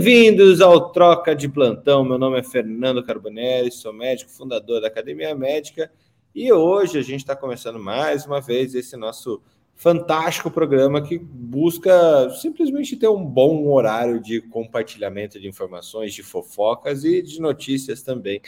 Bem-vindos 0.00 0.60
ao 0.60 0.92
Troca 0.92 1.34
de 1.34 1.48
Plantão. 1.48 2.04
Meu 2.04 2.16
nome 2.16 2.38
é 2.38 2.42
Fernando 2.44 3.04
Carbonelli, 3.04 3.72
sou 3.72 3.92
médico, 3.92 4.30
fundador 4.30 4.80
da 4.80 4.86
Academia 4.86 5.34
Médica, 5.34 5.90
e 6.32 6.52
hoje 6.52 7.00
a 7.00 7.02
gente 7.02 7.18
está 7.18 7.34
começando 7.34 7.80
mais 7.80 8.24
uma 8.24 8.40
vez 8.40 8.76
esse 8.76 8.96
nosso 8.96 9.42
fantástico 9.74 10.52
programa 10.52 11.02
que 11.02 11.18
busca 11.18 12.30
simplesmente 12.30 12.96
ter 12.96 13.08
um 13.08 13.24
bom 13.24 13.66
horário 13.72 14.20
de 14.20 14.40
compartilhamento 14.40 15.40
de 15.40 15.48
informações, 15.48 16.14
de 16.14 16.22
fofocas 16.22 17.02
e 17.02 17.20
de 17.20 17.40
notícias 17.40 18.00
também, 18.00 18.40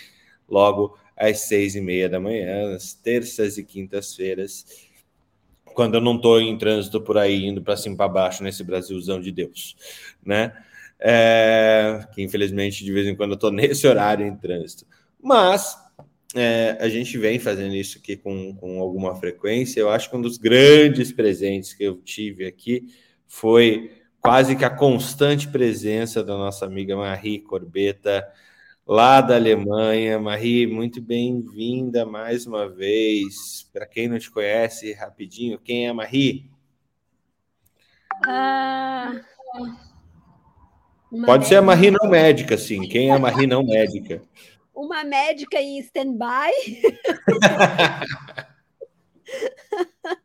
logo 0.49 0.97
às 1.17 1.49
seis 1.49 1.75
e 1.75 1.81
meia 1.81 2.09
da 2.09 2.21
manhã, 2.21 2.77
às 2.77 2.95
terças 2.95 3.59
e 3.59 3.65
quintas-feiras, 3.65 4.89
quando 5.75 5.97
eu 5.97 6.01
não 6.01 6.15
estou 6.15 6.41
em 6.41 6.57
trânsito 6.57 7.01
por 7.01 7.19
aí, 7.19 7.45
indo 7.45 7.61
para 7.61 7.77
cima 7.77 7.97
para 7.97 8.09
baixo 8.09 8.45
nesse 8.45 8.63
Brasilzão 8.63 9.21
de 9.21 9.33
Deus, 9.33 9.75
né? 10.25 10.53
É, 11.01 12.07
que 12.13 12.23
infelizmente 12.23 12.85
de 12.85 12.93
vez 12.93 13.07
em 13.07 13.17
quando 13.17 13.31
eu 13.31 13.35
estou 13.35 13.51
nesse 13.53 13.87
horário 13.87 14.27
em 14.27 14.37
trânsito. 14.37 14.87
Mas 15.23 15.77
é, 16.35 16.77
a 16.81 16.89
gente 16.89 17.17
vem 17.19 17.39
fazendo 17.39 17.75
isso 17.75 17.99
aqui 17.99 18.17
com, 18.17 18.55
com 18.55 18.81
alguma 18.81 19.15
frequência. 19.17 19.81
Eu 19.81 19.91
acho 19.91 20.09
que 20.11 20.17
um 20.17 20.23
dos 20.23 20.37
grandes 20.37 21.13
presentes 21.13 21.73
que 21.73 21.85
eu 21.85 21.97
tive 21.97 22.47
aqui 22.47 22.87
foi 23.27 23.93
quase 24.21 24.55
que 24.55 24.65
a 24.65 24.71
constante 24.71 25.49
presença 25.49 26.23
da 26.23 26.37
nossa 26.37 26.67
amiga 26.67 26.97
Marie 26.97 27.41
Corbeta, 27.41 28.27
lá 28.87 29.21
da 29.21 29.35
Alemanha. 29.35 30.19
Marie, 30.19 30.67
muito 30.67 31.01
bem-vinda 31.01 32.05
mais 32.05 32.47
uma 32.47 32.69
vez. 32.69 33.69
Para 33.73 33.87
quem 33.87 34.09
não 34.09 34.19
te 34.19 34.31
conhece, 34.31 34.93
rapidinho, 34.93 35.59
quem 35.59 35.87
é 35.87 35.91
a 35.91 35.95
Marie? 35.95 36.51
Ah, 38.27 39.21
uma 41.11 41.27
Pode 41.27 41.41
médica. 41.41 41.49
ser 41.49 41.57
a 41.57 41.63
Marie 41.63 41.91
não 41.91 42.09
médica, 42.09 42.57
sim. 42.57 42.89
Quem 42.89 43.11
é 43.11 43.13
a 43.13 43.19
Marie 43.19 43.47
não 43.47 43.63
médica? 43.67 44.23
Uma 44.75 45.05
médica 45.05 45.61
em 45.61 45.79
stand-by. 45.81 46.53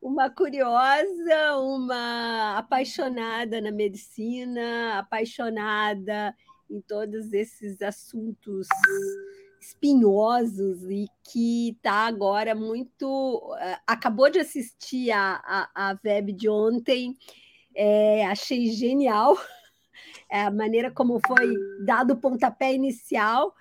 uma 0.00 0.30
curiosa, 0.30 1.56
uma 1.56 2.58
apaixonada 2.58 3.60
na 3.60 3.70
medicina, 3.70 4.98
apaixonada 4.98 6.34
em 6.70 6.80
todos 6.80 7.32
esses 7.32 7.80
assuntos 7.82 8.66
espinhosos 9.60 10.82
e 10.90 11.06
que 11.30 11.70
está 11.70 12.06
agora 12.06 12.54
muito. 12.54 13.54
Eh, 13.60 13.78
acabou 13.86 14.30
de 14.30 14.40
assistir 14.40 15.10
a, 15.12 15.40
a, 15.74 15.90
a 15.90 15.98
web 16.04 16.32
de 16.32 16.48
ontem, 16.48 17.16
é, 17.74 18.26
achei 18.26 18.70
genial 18.72 19.36
a 20.40 20.50
maneira 20.50 20.90
como 20.90 21.20
foi 21.26 21.52
dado 21.84 22.12
o 22.12 22.16
pontapé 22.16 22.72
inicial, 22.72 23.54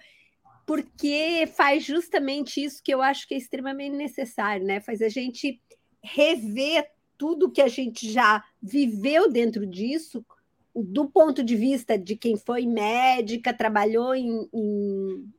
porque 0.66 1.50
faz 1.56 1.84
justamente 1.84 2.64
isso 2.64 2.82
que 2.82 2.94
eu 2.94 3.02
acho 3.02 3.28
que 3.28 3.34
é 3.34 3.38
extremamente 3.38 3.96
necessário, 3.96 4.66
né? 4.66 4.80
Faz 4.80 5.02
a 5.02 5.10
gente 5.10 5.60
rever 6.04 6.90
tudo 7.18 7.52
que 7.52 7.62
a 7.62 7.68
gente 7.68 8.10
já 8.12 8.44
viveu 8.62 9.30
dentro 9.32 9.66
disso, 9.66 10.26
do 10.74 11.06
ponto 11.08 11.44
de 11.44 11.56
vista 11.56 11.98
de 11.98 12.16
quem 12.16 12.38
foi 12.38 12.66
médica, 12.66 13.54
trabalhou 13.54 14.16
em, 14.16 14.50
em, 14.54 15.34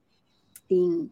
em 0.71 1.11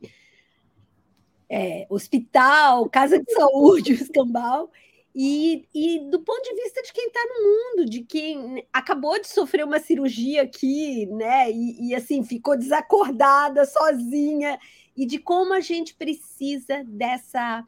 é, 1.49 1.87
hospital, 1.91 2.89
casa 2.89 3.19
de 3.19 3.33
saúde, 3.33 3.93
escambau, 4.01 4.71
e, 5.15 5.67
e 5.75 5.99
do 6.11 6.21
ponto 6.21 6.43
de 6.43 6.55
vista 6.55 6.83
de 6.83 6.93
quem 6.93 7.09
está 7.09 7.21
no 7.21 7.43
mundo, 7.43 7.91
de 7.91 8.03
quem 8.05 8.67
acabou 8.73 9.21
de 9.21 9.27
sofrer 9.27 9.65
uma 9.65 9.81
cirurgia 9.81 10.43
aqui, 10.43 11.07
né? 11.07 11.51
E, 11.51 11.89
e 11.89 11.95
assim 11.95 12.23
ficou 12.23 12.57
desacordada, 12.57 13.65
sozinha, 13.65 14.59
e 14.97 15.05
de 15.05 15.19
como 15.19 15.53
a 15.53 15.61
gente 15.61 15.95
precisa 15.95 16.85
dessa 16.87 17.67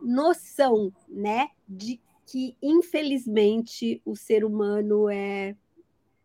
noção, 0.00 0.92
né? 1.08 1.48
De 1.68 2.00
que, 2.26 2.56
infelizmente, 2.60 4.02
o 4.04 4.16
ser 4.16 4.44
humano 4.44 5.08
é 5.08 5.54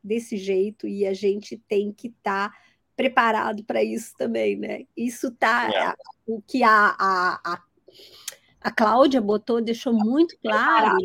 desse 0.03 0.37
jeito 0.37 0.87
e 0.87 1.05
a 1.05 1.13
gente 1.13 1.57
tem 1.67 1.91
que 1.91 2.07
estar 2.07 2.49
tá 2.49 2.57
preparado 2.95 3.63
para 3.63 3.83
isso 3.83 4.13
também, 4.17 4.55
né? 4.55 4.85
Isso 4.95 5.31
tá 5.31 5.69
é. 5.69 5.93
o 6.25 6.41
que 6.41 6.63
a, 6.63 6.95
a, 6.97 7.41
a 7.43 7.63
a 8.65 8.71
Cláudia 8.71 9.21
botou, 9.21 9.61
deixou 9.61 9.93
muito 9.93 10.35
claro, 10.41 10.97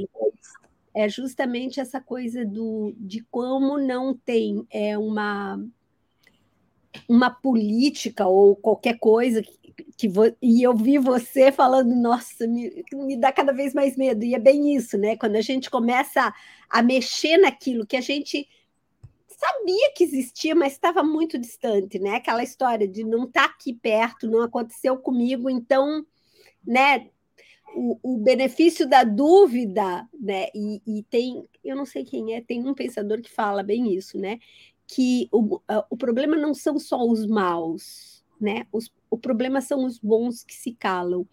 é 0.97 1.07
justamente 1.11 1.79
essa 1.79 2.01
coisa 2.01 2.43
do, 2.43 2.95
de 2.97 3.23
como 3.31 3.79
não 3.79 4.17
tem 4.17 4.67
é, 4.71 4.97
uma, 4.97 5.63
uma 7.07 7.29
política 7.29 8.27
ou 8.27 8.57
qualquer 8.57 8.99
coisa 8.99 9.43
que, 9.43 9.85
que 9.95 10.09
vo, 10.09 10.35
e 10.41 10.63
eu 10.63 10.75
vi 10.75 10.97
você 10.97 11.53
falando, 11.53 11.95
nossa, 11.95 12.47
me, 12.47 12.83
me 12.95 13.15
dá 13.15 13.31
cada 13.31 13.53
vez 13.53 13.75
mais 13.75 13.95
medo, 13.95 14.25
e 14.25 14.35
é 14.35 14.39
bem 14.39 14.75
isso, 14.75 14.97
né? 14.97 15.15
Quando 15.15 15.37
a 15.37 15.43
gente 15.43 15.69
começa 15.69 16.29
a, 16.29 16.35
a 16.71 16.83
mexer 16.83 17.37
naquilo 17.37 17.87
que 17.87 17.97
a 17.99 18.01
gente 18.01 18.49
sabia 19.29 19.93
que 19.95 20.03
existia, 20.03 20.55
mas 20.55 20.73
estava 20.73 21.03
muito 21.03 21.39
distante, 21.39 21.99
né? 21.99 22.17
Aquela 22.17 22.43
história 22.43 22.89
de 22.89 23.05
não 23.05 23.25
estar 23.25 23.49
tá 23.49 23.55
aqui 23.55 23.75
perto, 23.75 24.31
não 24.31 24.41
aconteceu 24.41 24.97
comigo, 24.97 25.51
então, 25.51 26.07
né? 26.67 27.11
O, 27.75 28.19
benefício 28.19 28.89
da 28.89 29.05
dúvida, 29.05 30.09
né? 30.19 30.49
E, 30.55 30.83
e, 30.87 31.03
tem, 31.05 31.45
eu 31.65 31.77
não 31.77 31.87
sei 31.87 32.05
quem 32.05 32.35
é, 32.35 32.41
tem 32.41 32.67
um 32.67 32.75
pensador 32.75 33.21
que 33.21 33.31
fala 33.31 33.63
bem 33.63 33.95
isso, 33.95 34.19
né? 34.19 34.39
Que 34.87 35.29
o, 35.33 35.61
o 35.89 35.97
problema 35.97 36.37
não 36.37 36.53
são 36.55 36.79
só 36.79 37.03
os 37.03 37.27
maus, 37.27 38.25
né? 38.41 38.67
Os, 38.73 38.91
o 39.09 39.17
problema 39.17 39.61
são 39.61 39.85
os 39.85 39.99
bons 39.99 40.43
que 40.45 40.55
se 40.55 40.73
calam. 40.73 41.27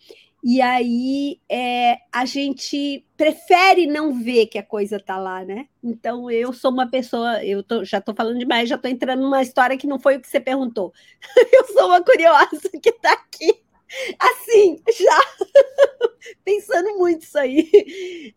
E 0.44 0.62
aí 0.62 1.40
é, 1.50 1.98
a 2.12 2.24
gente 2.24 3.04
prefere 3.18 3.88
não 3.88 4.14
ver 4.14 4.46
que 4.46 4.58
a 4.58 4.64
coisa 4.64 5.00
tá 5.00 5.18
lá, 5.18 5.44
né? 5.44 5.68
Então 5.84 6.30
eu 6.30 6.54
sou 6.54 6.72
uma 6.72 6.88
pessoa, 6.90 7.44
eu 7.44 7.64
tô, 7.64 7.84
já 7.84 7.98
estou 7.98 8.14
falando 8.14 8.38
demais, 8.38 8.70
já 8.70 8.76
estou 8.76 8.90
entrando 8.90 9.24
numa 9.24 9.42
história 9.42 9.78
que 9.78 9.88
não 9.88 10.00
foi 10.00 10.18
o 10.18 10.22
que 10.22 10.28
você 10.28 10.40
perguntou. 10.40 10.94
eu 11.52 11.66
sou 11.68 11.88
uma 11.88 12.02
curiosa 12.04 12.70
que 12.82 12.90
está 12.90 13.14
aqui 13.14 13.67
Assim, 14.20 14.82
já 15.00 15.22
pensando 16.44 16.98
muito 16.98 17.24
isso 17.24 17.38
aí. 17.38 18.34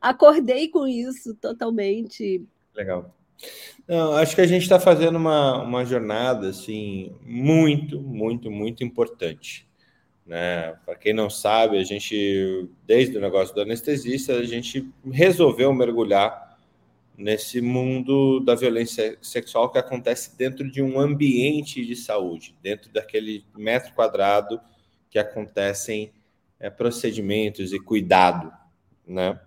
Acordei 0.00 0.68
com 0.68 0.86
isso 0.86 1.34
totalmente. 1.34 2.44
Legal. 2.74 3.14
Não, 3.88 4.12
acho 4.12 4.34
que 4.34 4.40
a 4.40 4.46
gente 4.46 4.62
está 4.62 4.78
fazendo 4.78 5.16
uma, 5.16 5.62
uma 5.62 5.84
jornada 5.84 6.48
assim 6.48 7.12
muito, 7.22 8.00
muito, 8.00 8.50
muito 8.50 8.84
importante. 8.84 9.66
Né? 10.24 10.72
Para 10.84 10.94
quem 10.94 11.12
não 11.12 11.28
sabe, 11.28 11.78
a 11.78 11.84
gente, 11.84 12.68
desde 12.86 13.16
o 13.16 13.20
negócio 13.20 13.54
do 13.54 13.60
anestesista, 13.60 14.34
a 14.34 14.44
gente 14.44 14.88
resolveu 15.10 15.72
mergulhar 15.74 16.56
nesse 17.16 17.60
mundo 17.60 18.40
da 18.40 18.54
violência 18.54 19.18
sexual 19.20 19.70
que 19.70 19.78
acontece 19.78 20.36
dentro 20.36 20.70
de 20.70 20.80
um 20.80 20.98
ambiente 20.98 21.84
de 21.84 21.94
saúde, 21.94 22.56
dentro 22.62 22.90
daquele 22.92 23.44
metro 23.54 23.92
quadrado 23.94 24.60
que 25.12 25.18
acontecem 25.18 26.10
é, 26.58 26.70
procedimentos 26.70 27.72
e 27.74 27.78
cuidado, 27.78 28.50
né? 29.06 29.38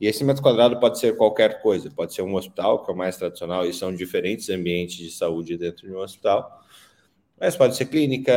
E 0.00 0.08
esse 0.08 0.24
metro 0.24 0.42
quadrado 0.42 0.80
pode 0.80 0.98
ser 0.98 1.16
qualquer 1.16 1.62
coisa, 1.62 1.88
pode 1.88 2.12
ser 2.12 2.22
um 2.22 2.34
hospital, 2.34 2.84
que 2.84 2.90
é 2.90 2.94
o 2.94 2.96
mais 2.96 3.16
tradicional, 3.16 3.64
e 3.64 3.72
são 3.72 3.94
diferentes 3.94 4.50
ambientes 4.50 4.96
de 4.96 5.12
saúde 5.12 5.56
dentro 5.56 5.86
de 5.86 5.94
um 5.94 5.98
hospital, 5.98 6.60
mas 7.38 7.54
pode 7.54 7.76
ser 7.76 7.86
clínica, 7.86 8.32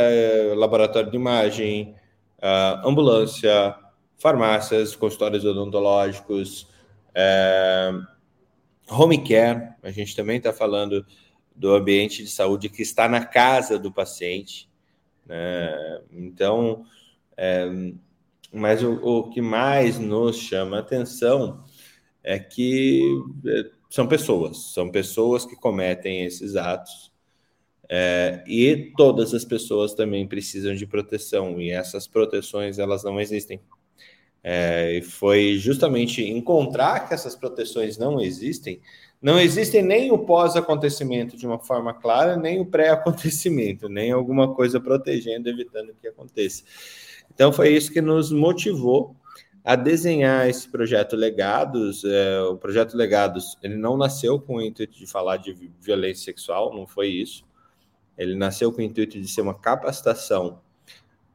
laboratório 0.54 1.10
de 1.10 1.16
imagem, 1.16 1.96
uh, 2.38 2.88
ambulância, 2.88 3.74
farmácias, 4.16 4.94
consultórios 4.94 5.44
odontológicos, 5.44 6.68
uh, 7.10 8.06
home 8.88 9.24
care, 9.26 9.70
a 9.82 9.90
gente 9.90 10.14
também 10.14 10.36
está 10.36 10.52
falando 10.52 11.04
do 11.52 11.74
ambiente 11.74 12.22
de 12.22 12.30
saúde 12.30 12.68
que 12.68 12.82
está 12.82 13.08
na 13.08 13.24
casa 13.24 13.76
do 13.76 13.90
paciente, 13.90 14.70
né? 15.26 16.00
Então, 16.12 16.84
é, 17.36 17.66
mas 18.52 18.82
o, 18.82 18.94
o, 18.94 19.30
que 19.30 19.40
mais 19.40 19.98
nos 19.98 20.36
chama 20.36 20.78
atenção 20.78 21.64
é 22.22 22.38
que 22.38 23.02
é, 23.46 23.70
são 23.90 24.06
pessoas, 24.06 24.72
são 24.72 24.90
pessoas 24.90 25.44
que 25.44 25.56
cometem 25.56 26.24
esses 26.24 26.56
atos. 26.56 27.12
É, 27.88 28.42
e 28.48 28.92
todas 28.96 29.32
as 29.32 29.44
pessoas 29.44 29.94
também 29.94 30.26
precisam 30.26 30.74
de 30.74 30.86
proteção 30.86 31.60
e 31.60 31.70
essas 31.70 32.08
proteções 32.08 32.78
elas 32.78 33.04
não 33.04 33.20
existem. 33.20 33.60
É, 34.42 34.98
e 34.98 35.02
foi 35.02 35.56
justamente 35.56 36.22
encontrar 36.24 37.08
que 37.08 37.14
essas 37.14 37.34
proteções 37.34 37.98
não 37.98 38.20
existem 38.20 38.80
não 39.26 39.40
existe 39.40 39.82
nem 39.82 40.12
o 40.12 40.18
pós-acontecimento 40.18 41.36
de 41.36 41.44
uma 41.48 41.58
forma 41.58 41.92
clara, 41.92 42.36
nem 42.36 42.60
o 42.60 42.64
pré-acontecimento, 42.64 43.88
nem 43.88 44.12
alguma 44.12 44.54
coisa 44.54 44.78
protegendo, 44.78 45.48
evitando 45.48 45.92
que 46.00 46.06
aconteça. 46.06 46.62
Então, 47.34 47.52
foi 47.52 47.70
isso 47.70 47.92
que 47.92 48.00
nos 48.00 48.30
motivou 48.30 49.16
a 49.64 49.74
desenhar 49.74 50.48
esse 50.48 50.68
projeto 50.68 51.16
Legados. 51.16 52.04
É, 52.04 52.40
o 52.42 52.56
projeto 52.56 52.96
Legados 52.96 53.58
ele 53.64 53.74
não 53.74 53.96
nasceu 53.96 54.38
com 54.38 54.58
o 54.58 54.62
intuito 54.62 54.96
de 54.96 55.08
falar 55.08 55.38
de 55.38 55.72
violência 55.80 56.26
sexual, 56.26 56.72
não 56.72 56.86
foi 56.86 57.08
isso. 57.08 57.44
Ele 58.16 58.36
nasceu 58.36 58.70
com 58.70 58.78
o 58.80 58.84
intuito 58.84 59.20
de 59.20 59.26
ser 59.26 59.40
uma 59.40 59.54
capacitação 59.58 60.60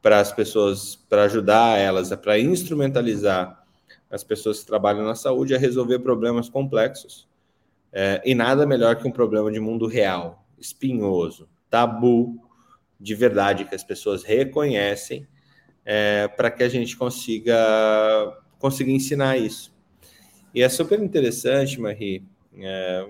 para 0.02 0.22
as 0.22 0.32
pessoas, 0.32 0.96
para 0.96 1.24
ajudar 1.24 1.78
elas, 1.78 2.10
para 2.16 2.40
instrumentalizar 2.40 3.66
as 4.10 4.24
pessoas 4.24 4.62
que 4.62 4.66
trabalham 4.66 5.04
na 5.04 5.14
saúde 5.14 5.54
a 5.54 5.60
resolver 5.60 6.00
problemas 6.00 6.48
complexos. 6.48 7.30
É, 7.94 8.22
e 8.24 8.34
nada 8.34 8.66
melhor 8.66 8.96
que 8.96 9.08
um 9.08 9.12
problema 9.12 9.52
de 9.52 9.60
mundo 9.60 9.86
real, 9.86 10.46
espinhoso, 10.58 11.50
tabu, 11.70 12.42
de 13.00 13.16
verdade, 13.16 13.66
que 13.66 13.76
as 13.76 13.84
pessoas 13.84 14.24
reconhecem 14.24 15.28
é, 15.84 16.28
para 16.28 16.52
que 16.52 16.64
a 16.64 16.70
gente 16.70 16.96
consiga, 16.96 17.56
consiga 18.60 18.92
ensinar 18.92 19.38
isso. 19.38 19.74
E 20.54 20.62
é 20.62 20.70
super 20.70 21.00
interessante, 21.02 21.80
Marie, 21.80 22.24
é, 22.58 23.08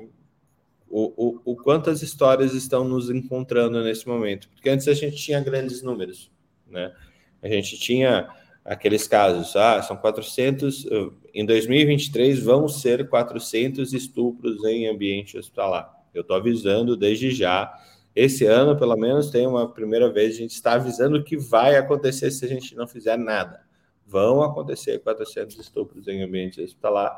o, 0.89 1.13
o, 1.15 1.41
o 1.45 1.55
quanto 1.55 1.89
as 1.89 2.01
histórias 2.01 2.53
estão 2.53 2.83
nos 2.83 3.09
encontrando 3.09 3.83
nesse 3.83 4.07
momento. 4.07 4.49
Porque 4.49 4.69
antes 4.69 4.87
a 4.87 4.93
gente 4.93 5.17
tinha 5.17 5.39
grandes 5.39 5.81
números, 5.81 6.31
né? 6.67 6.93
A 7.41 7.47
gente 7.47 7.79
tinha 7.79 8.29
aqueles 8.63 9.07
casos, 9.07 9.55
ah, 9.55 9.81
são 9.81 9.97
400, 9.97 10.85
em 11.33 11.45
2023 11.45 12.39
vão 12.39 12.67
ser 12.67 13.09
400 13.09 13.93
estupros 13.93 14.63
em 14.63 14.87
ambiente 14.87 15.37
hospitalar. 15.37 15.91
Eu 16.13 16.21
estou 16.21 16.35
avisando 16.35 16.95
desde 16.95 17.31
já 17.31 17.73
esse 18.15 18.45
ano, 18.45 18.77
pelo 18.77 18.95
menos, 18.97 19.29
tem 19.29 19.47
uma 19.47 19.71
primeira 19.71 20.11
vez, 20.11 20.35
a 20.35 20.37
gente 20.37 20.51
está 20.51 20.73
avisando 20.73 21.23
que 21.23 21.37
vai 21.37 21.77
acontecer 21.77 22.29
se 22.29 22.43
a 22.43 22.47
gente 22.47 22.75
não 22.75 22.85
fizer 22.85 23.17
nada. 23.17 23.61
Vão 24.05 24.41
acontecer 24.41 24.99
400 24.99 25.57
estupros 25.57 26.07
em 26.07 26.21
ambiente 26.21 26.61
hospitalar. 26.61 27.15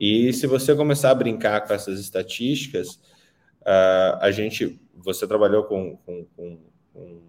E 0.00 0.32
se 0.32 0.46
você 0.46 0.74
começar 0.74 1.10
a 1.10 1.14
brincar 1.14 1.66
com 1.66 1.74
essas 1.74 2.00
estatísticas, 2.00 2.94
uh, 3.60 4.16
a 4.20 4.30
gente, 4.30 4.80
você 4.94 5.26
trabalhou 5.26 5.64
com, 5.64 5.96
com, 5.98 6.24
com, 6.34 6.58
com 6.94 7.20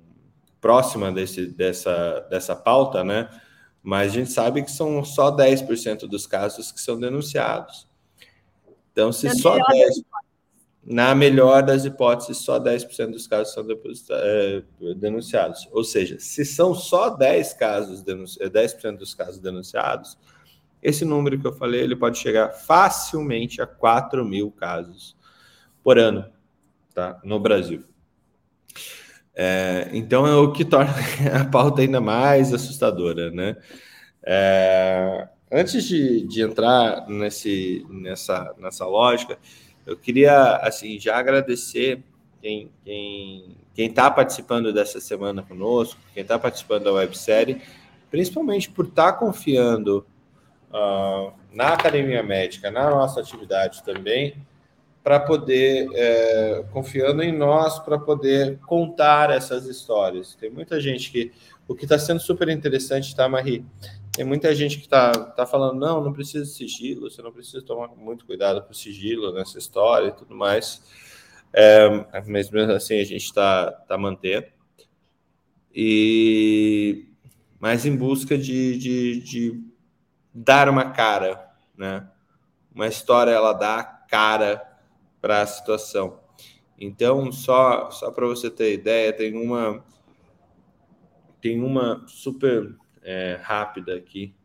próxima 0.60 1.12
desse, 1.12 1.48
dessa, 1.48 2.26
dessa 2.30 2.56
pauta, 2.56 3.04
né? 3.04 3.30
Mas 3.82 4.12
a 4.12 4.16
gente 4.16 4.32
sabe 4.32 4.64
que 4.64 4.72
são 4.72 5.04
só 5.04 5.32
10% 5.36 6.08
dos 6.08 6.28
casos 6.28 6.72
que 6.72 6.82
são 6.82 7.00
denunciados. 7.00 7.88
Então, 8.92 9.12
se 9.12 9.30
só 9.38 9.58
10%. 9.58 10.04
Na 10.90 11.14
melhor 11.14 11.64
das 11.64 11.84
hipóteses, 11.84 12.38
só 12.38 12.58
10% 12.58 13.12
dos 13.12 13.28
casos 13.28 13.54
são 13.54 13.66
é, 14.12 14.64
denunciados. 14.96 15.68
Ou 15.74 15.84
seja, 15.84 16.18
se 16.18 16.46
são 16.46 16.74
só 16.74 17.10
10 17.10 17.54
casos 17.56 18.04
10% 18.04 18.98
dos 18.98 19.14
casos 19.14 19.40
denunciados, 19.40 20.18
esse 20.82 21.04
número 21.04 21.40
que 21.40 21.46
eu 21.46 21.52
falei 21.52 21.82
ele 21.82 21.96
pode 21.96 22.18
chegar 22.18 22.52
facilmente 22.52 23.62
a 23.62 23.68
4 23.68 24.24
mil 24.24 24.50
casos 24.50 25.18
por 25.84 26.00
ano 26.00 26.26
tá? 26.94 27.20
no 27.24 27.40
Brasil. 27.40 27.84
É, 29.40 29.88
então 29.94 30.26
é 30.26 30.36
o 30.36 30.52
que 30.52 30.66
torna 30.66 30.92
a 31.40 31.46
pauta 31.46 31.82
ainda 31.82 32.02
mais 32.02 32.52
assustadora, 32.52 33.30
né? 33.30 33.56
É, 34.26 35.28
antes 35.52 35.84
de, 35.84 36.28
de 36.28 36.42
entrar 36.42 37.08
nesse, 37.08 37.86
nessa, 37.88 38.56
nessa 38.58 38.88
lógica, 38.88 39.38
eu 39.86 39.96
queria, 39.96 40.56
assim, 40.58 41.00
já 41.00 41.18
agradecer 41.18 42.04
quem 42.42 42.72
quem 43.78 43.86
está 43.86 44.10
participando 44.10 44.74
dessa 44.74 45.00
semana 45.00 45.44
conosco, 45.44 46.00
quem 46.12 46.24
está 46.24 46.40
participando 46.40 46.86
da 46.86 46.94
websérie, 46.94 47.62
principalmente 48.10 48.72
por 48.72 48.86
estar 48.86 49.12
tá 49.12 49.14
confiando 49.14 50.04
uh, 50.72 51.32
na 51.54 51.74
academia 51.74 52.24
médica, 52.24 52.72
na 52.72 52.90
nossa 52.90 53.20
atividade 53.20 53.84
também, 53.84 54.34
para 55.08 55.22
poder 55.22 55.88
é, 55.94 56.66
confiando 56.70 57.24
em 57.24 57.32
nós 57.32 57.80
para 57.80 57.98
poder 57.98 58.60
contar 58.68 59.30
essas 59.30 59.66
histórias. 59.66 60.36
Tem 60.36 60.50
muita 60.50 60.82
gente 60.82 61.10
que 61.10 61.32
o 61.66 61.74
que 61.74 61.86
está 61.86 61.98
sendo 61.98 62.20
super 62.20 62.50
interessante, 62.50 63.16
tá, 63.16 63.30
Marie? 63.30 63.66
Tem 64.12 64.26
muita 64.26 64.54
gente 64.54 64.80
que 64.80 64.84
está 64.84 65.14
tá 65.14 65.46
falando, 65.46 65.80
não, 65.80 66.04
não 66.04 66.12
precisa 66.12 66.44
de 66.44 66.52
sigilo, 66.52 67.10
você 67.10 67.22
não 67.22 67.32
precisa 67.32 67.62
tomar 67.62 67.88
muito 67.96 68.26
cuidado 68.26 68.62
com 68.64 68.72
o 68.72 68.76
sigilo 68.76 69.32
nessa 69.32 69.58
história 69.58 70.10
e 70.10 70.12
tudo 70.12 70.36
mais. 70.36 70.84
É, 71.54 71.88
mas 72.28 72.50
mesmo 72.50 72.74
assim 72.74 73.00
a 73.00 73.06
gente 73.06 73.24
está 73.24 73.72
tá 73.72 73.98
mantendo. 73.98 74.48
E 75.74 77.06
mas 77.62 77.86
em 77.86 77.96
busca 77.96 78.38
de, 78.38 78.78
de, 78.78 79.22
de 79.22 79.64
dar 80.34 80.68
uma 80.68 80.92
cara, 80.92 81.50
né? 81.78 82.06
Uma 82.76 82.88
história 82.88 83.32
ela 83.32 83.54
dá 83.54 83.86
cara 84.10 84.67
para 85.22 85.42
a 85.42 85.48
situação. 85.48 86.20
Então, 86.80 87.32
só 87.32 87.90
só 87.92 88.12
para 88.12 88.28
você 88.28 88.50
ter 88.50 88.74
ideia, 88.74 89.12
tem 89.14 89.36
uma 89.36 89.84
tem 91.42 91.62
uma 91.62 92.04
super 92.08 92.76
é, 93.02 93.40
rápida 93.42 93.96
aqui. 93.96 94.36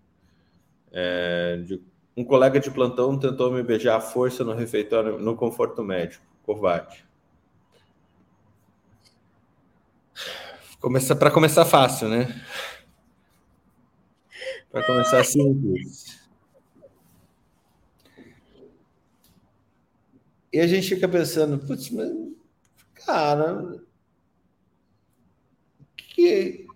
É, 0.91 1.57
de, 1.65 1.83
um 2.17 2.25
colega 2.25 2.61
de 2.61 2.71
plantão 2.71 3.19
tentou 3.19 3.51
me 3.51 3.63
beijar 3.63 3.97
à 3.97 4.01
força 4.01 4.45
no 4.45 4.53
refeitório, 4.53 5.19
no 5.19 5.35
conforto 5.35 5.83
médico. 5.83 6.25
Covarde. 6.43 7.05
Começa, 10.81 11.15
para 11.15 11.31
começar 11.31 11.65
fácil, 11.65 12.09
né? 12.09 12.43
Para 14.71 14.85
começar 14.85 15.25
simples. 15.25 16.22
E 20.53 20.61
a 20.61 20.67
gente 20.67 20.95
fica 20.95 21.09
pensando, 21.09 21.59
putz, 21.59 21.91
mas, 21.91 22.11
cara, 22.95 23.81
que 25.97 26.67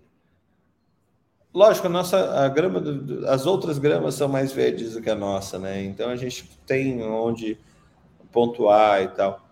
Lógico, 1.56 1.86
a 1.86 1.90
nossa 1.90 2.44
a 2.44 2.48
grama, 2.50 2.78
do, 2.78 3.26
as 3.26 3.46
outras 3.46 3.78
gramas 3.78 4.14
são 4.14 4.28
mais 4.28 4.52
verdes 4.52 4.92
do 4.92 5.00
que 5.00 5.08
a 5.08 5.14
nossa, 5.14 5.58
né? 5.58 5.82
Então 5.84 6.10
a 6.10 6.16
gente 6.16 6.46
tem 6.66 7.02
onde 7.02 7.58
pontuar 8.30 9.02
e 9.02 9.08
tal. 9.08 9.48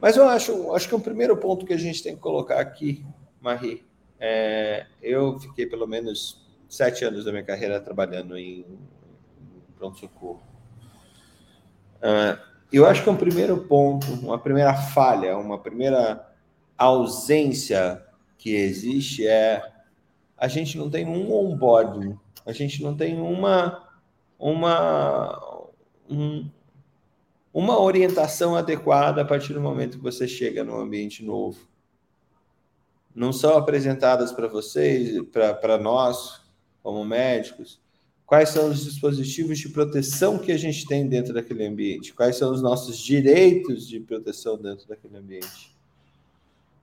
Mas 0.00 0.16
eu 0.16 0.28
acho, 0.28 0.72
acho 0.72 0.88
que 0.88 0.94
o 0.94 1.00
primeiro 1.00 1.36
ponto 1.36 1.66
que 1.66 1.72
a 1.72 1.76
gente 1.76 2.00
tem 2.00 2.14
que 2.14 2.20
colocar 2.20 2.60
aqui, 2.60 3.04
Marie, 3.40 3.84
é, 4.20 4.86
eu 5.02 5.36
fiquei 5.40 5.66
pelo 5.66 5.84
menos 5.84 6.46
sete 6.68 7.04
anos 7.04 7.24
da 7.24 7.32
minha 7.32 7.42
carreira 7.42 7.80
trabalhando 7.80 8.38
em, 8.38 8.64
pronto-socorro. 9.76 10.40
Uh, 11.96 12.49
eu 12.72 12.86
acho 12.86 13.02
que 13.02 13.08
é 13.08 13.12
um 13.12 13.16
primeiro 13.16 13.58
ponto, 13.64 14.06
uma 14.14 14.38
primeira 14.38 14.74
falha, 14.74 15.36
uma 15.36 15.58
primeira 15.58 16.26
ausência 16.78 18.02
que 18.38 18.54
existe 18.54 19.26
é 19.26 19.62
a 20.36 20.48
gente 20.48 20.78
não 20.78 20.88
tem 20.88 21.06
um 21.06 21.30
onboarding, 21.30 22.18
a 22.46 22.52
gente 22.52 22.82
não 22.82 22.96
tem 22.96 23.20
uma, 23.20 23.86
uma, 24.38 25.68
um, 26.08 26.48
uma 27.52 27.78
orientação 27.78 28.56
adequada 28.56 29.20
a 29.20 29.24
partir 29.24 29.52
do 29.52 29.60
momento 29.60 29.98
que 29.98 30.02
você 30.02 30.26
chega 30.26 30.64
num 30.64 30.80
ambiente 30.80 31.22
novo. 31.22 31.68
Não 33.14 33.32
são 33.32 33.58
apresentadas 33.58 34.32
para 34.32 34.48
vocês, 34.48 35.20
para 35.60 35.76
nós, 35.76 36.40
como 36.82 37.04
médicos, 37.04 37.78
quais 38.30 38.50
são 38.50 38.70
os 38.70 38.84
dispositivos 38.84 39.58
de 39.58 39.68
proteção 39.70 40.38
que 40.38 40.52
a 40.52 40.56
gente 40.56 40.86
tem 40.86 41.04
dentro 41.08 41.34
daquele 41.34 41.66
ambiente, 41.66 42.14
quais 42.14 42.36
são 42.36 42.52
os 42.52 42.62
nossos 42.62 42.96
direitos 42.96 43.88
de 43.88 43.98
proteção 43.98 44.56
dentro 44.56 44.86
daquele 44.86 45.16
ambiente. 45.16 45.76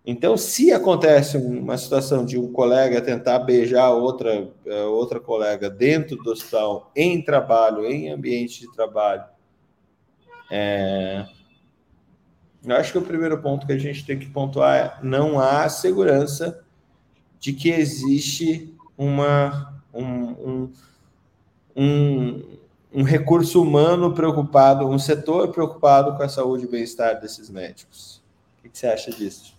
Então, 0.06 0.36
se 0.36 0.74
acontece 0.74 1.38
uma 1.38 1.78
situação 1.78 2.26
de 2.26 2.38
um 2.38 2.52
colega 2.52 3.00
tentar 3.00 3.40
beijar 3.40 3.92
outra, 3.92 4.52
eh, 4.66 4.84
outra 4.84 5.22
colega 5.22 5.70
dentro 5.70 6.18
do 6.18 6.32
hospital, 6.32 6.92
em 6.94 7.22
trabalho, 7.22 7.86
em 7.86 8.10
ambiente 8.10 8.60
de 8.60 8.74
trabalho, 8.74 9.24
é... 10.52 11.26
eu 12.62 12.76
acho 12.76 12.92
que 12.92 12.98
o 12.98 13.04
primeiro 13.04 13.42
ponto 13.42 13.66
que 13.66 13.72
a 13.72 13.80
gente 13.80 14.06
tem 14.06 14.20
que 14.20 14.28
pontuar 14.30 14.76
é 14.76 15.00
não 15.02 15.40
há 15.40 15.70
segurança 15.70 16.62
de 17.40 17.54
que 17.54 17.70
existe 17.70 18.76
uma, 18.98 19.82
um, 19.94 20.04
um, 20.04 20.74
um, 21.78 22.58
um 22.92 23.04
recurso 23.04 23.62
humano 23.62 24.14
preocupado, 24.14 24.88
um 24.88 24.98
setor 24.98 25.52
preocupado 25.52 26.18
com 26.18 26.24
a 26.24 26.30
saúde 26.30 26.66
e 26.66 26.68
bem-estar 26.68 27.22
desses 27.22 27.52
médicos. 27.52 28.24
O 28.60 28.70
que 28.70 28.78
você 28.78 28.88
acha 28.88 29.12
disso? 29.12 29.56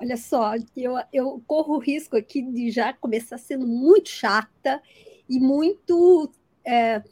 Olha 0.00 0.16
só, 0.16 0.54
eu, 0.76 0.98
eu 1.12 1.42
corro 1.46 1.76
o 1.76 1.78
risco 1.78 2.16
aqui 2.16 2.42
de 2.42 2.70
já 2.70 2.92
começar 2.94 3.38
sendo 3.38 3.66
muito 3.66 4.08
chata 4.08 4.82
e 5.28 5.38
muito. 5.38 6.32
É, 6.64 7.02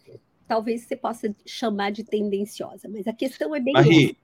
talvez 0.49 0.83
você 0.83 0.97
possa 0.97 1.33
chamar 1.47 1.93
de 1.93 2.03
tendenciosa, 2.03 2.89
mas 2.89 3.07
a 3.07 3.13
questão 3.13 3.55
é 3.55 3.61
bem. 3.61 3.75
Marie, 3.75 4.17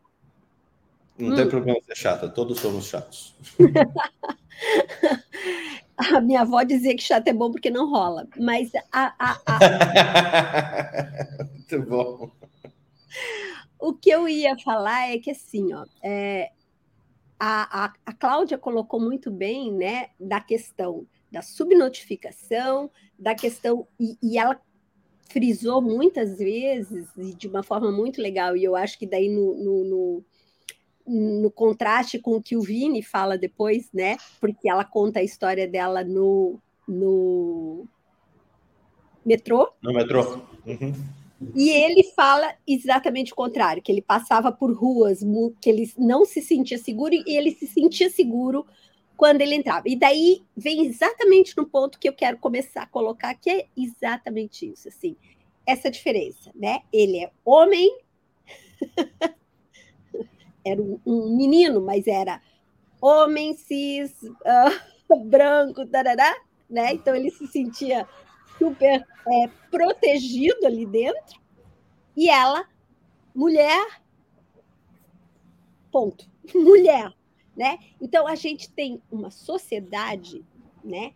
não 1.18 1.32
hum. 1.32 1.36
tem 1.36 1.48
problema 1.48 1.80
ser 1.82 1.94
chata, 1.94 2.28
todos 2.28 2.58
somos 2.58 2.86
chatos. 2.86 3.34
a 6.16 6.20
minha 6.20 6.42
avó 6.42 6.62
dizia 6.62 6.94
que 6.96 7.02
chato 7.02 7.28
é 7.28 7.32
bom 7.32 7.50
porque 7.50 7.70
não 7.70 7.90
rola, 7.90 8.26
mas 8.38 8.72
a, 8.92 9.14
a, 9.18 9.40
a... 9.46 9.58
muito 11.52 11.82
bom. 11.82 12.30
O 13.78 13.92
que 13.92 14.10
eu 14.10 14.28
ia 14.28 14.58
falar 14.58 15.10
é 15.10 15.18
que 15.18 15.30
assim, 15.30 15.72
ó, 15.72 15.84
é, 16.02 16.50
a, 17.38 17.84
a, 17.84 17.92
a 18.06 18.12
Cláudia 18.12 18.58
colocou 18.58 18.98
muito 19.00 19.30
bem, 19.30 19.72
né, 19.72 20.08
da 20.18 20.40
questão 20.40 21.06
da 21.30 21.42
subnotificação, 21.42 22.90
da 23.18 23.34
questão 23.34 23.86
e, 23.98 24.16
e 24.22 24.38
ela 24.38 24.60
frisou 25.28 25.82
muitas 25.82 26.38
vezes 26.38 27.08
e 27.16 27.34
de 27.34 27.48
uma 27.48 27.62
forma 27.62 27.90
muito 27.90 28.22
legal 28.22 28.56
e 28.56 28.64
eu 28.64 28.76
acho 28.76 28.98
que 28.98 29.06
daí 29.06 29.28
no, 29.28 29.54
no, 29.56 29.84
no 29.84 30.24
no 31.06 31.50
contraste 31.50 32.18
com 32.18 32.36
o 32.36 32.42
que 32.42 32.56
o 32.56 32.60
Vini 32.60 33.02
fala 33.02 33.38
depois, 33.38 33.88
né? 33.92 34.16
Porque 34.40 34.68
ela 34.68 34.84
conta 34.84 35.20
a 35.20 35.22
história 35.22 35.68
dela 35.68 36.02
no, 36.02 36.58
no 36.86 37.86
metrô. 39.24 39.68
No 39.82 39.92
metrô. 39.92 40.42
Uhum. 40.66 40.92
E 41.54 41.68
ele 41.68 42.02
fala 42.14 42.54
exatamente 42.66 43.32
o 43.32 43.36
contrário, 43.36 43.82
que 43.82 43.92
ele 43.92 44.00
passava 44.00 44.50
por 44.50 44.72
ruas 44.72 45.20
que 45.60 45.68
ele 45.68 45.92
não 45.98 46.24
se 46.24 46.40
sentia 46.40 46.78
seguro 46.78 47.14
e 47.14 47.36
ele 47.36 47.50
se 47.52 47.66
sentia 47.66 48.08
seguro 48.08 48.66
quando 49.16 49.42
ele 49.42 49.54
entrava. 49.54 49.88
E 49.88 49.96
daí 49.96 50.42
vem 50.56 50.86
exatamente 50.86 51.56
no 51.56 51.66
ponto 51.66 51.98
que 51.98 52.08
eu 52.08 52.12
quero 52.12 52.38
começar 52.38 52.82
a 52.82 52.86
colocar, 52.86 53.34
que 53.34 53.50
é 53.50 53.66
exatamente 53.76 54.70
isso, 54.70 54.88
assim, 54.88 55.16
essa 55.66 55.90
diferença, 55.90 56.50
né? 56.54 56.80
Ele 56.92 57.18
é 57.18 57.30
homem 57.44 57.98
era 60.66 60.82
um, 60.82 61.00
um 61.06 61.36
menino, 61.36 61.80
mas 61.80 62.06
era 62.06 62.40
homem 63.00 63.54
cis, 63.54 64.12
uh, 64.22 65.20
branco, 65.24 65.86
tarará, 65.86 66.34
né? 66.68 66.92
Então 66.92 67.14
ele 67.14 67.30
se 67.30 67.46
sentia 67.46 68.06
super 68.58 69.06
é, 69.28 69.48
protegido 69.70 70.66
ali 70.66 70.86
dentro. 70.86 71.40
E 72.16 72.28
ela, 72.28 72.66
mulher, 73.34 74.02
ponto, 75.92 76.28
mulher, 76.54 77.12
né? 77.56 77.78
Então 78.00 78.26
a 78.26 78.34
gente 78.34 78.70
tem 78.70 79.00
uma 79.10 79.30
sociedade, 79.30 80.44
né? 80.82 81.12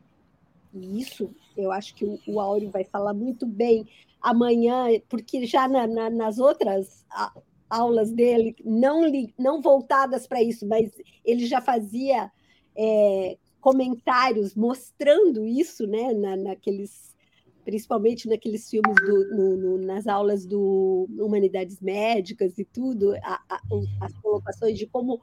E 0.72 1.00
isso 1.00 1.34
eu 1.56 1.72
acho 1.72 1.94
que 1.94 2.04
o, 2.04 2.18
o 2.26 2.40
Áureo 2.40 2.70
vai 2.70 2.84
falar 2.84 3.12
muito 3.12 3.46
bem 3.46 3.88
amanhã, 4.20 4.86
porque 5.08 5.46
já 5.46 5.66
na, 5.66 5.86
na, 5.86 6.10
nas 6.10 6.38
outras 6.38 7.04
aulas 7.70 8.10
dele, 8.10 8.56
não, 8.64 9.02
não 9.38 9.62
voltadas 9.62 10.26
para 10.26 10.42
isso, 10.42 10.66
mas 10.66 10.90
ele 11.24 11.46
já 11.46 11.60
fazia 11.60 12.30
é, 12.76 13.38
comentários 13.60 14.54
mostrando 14.54 15.46
isso, 15.46 15.86
né, 15.86 16.12
na, 16.12 16.36
naqueles, 16.36 17.14
principalmente 17.64 18.28
naqueles 18.28 18.68
filmes, 18.68 18.94
do, 18.96 19.36
no, 19.36 19.56
no, 19.56 19.78
nas 19.78 20.06
aulas 20.06 20.44
do 20.44 21.06
Humanidades 21.18 21.80
Médicas 21.80 22.58
e 22.58 22.64
tudo, 22.64 23.14
a, 23.22 23.40
a, 23.48 23.60
as 24.00 24.12
colocações 24.18 24.76
de 24.76 24.86
como 24.86 25.20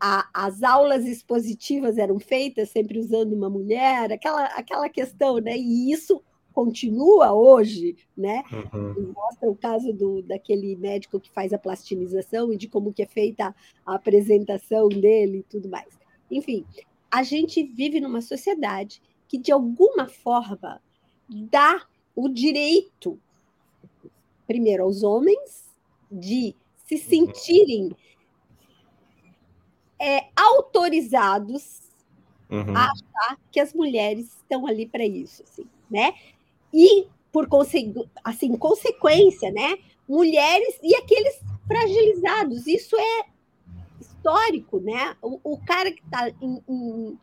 a, 0.00 0.28
as 0.32 0.62
aulas 0.62 1.04
expositivas 1.04 1.98
eram 1.98 2.18
feitas 2.18 2.70
sempre 2.70 2.98
usando 2.98 3.32
uma 3.32 3.50
mulher, 3.50 4.12
aquela, 4.12 4.46
aquela 4.46 4.88
questão, 4.88 5.38
né, 5.38 5.56
e 5.56 5.92
isso 5.92 6.22
continua 6.54 7.32
hoje, 7.32 7.96
né? 8.16 8.44
Uhum. 8.72 9.12
Mostra 9.12 9.50
o 9.50 9.56
caso 9.56 9.92
do, 9.92 10.22
daquele 10.22 10.76
médico 10.76 11.18
que 11.18 11.30
faz 11.30 11.52
a 11.52 11.58
plastinização 11.58 12.52
e 12.52 12.56
de 12.56 12.68
como 12.68 12.92
que 12.92 13.02
é 13.02 13.06
feita 13.06 13.54
a 13.84 13.94
apresentação 13.94 14.88
dele 14.88 15.38
e 15.38 15.42
tudo 15.42 15.68
mais. 15.68 15.98
Enfim, 16.30 16.64
a 17.10 17.22
gente 17.22 17.62
vive 17.62 18.00
numa 18.00 18.20
sociedade 18.20 19.02
que, 19.28 19.36
de 19.36 19.50
alguma 19.50 20.06
forma, 20.08 20.80
dá 21.28 21.84
o 22.14 22.28
direito, 22.28 23.18
primeiro, 24.46 24.84
aos 24.84 25.02
homens 25.02 25.74
de 26.10 26.54
se 26.86 26.96
sentirem 26.98 27.90
é, 29.98 30.28
autorizados 30.36 31.82
uhum. 32.48 32.76
a 32.76 32.84
achar 32.84 33.38
que 33.50 33.58
as 33.58 33.72
mulheres 33.72 34.36
estão 34.36 34.66
ali 34.66 34.86
para 34.86 35.04
isso, 35.04 35.42
assim, 35.42 35.66
né? 35.90 36.14
E, 36.74 37.06
por 37.30 37.48
assim, 38.24 38.56
consequência, 38.58 39.52
né, 39.52 39.78
mulheres 40.08 40.76
e 40.82 40.96
aqueles 40.96 41.40
fragilizados. 41.68 42.66
Isso 42.66 42.96
é 42.96 43.26
histórico, 44.00 44.80
né? 44.80 45.16
O, 45.22 45.38
o 45.44 45.58
cara 45.64 45.92
que 45.92 46.02
está 46.02 46.28
em, 46.42 46.62
em, 46.68 47.18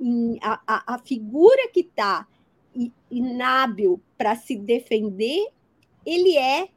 em 0.00 0.38
a, 0.40 0.94
a, 0.94 0.98
figura 0.98 1.68
que 1.72 1.80
está 1.80 2.28
inábil 3.10 4.00
para 4.16 4.36
se 4.36 4.56
defender, 4.56 5.48
ele 6.06 6.38
é 6.38 6.68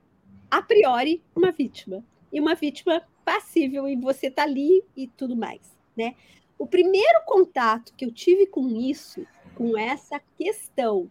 a 0.50 0.62
priori 0.62 1.22
uma 1.36 1.52
vítima 1.52 2.04
e 2.34 2.40
uma 2.40 2.56
vítima 2.56 3.04
passível 3.24 3.88
e 3.88 3.96
você 3.96 4.28
está 4.28 4.44
ali 4.44 4.84
e 4.96 5.08
tudo 5.08 5.36
mais, 5.36 5.62
né? 5.96 6.16
O 6.58 6.66
primeiro 6.66 7.22
contato 7.26 7.94
que 7.96 8.06
eu 8.06 8.12
tive 8.12 8.48
com 8.48 8.68
isso, 8.68 9.26
com 9.56 9.78
essa 9.78 10.20
questão 10.38 11.10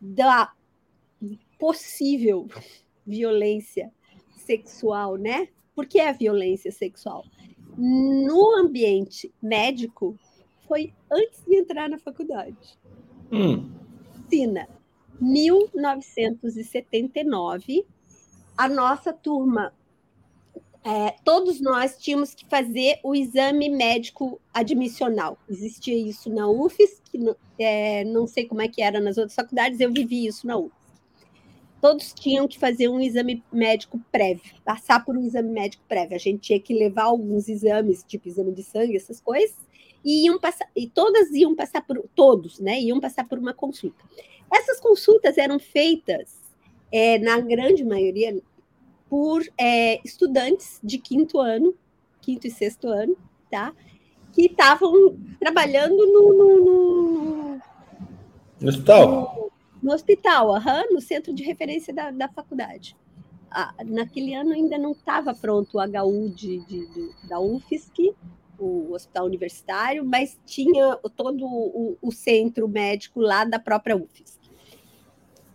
da 0.00 0.52
possível 1.58 2.48
violência 3.06 3.92
sexual, 4.36 5.16
né? 5.16 5.48
Por 5.74 5.86
que 5.86 6.00
a 6.00 6.12
violência 6.12 6.72
sexual? 6.72 7.24
No 7.76 8.56
ambiente 8.56 9.30
médico, 9.42 10.18
foi 10.66 10.94
antes 11.10 11.44
de 11.44 11.56
entrar 11.56 11.88
na 11.88 11.98
faculdade. 11.98 12.78
Hum. 13.32 13.72
Sina, 14.28 14.68
1979, 15.20 17.84
a 18.56 18.68
nossa 18.68 19.12
turma, 19.12 19.72
é, 20.84 21.14
todos 21.24 21.60
nós 21.60 21.98
tínhamos 21.98 22.34
que 22.34 22.46
fazer 22.46 22.98
o 23.02 23.14
exame 23.14 23.68
médico 23.68 24.40
admissional. 24.54 25.38
Existia 25.48 25.96
isso 25.96 26.30
na 26.30 26.48
UFES, 26.48 27.00
que 27.04 27.18
é, 27.58 28.04
não 28.04 28.26
sei 28.26 28.46
como 28.46 28.62
é 28.62 28.68
que 28.68 28.80
era 28.80 29.00
nas 29.00 29.18
outras 29.18 29.34
faculdades, 29.34 29.80
eu 29.80 29.92
vivi 29.92 30.26
isso 30.26 30.46
na 30.46 30.56
UFES. 30.56 30.78
Todos 31.80 32.12
tinham 32.12 32.48
que 32.48 32.58
fazer 32.58 32.88
um 32.88 33.00
exame 33.00 33.42
médico 33.52 34.00
prévio, 34.10 34.54
passar 34.64 35.04
por 35.04 35.16
um 35.16 35.24
exame 35.24 35.50
médico 35.50 35.84
prévio. 35.88 36.16
A 36.16 36.18
gente 36.18 36.40
tinha 36.40 36.60
que 36.60 36.74
levar 36.74 37.04
alguns 37.04 37.48
exames, 37.48 38.02
tipo 38.02 38.28
exame 38.28 38.52
de 38.52 38.64
sangue, 38.64 38.96
essas 38.96 39.20
coisas, 39.20 39.56
e 40.04 40.24
iam 40.24 40.40
passar, 40.40 40.68
e 40.74 40.88
todas 40.88 41.30
iam 41.30 41.54
passar 41.54 41.82
por 41.82 42.02
todos, 42.14 42.58
né? 42.58 42.80
Iam 42.80 42.98
passar 42.98 43.28
por 43.28 43.38
uma 43.38 43.54
consulta. 43.54 44.04
Essas 44.52 44.80
consultas 44.80 45.38
eram 45.38 45.58
feitas, 45.58 46.38
é, 46.90 47.18
na 47.18 47.38
grande 47.40 47.84
maioria, 47.84 48.40
por 49.08 49.42
é, 49.58 50.00
estudantes 50.04 50.78
de 50.82 50.98
quinto 50.98 51.40
ano, 51.40 51.74
quinto 52.20 52.46
e 52.46 52.50
sexto 52.50 52.88
ano, 52.88 53.16
tá? 53.50 53.74
que 54.32 54.46
estavam 54.46 55.16
trabalhando 55.40 55.96
no, 55.96 56.32
no, 56.32 56.64
no, 56.64 57.60
no 58.60 58.68
hospital. 58.68 59.50
No, 59.82 59.88
no 59.88 59.94
hospital, 59.94 60.50
uhum, 60.50 60.94
no 60.94 61.00
centro 61.00 61.34
de 61.34 61.42
referência 61.42 61.92
da, 61.92 62.10
da 62.10 62.28
faculdade. 62.28 62.96
Ah, 63.50 63.74
naquele 63.84 64.34
ano 64.34 64.52
ainda 64.52 64.76
não 64.76 64.92
estava 64.92 65.34
pronto 65.34 65.78
o 65.78 65.80
HU 65.80 66.28
de, 66.30 66.58
de, 66.66 66.86
de, 66.86 67.28
da 67.28 67.40
UFSC, 67.40 68.14
o 68.58 68.92
hospital 68.92 69.26
universitário, 69.26 70.04
mas 70.04 70.38
tinha 70.44 70.96
todo 71.16 71.44
o, 71.44 71.96
o 72.00 72.12
centro 72.12 72.68
médico 72.68 73.20
lá 73.20 73.44
da 73.44 73.58
própria 73.58 73.96
UFSC. 73.96 74.37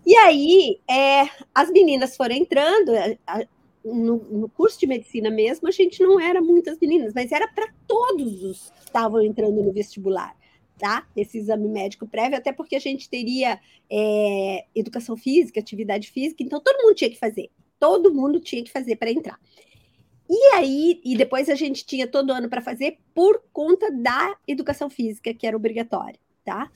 E 0.05 0.15
aí, 0.17 0.79
é, 0.89 1.29
as 1.55 1.69
meninas 1.69 2.15
foram 2.15 2.35
entrando, 2.35 2.91
a, 3.25 3.45
no, 3.83 4.17
no, 4.17 4.49
curso 4.49 4.79
de 4.79 4.87
medicina 4.87 5.29
mesmo, 5.29 5.67
a 5.67 5.71
gente 5.71 6.01
não 6.01 6.19
era 6.19 6.41
muitas 6.41 6.77
meninas, 6.79 7.13
mas 7.13 7.31
era 7.31 7.47
para 7.47 7.67
todos 7.87 8.43
os 8.43 8.69
que 8.71 8.85
estavam 8.85 9.21
entrando 9.21 9.61
no 9.63 9.71
vestibular, 9.71 10.35
tá? 10.77 11.07
Esse 11.15 11.37
exame 11.37 11.67
médico 11.67 12.07
prévio, 12.07 12.37
até 12.37 12.51
porque 12.51 12.75
a 12.75 12.79
gente 12.79 13.09
teria 13.09 13.59
é, 13.89 14.65
educação 14.75 15.15
física, 15.15 15.59
atividade 15.59 16.11
física, 16.11 16.43
então 16.43 16.59
todo 16.59 16.83
mundo 16.83 16.95
tinha 16.95 17.09
que 17.09 17.19
fazer, 17.19 17.49
todo 17.79 18.13
mundo 18.13 18.39
tinha 18.39 18.63
que 18.63 18.71
fazer 18.71 18.95
para 18.97 19.11
entrar. 19.11 19.39
E 20.29 20.55
aí, 20.55 21.01
e 21.03 21.17
depois 21.17 21.49
a 21.49 21.55
gente 21.55 21.85
tinha 21.85 22.07
todo 22.07 22.31
ano 22.31 22.49
para 22.49 22.61
fazer 22.61 22.97
por 23.13 23.43
conta 23.51 23.91
da 23.91 24.35
educação 24.47 24.89
física, 24.89 25.33
que 25.33 25.45
era 25.45 25.55
obrigatória, 25.55 26.19
tá? 26.43 26.71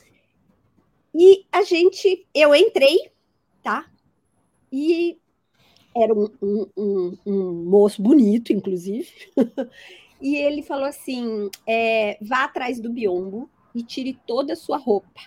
E 1.16 1.46
a 1.52 1.64
gente, 1.64 2.28
eu 2.34 2.54
entrei, 2.54 3.10
E 4.72 5.18
era 5.96 6.14
um, 6.14 6.28
um, 6.42 6.68
um, 6.78 7.18
um 7.26 7.66
moço 7.66 8.02
bonito, 8.02 8.54
inclusive, 8.54 9.10
e 10.22 10.36
ele 10.36 10.62
falou 10.62 10.86
assim: 10.86 11.50
é, 11.66 12.18
vá 12.22 12.44
atrás 12.44 12.80
do 12.80 12.92
biombo 12.92 13.50
e 13.74 13.84
tire 13.84 14.18
toda 14.26 14.54
a 14.54 14.58
sua 14.58 14.78
roupa. 14.78 15.22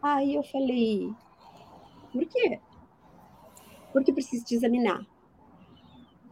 Aí 0.00 0.34
eu 0.34 0.42
falei: 0.42 1.10
por 2.12 2.26
quê? 2.26 2.60
Porque 3.92 4.12
preciso 4.12 4.44
te 4.44 4.54
examinar. 4.54 5.06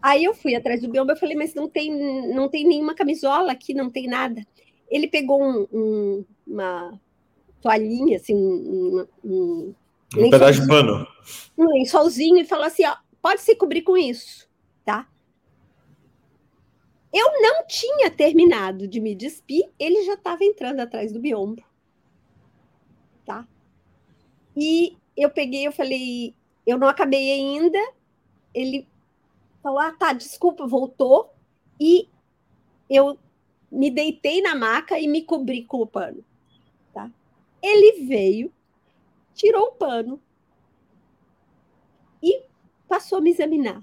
Aí 0.02 0.24
eu 0.24 0.34
fui 0.34 0.54
atrás 0.54 0.80
do 0.80 0.88
biombo, 0.88 1.12
eu 1.12 1.16
falei, 1.16 1.36
mas 1.36 1.54
não 1.54 1.68
tem, 1.68 2.34
não 2.34 2.48
tem 2.48 2.66
nenhuma 2.66 2.94
camisola 2.94 3.52
aqui, 3.52 3.74
não 3.74 3.90
tem 3.90 4.06
nada. 4.06 4.46
ele 4.90 5.06
pegou 5.06 5.42
um, 5.42 5.66
um, 5.70 6.24
uma 6.46 6.98
toalhinha, 7.60 8.16
assim, 8.16 8.34
um, 8.34 9.74
um, 10.16 10.30
pedaço 10.30 10.60
de 10.60 10.66
pano. 10.66 11.06
Um 11.56 11.66
lençolzinho 11.68 12.38
e 12.38 12.44
falou 12.44 12.64
assim: 12.64 12.84
ó, 12.86 12.96
pode 13.20 13.40
se 13.40 13.54
cobrir 13.54 13.82
com 13.82 13.96
isso, 13.96 14.48
tá? 14.84 15.08
Eu 17.12 17.26
não 17.42 17.66
tinha 17.66 18.10
terminado 18.10 18.86
de 18.86 19.00
me 19.00 19.14
despir, 19.14 19.68
ele 19.78 20.04
já 20.04 20.14
estava 20.14 20.44
entrando 20.44 20.80
atrás 20.80 21.12
do 21.12 21.20
biombo. 21.20 21.62
Tá? 23.24 23.46
E 24.56 24.96
eu 25.16 25.28
peguei, 25.28 25.66
eu 25.66 25.72
falei, 25.72 26.34
eu 26.66 26.78
não 26.78 26.88
acabei 26.88 27.32
ainda. 27.32 27.78
Ele 28.54 28.86
falou: 29.62 29.80
ah, 29.80 29.92
tá, 29.92 30.12
desculpa, 30.12 30.66
voltou. 30.66 31.32
E 31.80 32.08
eu 32.88 33.18
me 33.70 33.90
deitei 33.90 34.40
na 34.40 34.54
maca 34.54 34.98
e 34.98 35.06
me 35.06 35.22
cobri 35.22 35.64
com 35.64 35.78
o 35.78 35.86
pano. 35.86 36.24
Tá? 36.92 37.10
Ele 37.62 38.04
veio, 38.04 38.52
tirou 39.40 39.68
o 39.68 39.72
pano 39.72 40.22
e 42.22 42.44
passou 42.86 43.18
a 43.18 43.20
me 43.22 43.30
examinar. 43.30 43.82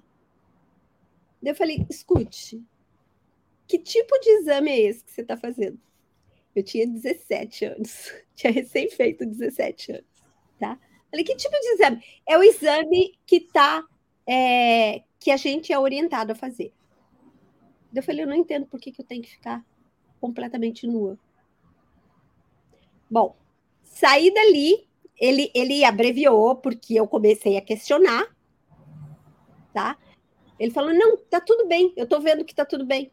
Eu 1.41 1.55
falei: 1.55 1.83
escute, 1.89 2.63
que 3.67 3.79
tipo 3.79 4.19
de 4.19 4.29
exame 4.29 4.69
é 4.69 4.79
esse 4.81 5.03
que 5.03 5.11
você 5.11 5.21
está 5.21 5.35
fazendo? 5.35 5.79
Eu 6.55 6.63
tinha 6.63 6.87
17 6.87 7.65
anos, 7.65 8.13
tinha 8.35 8.53
recém 8.53 8.89
feito 8.89 9.25
17 9.25 9.93
anos, 9.93 10.23
tá? 10.59 10.79
Falei, 11.09 11.25
que 11.25 11.35
tipo 11.35 11.57
de 11.59 11.67
exame? 11.69 12.03
É 12.27 12.37
o 12.37 12.43
exame 12.43 13.17
que 13.25 13.39
tá, 13.39 13.83
é, 14.27 15.03
que 15.19 15.31
a 15.31 15.37
gente 15.37 15.71
é 15.71 15.79
orientado 15.79 16.33
a 16.33 16.35
fazer. 16.35 16.71
Eu 17.95 18.03
falei, 18.03 18.23
eu 18.23 18.27
não 18.27 18.35
entendo 18.35 18.67
por 18.67 18.79
que, 18.79 18.91
que 18.91 19.01
eu 19.01 19.05
tenho 19.05 19.23
que 19.23 19.31
ficar 19.31 19.65
completamente 20.19 20.85
nua. 20.85 21.17
Bom, 23.09 23.35
saí 23.83 24.31
dali, 24.33 24.87
ele, 25.19 25.51
ele 25.53 25.83
abreviou, 25.83 26.55
porque 26.55 26.95
eu 26.95 27.07
comecei 27.07 27.57
a 27.57 27.62
questionar, 27.62 28.27
tá? 29.74 29.97
Ele 30.59 30.71
falou, 30.71 30.93
não, 30.93 31.17
tá 31.17 31.39
tudo 31.39 31.67
bem, 31.67 31.93
eu 31.95 32.07
tô 32.07 32.19
vendo 32.19 32.43
que 32.43 32.55
tá 32.55 32.65
tudo 32.65 32.86
bem 32.86 33.12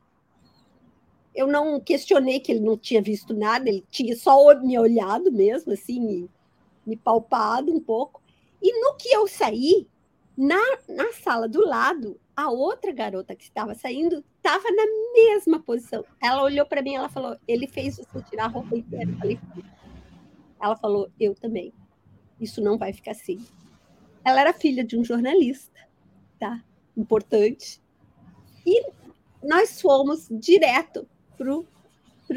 eu 1.34 1.48
não 1.48 1.80
questionei 1.80 2.38
que 2.38 2.52
ele 2.52 2.60
não 2.60 2.78
tinha 2.78 3.02
visto 3.02 3.34
nada, 3.34 3.68
ele 3.68 3.84
tinha 3.90 4.16
só 4.16 4.54
me 4.60 4.78
olhado 4.78 5.32
mesmo, 5.32 5.72
assim, 5.72 5.98
me, 5.98 6.30
me 6.86 6.96
palpado 6.96 7.74
um 7.74 7.80
pouco. 7.80 8.22
E 8.62 8.80
no 8.80 8.94
que 8.94 9.12
eu 9.12 9.26
saí, 9.26 9.88
na, 10.36 10.60
na 10.88 11.12
sala 11.12 11.48
do 11.48 11.66
lado, 11.66 12.20
a 12.36 12.50
outra 12.50 12.92
garota 12.92 13.34
que 13.34 13.44
estava 13.44 13.74
saindo 13.74 14.24
estava 14.36 14.64
na 14.70 14.84
mesma 15.12 15.60
posição. 15.60 16.04
Ela 16.22 16.42
olhou 16.42 16.64
para 16.64 16.82
mim, 16.82 16.94
ela 16.94 17.08
falou: 17.08 17.36
"Ele 17.46 17.66
fez 17.66 17.96
você 17.96 18.22
tirar 18.22 18.44
a 18.44 18.48
roupa 18.48 18.76
inteira". 18.76 19.10
Eu 19.10 19.18
falei: 19.18 19.40
ela 20.60 20.76
falou: 20.76 21.10
"Eu 21.18 21.34
também. 21.34 21.72
Isso 22.44 22.60
não 22.60 22.78
vai 22.78 22.92
ficar 22.92 23.12
assim". 23.12 23.44
Ela 24.24 24.40
era 24.40 24.52
filha 24.52 24.84
de 24.84 24.96
um 24.96 25.04
jornalista, 25.04 25.78
tá? 26.38 26.62
Importante. 26.96 27.80
E 28.66 28.86
nós 29.42 29.80
fomos 29.80 30.28
direto 30.30 31.06
para 31.36 31.54
o 31.54 31.66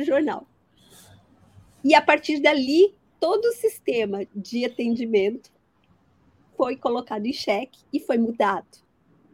jornal. 0.03 0.45
E 1.83 1.95
a 1.95 2.01
partir 2.01 2.41
dali, 2.41 2.93
todo 3.19 3.45
o 3.45 3.53
sistema 3.53 4.25
de 4.35 4.65
atendimento 4.65 5.51
foi 6.55 6.75
colocado 6.75 7.25
em 7.25 7.33
xeque 7.33 7.79
e 7.93 7.99
foi 7.99 8.17
mudado. 8.17 8.85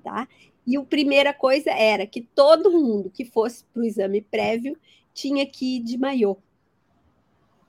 Tá? 0.03 0.27
E 0.67 0.77
a 0.77 0.83
primeira 0.83 1.33
coisa 1.33 1.71
era 1.71 2.05
que 2.05 2.21
todo 2.21 2.71
mundo 2.71 3.09
que 3.09 3.25
fosse 3.25 3.63
para 3.65 3.81
o 3.81 3.85
exame 3.85 4.21
prévio 4.21 4.77
tinha 5.13 5.45
que 5.45 5.77
ir 5.77 5.79
de 5.79 5.97
maiô. 5.97 6.37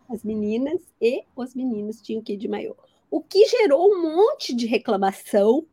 As 0.08 0.22
meninas 0.22 0.80
e 1.00 1.24
os 1.34 1.54
meninos 1.54 2.02
tinham 2.02 2.22
que 2.22 2.34
ir 2.34 2.36
de 2.36 2.48
maiô. 2.48 2.76
O 3.14 3.20
que 3.20 3.46
gerou 3.46 3.92
um 3.92 4.02
monte 4.02 4.52
de 4.52 4.66
reclamação 4.66 5.64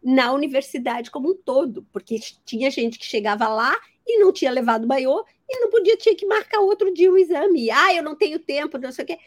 na 0.00 0.32
universidade 0.32 1.10
como 1.10 1.32
um 1.32 1.34
todo, 1.34 1.84
porque 1.92 2.20
tinha 2.44 2.70
gente 2.70 3.00
que 3.00 3.04
chegava 3.04 3.48
lá 3.48 3.76
e 4.06 4.20
não 4.20 4.32
tinha 4.32 4.52
levado 4.52 4.86
maiô 4.86 5.24
e 5.50 5.58
não 5.58 5.70
podia, 5.70 5.96
tinha 5.96 6.14
que 6.14 6.24
marcar 6.24 6.60
outro 6.60 6.94
dia 6.94 7.10
o 7.10 7.18
exame. 7.18 7.68
Ah, 7.68 7.92
eu 7.92 8.00
não 8.00 8.14
tenho 8.14 8.38
tempo, 8.38 8.78
não 8.78 8.92
sei 8.92 9.02
o 9.02 9.06
quê. 9.08 9.18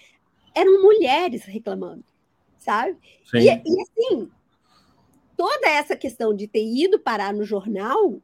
Eram 0.56 0.82
mulheres 0.82 1.44
reclamando, 1.44 2.06
sabe? 2.58 2.98
E, 3.34 3.50
e, 3.50 3.82
assim, 3.82 4.32
toda 5.36 5.68
essa 5.68 5.98
questão 5.98 6.34
de 6.34 6.48
ter 6.48 6.64
ido 6.64 6.98
parar 6.98 7.34
no 7.34 7.44
jornal 7.44 8.22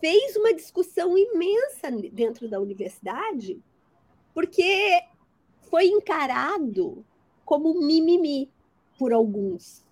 fez 0.00 0.34
uma 0.34 0.52
discussão 0.52 1.16
imensa 1.16 1.88
dentro 2.12 2.48
da 2.48 2.58
universidade, 2.58 3.62
porque 4.34 5.04
foi 5.70 5.86
encarado 5.86 7.06
como 7.44 7.80
mimimi 7.80 8.50
por 8.98 9.12
alguns 9.12 9.84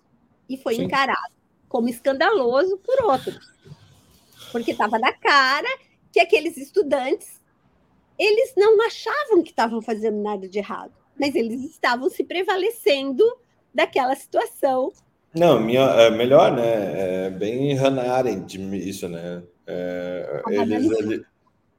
e 0.49 0.57
foi 0.57 0.75
Sim. 0.75 0.83
encarado 0.83 1.33
como 1.67 1.89
escandaloso 1.89 2.77
por 2.77 3.03
outros 3.05 3.53
porque 4.51 4.71
estava 4.71 4.97
na 4.99 5.11
cara 5.13 5.67
que 6.11 6.19
aqueles 6.19 6.57
estudantes 6.57 7.41
eles 8.17 8.53
não 8.55 8.81
achavam 8.85 9.43
que 9.43 9.49
estavam 9.49 9.81
fazendo 9.81 10.21
nada 10.21 10.47
de 10.47 10.57
errado, 10.57 10.93
mas 11.19 11.35
eles 11.35 11.63
estavam 11.63 12.09
se 12.09 12.23
prevalecendo 12.23 13.23
daquela 13.73 14.15
situação. 14.15 14.91
Não, 15.33 15.59
minha, 15.59 15.81
é 15.81 16.09
melhor, 16.09 16.51
né? 16.53 17.25
É 17.25 17.29
bem 17.29 17.73
Hannah 17.73 18.13
Arendt 18.13 18.57
isso, 18.57 19.09
né? 19.09 19.43
É, 19.67 20.41
eles, 20.47 21.25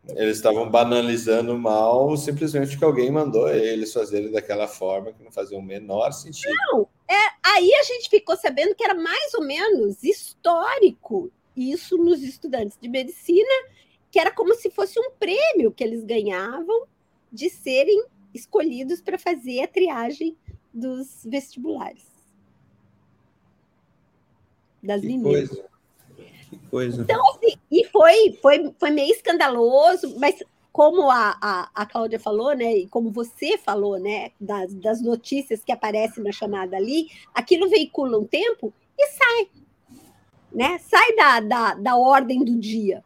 eles, 0.08 0.36
estavam 0.36 0.68
banalizando 0.68 1.56
mal 1.56 2.14
simplesmente 2.16 2.76
que 2.76 2.84
alguém 2.84 3.10
mandou 3.10 3.48
eles 3.48 3.92
fazerem 3.92 4.30
daquela 4.30 4.66
forma 4.68 5.12
que 5.12 5.22
não 5.24 5.32
fazia 5.32 5.56
o 5.56 5.62
menor 5.62 6.12
sentido. 6.12 6.52
Não, 6.72 6.88
aí 7.56 7.74
a 7.74 7.82
gente 7.82 8.08
ficou 8.08 8.36
sabendo 8.36 8.74
que 8.74 8.84
era 8.84 8.94
mais 8.94 9.34
ou 9.34 9.44
menos 9.44 10.02
histórico 10.02 11.30
isso 11.56 11.96
nos 11.96 12.22
estudantes 12.22 12.78
de 12.80 12.88
medicina, 12.88 13.48
que 14.10 14.20
era 14.20 14.30
como 14.30 14.54
se 14.54 14.70
fosse 14.70 14.98
um 15.00 15.10
prêmio 15.12 15.72
que 15.72 15.82
eles 15.82 16.04
ganhavam 16.04 16.86
de 17.32 17.48
serem 17.48 18.04
escolhidos 18.34 19.00
para 19.00 19.18
fazer 19.18 19.62
a 19.62 19.68
triagem 19.68 20.36
dos 20.72 21.24
vestibulares. 21.24 22.04
Das 24.82 25.00
que 25.00 25.06
meninas. 25.06 25.48
Coisa. 25.48 25.68
Que 26.50 26.58
coisa. 26.70 27.02
Então, 27.02 27.20
assim, 27.30 27.56
e 27.70 27.84
foi, 27.86 28.38
foi, 28.40 28.74
foi 28.78 28.90
meio 28.90 29.12
escandaloso, 29.12 30.18
mas 30.18 30.36
como 30.76 31.10
a, 31.10 31.38
a, 31.40 31.70
a 31.74 31.86
Cláudia 31.86 32.20
falou, 32.20 32.54
né, 32.54 32.76
e 32.76 32.86
como 32.88 33.10
você 33.10 33.56
falou, 33.56 33.98
né, 33.98 34.30
das, 34.38 34.74
das 34.74 35.00
notícias 35.00 35.64
que 35.64 35.72
aparecem 35.72 36.22
na 36.22 36.32
chamada 36.32 36.76
ali, 36.76 37.08
aquilo 37.34 37.70
veicula 37.70 38.18
um 38.18 38.26
tempo 38.26 38.74
e 38.98 39.06
sai 39.06 39.48
né? 40.56 40.78
Sai 40.78 41.14
da, 41.14 41.40
da, 41.40 41.74
da 41.74 41.96
ordem 41.96 42.42
do 42.42 42.58
dia. 42.58 43.04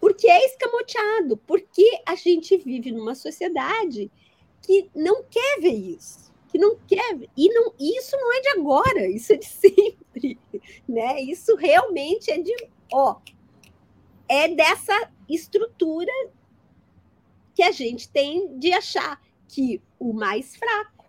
Porque 0.00 0.28
é 0.28 0.46
escamoteado, 0.46 1.36
porque 1.38 2.00
a 2.06 2.14
gente 2.14 2.56
vive 2.56 2.92
numa 2.92 3.16
sociedade 3.16 4.08
que 4.62 4.88
não 4.94 5.24
quer 5.24 5.60
ver 5.60 5.74
isso, 5.74 6.32
que 6.48 6.58
não 6.58 6.76
quer. 6.86 7.18
E 7.36 7.48
não, 7.52 7.72
isso 7.78 8.16
não 8.16 8.32
é 8.32 8.40
de 8.40 8.48
agora, 8.50 9.06
isso 9.10 9.32
é 9.32 9.36
de 9.36 9.46
sempre, 9.46 10.38
né? 10.88 11.20
Isso 11.22 11.56
realmente 11.56 12.30
é 12.30 12.38
de, 12.40 12.54
ó, 12.92 13.16
é 14.28 14.46
dessa 14.48 15.10
estrutura 15.28 16.12
que 17.56 17.62
a 17.62 17.72
gente 17.72 18.08
tem 18.10 18.58
de 18.58 18.70
achar 18.70 19.18
que 19.48 19.80
o 19.98 20.12
mais 20.12 20.54
fraco, 20.54 21.06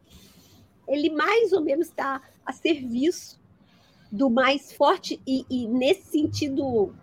ele 0.88 1.10
mais 1.10 1.52
ou 1.52 1.62
menos 1.62 1.88
está 1.90 2.22
a 2.46 2.54
serviço 2.54 3.38
do 4.10 4.30
mais 4.30 4.72
forte 4.72 5.20
e, 5.28 5.46
e 5.50 5.68
nesse 5.68 6.10
sentido 6.10 6.96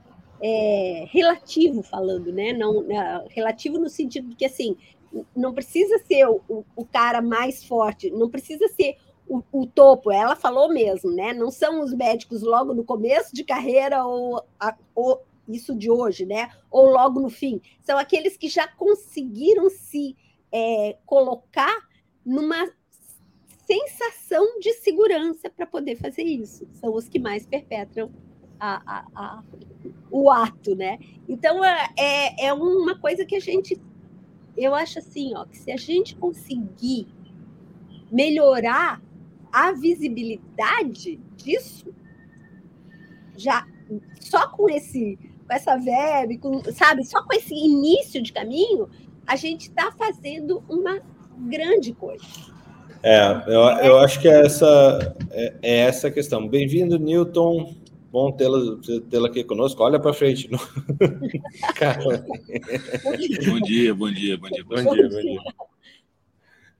é, 0.43 1.05
relativo 1.11 1.83
falando, 1.83 2.33
né? 2.33 2.55
Não, 2.55 2.91
é, 2.91 3.27
relativo 3.29 3.79
no 3.79 3.91
sentido 3.91 4.31
de 4.31 4.35
que 4.35 4.47
assim 4.47 4.79
não 5.37 5.53
precisa 5.53 5.99
ser 5.99 6.27
o, 6.27 6.65
o 6.75 6.85
cara 6.87 7.21
mais 7.21 7.63
forte, 7.63 8.11
não 8.11 8.31
precisa 8.31 8.67
ser 8.69 8.97
o, 9.29 9.43
o, 9.53 9.67
topo. 9.67 10.11
Ela 10.11 10.35
falou 10.35 10.73
mesmo, 10.73 11.11
né? 11.13 11.35
Não 11.35 11.51
são 11.51 11.83
os 11.83 11.93
médicos 11.93 12.43
logo 12.43 12.73
no 12.73 12.83
começo 12.83 13.35
de 13.35 13.45
carreira 13.45 14.07
ou, 14.07 14.43
a, 14.59 14.75
ou 14.95 15.23
isso 15.49 15.75
de 15.75 15.91
hoje, 15.91 16.25
né? 16.25 16.51
Ou 16.71 16.87
logo 16.91 17.21
no 17.21 17.31
fim. 17.31 17.61
São 17.81 17.99
aqueles 17.99 18.37
que 18.37 18.49
já 18.49 18.67
conseguiram 18.67 19.69
se 19.71 20.17
é, 20.53 20.97
colocar 21.05 21.89
numa 22.25 22.71
sensação 23.67 24.59
de 24.61 24.73
segurança 24.75 25.51
para 25.51 25.67
poder 25.67 25.97
fazer 25.97 26.23
isso. 26.23 26.67
São 26.75 26.95
os 26.95 27.09
que 27.09 27.19
mais 27.19 27.47
perpetram 27.47 28.11
a, 28.59 28.83
a, 28.87 29.07
a, 29.15 29.43
o 30.11 30.31
ato, 30.31 30.75
né? 30.75 30.99
Então 31.29 31.65
é, 31.65 31.89
é, 31.99 32.47
é 32.47 32.53
uma 32.53 32.99
coisa 32.99 33.25
que 33.25 33.37
a 33.37 33.41
gente, 33.41 33.81
eu 34.57 34.75
acho 34.75 34.99
assim, 34.99 35.35
ó, 35.35 35.45
que 35.45 35.59
se 35.59 35.71
a 35.71 35.77
gente 35.77 36.17
conseguir 36.17 37.09
melhorar 38.11 39.03
a 39.53 39.73
visibilidade 39.73 41.17
disso, 41.37 41.95
já 43.37 43.67
só 44.21 44.49
com 44.49 44.69
esse, 44.69 45.19
com 45.47 45.53
essa 45.53 45.77
verbe, 45.77 46.39
com, 46.39 46.63
sabe, 46.73 47.05
só 47.05 47.23
com 47.23 47.35
esse 47.35 47.55
início 47.55 48.23
de 48.23 48.33
caminho, 48.33 48.89
a 49.27 49.37
gente 49.37 49.69
está 49.69 49.93
fazendo 49.93 50.63
uma 50.69 51.01
grande 51.39 51.93
coisa. 51.93 52.25
É, 53.03 53.43
eu, 53.47 53.61
eu 53.61 53.99
acho 53.99 54.21
que 54.21 54.29
é 54.29 54.47
essa 54.47 55.15
é, 55.31 55.55
é 55.63 55.77
essa 55.81 56.09
a 56.09 56.11
questão. 56.11 56.49
Bem-vindo, 56.49 56.99
Newton. 56.99 57.75
Bom 58.11 58.33
tê-la 58.33 58.79
tê 59.11 59.17
aqui 59.27 59.45
conosco. 59.45 59.83
Olha 59.83 60.01
para 60.01 60.15
frente. 60.15 60.49
Bom 63.05 63.61
dia, 63.61 63.95
bom 63.95 64.11
dia, 64.11 64.37
bom 64.39 64.49
dia. 64.49 64.65
Bom 64.65 64.77
dia, 64.77 65.09
bom 65.09 65.21
dia. 65.21 65.41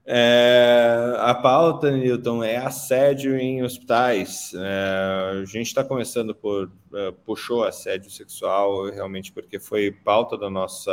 É, 0.07 1.15
a 1.17 1.33
pauta, 1.33 1.89
Newton, 1.89 2.43
é 2.43 2.57
assédio 2.57 3.35
em 3.37 3.63
hospitais. 3.63 4.53
É, 4.55 5.41
a 5.41 5.45
gente 5.45 5.65
está 5.65 5.83
começando 5.83 6.35
por 6.35 6.65
uh, 6.91 7.11
puxou 7.25 7.63
assédio 7.63 8.11
sexual 8.11 8.91
realmente 8.91 9.31
porque 9.31 9.57
foi 9.57 9.91
pauta 9.91 10.37
do, 10.37 10.47
nossa, 10.47 10.91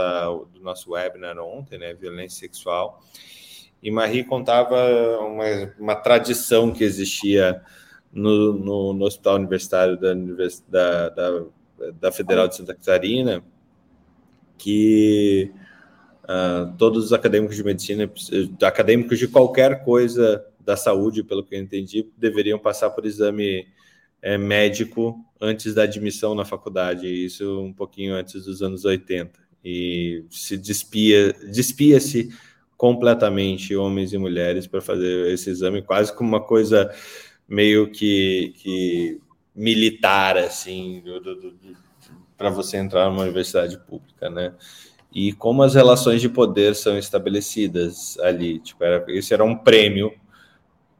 do 0.55 0.61
nosso 0.61 0.93
webinar 0.93 1.39
ontem, 1.39 1.79
né? 1.79 1.93
Violência 1.93 2.41
sexual. 2.41 3.03
E 3.83 3.91
Marie 3.91 4.25
contava 4.25 4.77
uma, 5.19 5.45
uma 5.79 5.95
tradição 5.95 6.73
que 6.73 6.83
existia 6.83 7.63
no, 8.11 8.55
no, 8.55 8.93
no 8.95 9.05
Hospital 9.05 9.35
Universitário 9.35 9.99
da, 9.99 10.15
da, 10.69 11.09
da, 11.11 11.45
da 12.01 12.13
Federal 12.13 12.49
de 12.49 12.57
Santa 12.57 12.75
Catarina, 12.75 13.43
que 14.57 15.53
Uh, 16.25 16.77
todos 16.79 17.07
os 17.07 17.13
acadêmicos 17.13 17.57
de 17.57 17.65
medicina, 17.65 18.11
acadêmicos 18.63 19.19
de 19.19 19.27
qualquer 19.27 19.85
coisa 19.85 20.45
da 20.61 20.77
saúde, 20.77 21.25
pelo 21.25 21.45
que 21.45 21.55
eu 21.55 21.61
entendi, 21.61 22.09
deveriam 22.17 22.59
passar 22.59 22.91
por 22.91 23.05
exame 23.05 23.67
é, 24.23 24.39
médico 24.39 25.19
antes 25.41 25.75
da 25.75 25.83
admissão 25.83 26.35
na 26.35 26.45
faculdade, 26.45 27.09
isso 27.09 27.61
um 27.61 27.73
pouquinho 27.73 28.15
antes 28.15 28.45
dos 28.45 28.63
anos 28.63 28.85
80. 28.85 29.33
E 29.65 30.25
se 30.31 30.57
despia, 30.57 31.33
despia-se 31.53 32.31
completamente 32.77 33.75
homens 33.77 34.13
e 34.13 34.19
mulheres 34.19 34.67
para 34.67 34.81
fazer 34.81 35.33
esse 35.33 35.51
exame, 35.51 35.83
quase 35.83 36.15
como 36.15 36.29
uma 36.29 36.41
coisa 36.41 36.93
meio 37.49 37.91
que, 37.91 38.55
que 38.57 39.21
militar, 39.55 40.37
assim, 40.37 41.03
para 42.37 42.51
você 42.51 42.77
entrar 42.77 43.11
numa 43.11 43.23
universidade 43.23 43.79
pública, 43.79 44.31
né? 44.31 44.55
E 45.15 45.33
como 45.33 45.63
as 45.63 45.75
relações 45.75 46.21
de 46.21 46.29
poder 46.29 46.75
são 46.75 46.97
estabelecidas 46.97 48.19
ali. 48.21 48.59
Tipo, 48.59 48.83
era, 48.85 49.05
esse 49.09 49.35
era 49.35 49.45
um 49.45 49.57
prêmio 49.57 50.13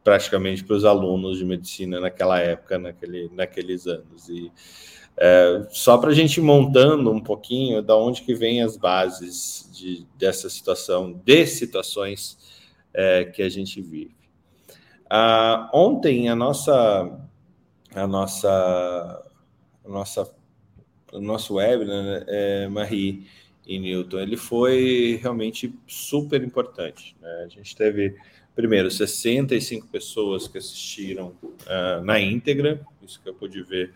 praticamente 0.03 0.63
para 0.63 0.75
os 0.75 0.85
alunos 0.85 1.37
de 1.37 1.45
medicina 1.45 1.99
naquela 1.99 2.39
época, 2.39 2.77
naquele, 2.77 3.29
naqueles 3.33 3.87
anos. 3.87 4.29
E 4.29 4.51
é, 5.17 5.67
só 5.69 5.97
para 5.97 6.09
a 6.09 6.13
gente 6.13 6.41
montando 6.41 7.11
um 7.11 7.19
pouquinho 7.19 7.81
da 7.81 7.95
onde 7.95 8.21
que 8.21 8.33
vem 8.33 8.61
as 8.61 8.77
bases 8.77 9.69
de, 9.73 10.05
dessa 10.17 10.49
situação, 10.49 11.13
de 11.25 11.45
situações 11.47 12.37
é, 12.93 13.25
que 13.25 13.41
a 13.41 13.49
gente 13.49 13.81
vive. 13.81 14.15
Ah, 15.09 15.69
ontem 15.73 16.29
a 16.29 16.35
nossa 16.35 17.19
a 17.95 18.07
nossa 18.07 19.23
a 19.85 19.89
nossa 19.89 20.33
o 21.11 21.21
nosso 21.21 21.55
webinar, 21.55 22.03
né, 22.03 22.25
é, 22.27 22.67
Marie, 22.67 23.27
em 23.67 23.79
Newton, 23.79 24.19
ele 24.19 24.37
foi 24.37 25.19
realmente 25.21 25.73
super 25.87 26.43
importante. 26.43 27.15
Né? 27.21 27.43
A 27.45 27.47
gente 27.47 27.75
teve, 27.75 28.15
primeiro, 28.55 28.91
65 28.91 29.87
pessoas 29.87 30.47
que 30.47 30.57
assistiram 30.57 31.27
uh, 31.43 32.03
na 32.03 32.19
íntegra, 32.19 32.81
isso 33.01 33.21
que 33.21 33.29
eu 33.29 33.33
pude 33.33 33.61
ver 33.63 33.93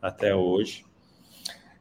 até 0.00 0.34
hoje. 0.34 0.84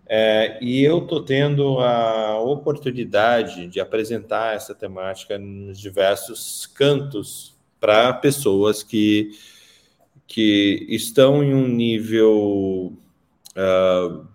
É, 0.09 0.57
e 0.61 0.83
eu 0.83 0.99
estou 0.99 1.21
tendo 1.21 1.79
a 1.79 2.39
oportunidade 2.39 3.67
de 3.67 3.79
apresentar 3.79 4.55
essa 4.55 4.73
temática 4.73 5.37
nos 5.37 5.77
diversos 5.77 6.65
cantos 6.65 7.57
para 7.77 8.13
pessoas 8.13 8.81
que, 8.81 9.31
que 10.25 10.85
estão 10.89 11.43
em 11.43 11.53
um 11.53 11.67
nível 11.67 12.93
uh, 13.51 14.25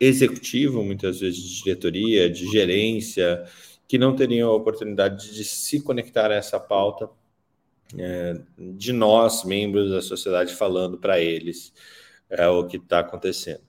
executivo, 0.00 0.82
muitas 0.82 1.20
vezes 1.20 1.40
de 1.40 1.62
diretoria, 1.62 2.30
de 2.30 2.50
gerência, 2.50 3.44
que 3.86 3.98
não 3.98 4.16
teriam 4.16 4.50
a 4.50 4.54
oportunidade 4.54 5.34
de 5.34 5.44
se 5.44 5.82
conectar 5.82 6.30
a 6.30 6.34
essa 6.34 6.58
pauta 6.58 7.10
é, 7.98 8.40
de 8.58 8.92
nós, 8.92 9.44
membros 9.44 9.90
da 9.90 10.00
sociedade, 10.00 10.54
falando 10.54 10.96
para 10.96 11.20
eles 11.20 11.72
é, 12.30 12.48
o 12.48 12.66
que 12.66 12.78
está 12.78 13.00
acontecendo. 13.00 13.62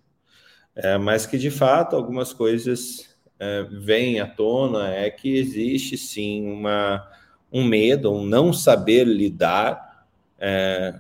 É, 0.76 0.98
mas 0.98 1.26
que, 1.26 1.38
de 1.38 1.52
fato, 1.52 1.96
algumas 1.96 2.32
coisas 2.32 3.10
é, 3.39 3.63
vêm 3.63 4.20
à 4.20 4.28
tona, 4.28 4.94
é 4.94 5.10
que 5.10 5.36
existe, 5.36 5.98
sim, 5.98 6.48
uma, 6.48 7.06
um 7.52 7.63
medo, 7.63 8.13
um 8.13 8.24
não 8.24 8.54
saber 8.54 9.04
lidar 9.06 10.06
é, 10.39 11.00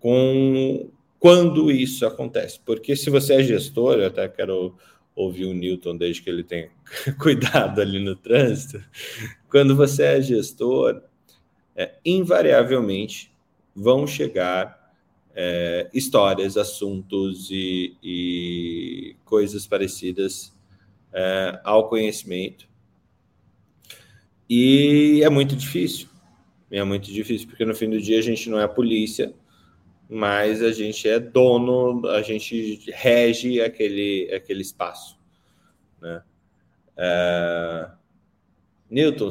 com 0.00 0.90
quando 1.18 1.70
isso 1.70 2.06
acontece. 2.06 2.60
Porque 2.64 2.94
se 2.96 3.10
você 3.10 3.34
é 3.34 3.42
gestor, 3.42 3.94
eu 3.94 4.06
até 4.06 4.28
quero 4.28 4.76
ouvir 5.14 5.46
o 5.46 5.54
Newton 5.54 5.96
desde 5.96 6.22
que 6.22 6.30
ele 6.30 6.44
tem 6.44 6.70
cuidado 7.18 7.80
ali 7.80 7.98
no 7.98 8.14
trânsito. 8.14 8.82
Quando 9.50 9.74
você 9.74 10.04
é 10.04 10.22
gestor, 10.22 11.02
é, 11.74 11.94
invariavelmente 12.04 13.32
vão 13.74 14.06
chegar 14.06 14.92
é, 15.34 15.88
histórias, 15.92 16.56
assuntos 16.56 17.48
e, 17.50 17.96
e 18.02 19.16
coisas 19.24 19.66
parecidas 19.66 20.52
é, 21.12 21.60
ao 21.64 21.88
conhecimento. 21.88 22.68
E 24.48 25.20
é 25.22 25.28
muito 25.28 25.54
difícil. 25.54 26.08
É 26.70 26.82
muito 26.84 27.10
difícil, 27.10 27.48
porque 27.48 27.64
no 27.64 27.74
fim 27.74 27.88
do 27.88 28.00
dia 28.00 28.18
a 28.18 28.22
gente 28.22 28.50
não 28.50 28.58
é 28.58 28.64
a 28.64 28.68
polícia, 28.68 29.32
mas 30.08 30.62
a 30.62 30.72
gente 30.72 31.06
é 31.08 31.18
dono, 31.20 32.06
a 32.08 32.22
gente 32.22 32.80
rege 32.92 33.60
aquele, 33.60 34.32
aquele 34.32 34.62
espaço. 34.62 35.18
Né? 36.00 36.22
É... 36.96 37.90
Newton, 38.90 39.28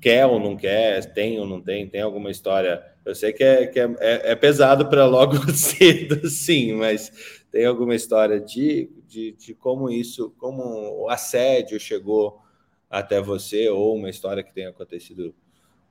quer 0.00 0.26
ou 0.26 0.40
não 0.40 0.56
quer, 0.56 1.04
tem 1.12 1.38
ou 1.38 1.46
não 1.46 1.60
tem, 1.60 1.86
tem 1.86 2.00
alguma 2.00 2.30
história. 2.30 2.82
Eu 3.04 3.14
sei 3.14 3.32
que 3.32 3.44
é, 3.44 3.66
que 3.66 3.78
é, 3.78 3.94
é, 4.00 4.32
é 4.32 4.34
pesado 4.34 4.88
para 4.88 5.04
logo 5.06 5.36
cedo, 5.52 6.28
sim, 6.28 6.72
mas 6.72 7.42
tem 7.50 7.66
alguma 7.66 7.94
história 7.94 8.40
de, 8.40 8.90
de, 9.06 9.32
de 9.32 9.54
como 9.54 9.90
isso, 9.90 10.30
como 10.38 11.02
o 11.02 11.10
assédio 11.10 11.78
chegou 11.78 12.40
até 12.88 13.20
você, 13.20 13.68
ou 13.68 13.96
uma 13.96 14.08
história 14.08 14.42
que 14.42 14.52
tenha 14.52 14.70
acontecido 14.70 15.34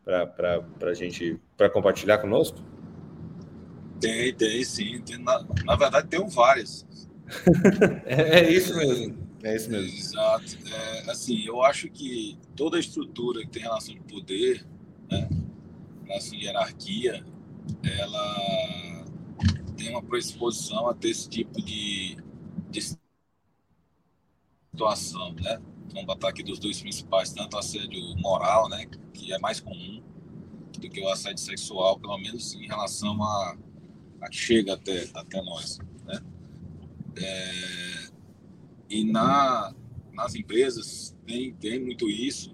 para 0.04 0.64
a 0.82 0.94
gente 0.94 1.40
para 1.56 1.70
compartilhar 1.70 2.18
conosco? 2.18 2.58
Tem, 4.02 4.34
tem, 4.34 4.64
sim. 4.64 5.00
Tem, 5.02 5.20
na, 5.20 5.46
na 5.64 5.76
verdade, 5.76 6.08
tem 6.08 6.28
várias. 6.28 6.86
é, 8.06 8.40
é, 8.40 8.52
isso 8.52 8.76
mesmo. 8.76 9.28
É 9.44 9.56
isso 9.56 9.70
mesmo. 9.70 9.98
Exato. 9.98 10.58
É, 10.68 11.12
assim, 11.12 11.46
eu 11.46 11.62
acho 11.64 11.88
que 11.90 12.38
toda 12.56 12.78
a 12.78 12.80
estrutura 12.80 13.42
que 13.42 13.50
tem 13.50 13.62
relação 13.62 13.94
de 13.94 14.02
poder, 14.02 14.66
né, 15.10 15.30
relação 16.06 16.38
de 16.38 16.46
hierarquia, 16.46 17.24
ela 17.84 19.06
tem 19.78 19.90
uma 19.92 20.02
predisposição 20.02 20.88
a 20.90 20.94
ter 20.96 21.10
esse 21.10 21.30
tipo 21.30 21.62
de, 21.62 22.18
de 22.70 22.98
situação, 24.72 25.34
né? 25.34 25.62
Vamos 25.92 26.06
botar 26.06 26.30
aqui 26.30 26.42
dos 26.42 26.58
dois 26.58 26.82
principais, 26.82 27.34
tanto 27.34 27.56
o 27.56 27.60
assédio 27.60 28.00
moral, 28.18 28.70
né, 28.70 28.86
que 29.14 29.34
é 29.34 29.40
mais 29.40 29.60
comum, 29.60 30.02
do 30.80 30.90
que 30.90 31.02
o 31.02 31.10
assédio 31.10 31.40
sexual, 31.44 32.00
pelo 32.00 32.18
menos 32.18 32.54
em 32.54 32.66
relação 32.66 33.22
a 33.22 33.58
chega 34.30 34.74
até, 34.74 35.10
até 35.14 35.42
nós. 35.42 35.80
Né? 36.06 36.22
É, 37.16 38.10
e 38.90 39.04
na, 39.04 39.74
nas 40.14 40.36
empresas 40.36 41.16
tem, 41.26 41.54
tem 41.56 41.80
muito 41.80 42.10
isso. 42.10 42.54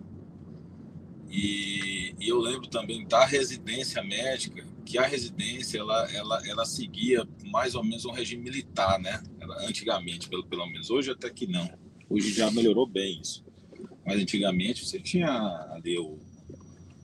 E, 1.30 2.16
e, 2.20 2.30
eu 2.30 2.40
lembro 2.40 2.68
também 2.68 3.06
da 3.06 3.26
residência 3.26 4.02
médica, 4.02 4.66
que 4.86 4.98
a 4.98 5.06
residência 5.06 5.80
ela, 5.80 6.10
ela, 6.14 6.48
ela 6.48 6.66
seguia 6.66 7.28
mais 7.46 7.76
ou 7.76 7.84
menos 7.84 8.06
um 8.06 8.12
regime 8.12 8.44
militar, 8.44 8.98
né? 9.00 9.22
antigamente, 9.60 10.30
pelo, 10.30 10.46
pelo 10.46 10.66
menos. 10.68 10.90
Hoje 10.90 11.12
até 11.12 11.30
que 11.30 11.48
não. 11.48 11.70
Hoje 12.10 12.32
já 12.32 12.50
melhorou 12.50 12.88
bem 12.88 13.20
isso. 13.22 13.46
Mas 14.06 14.22
antigamente 14.22 14.86
você 14.86 15.00
tinha 15.00 15.30
ali 15.72 15.98
o, 15.98 16.18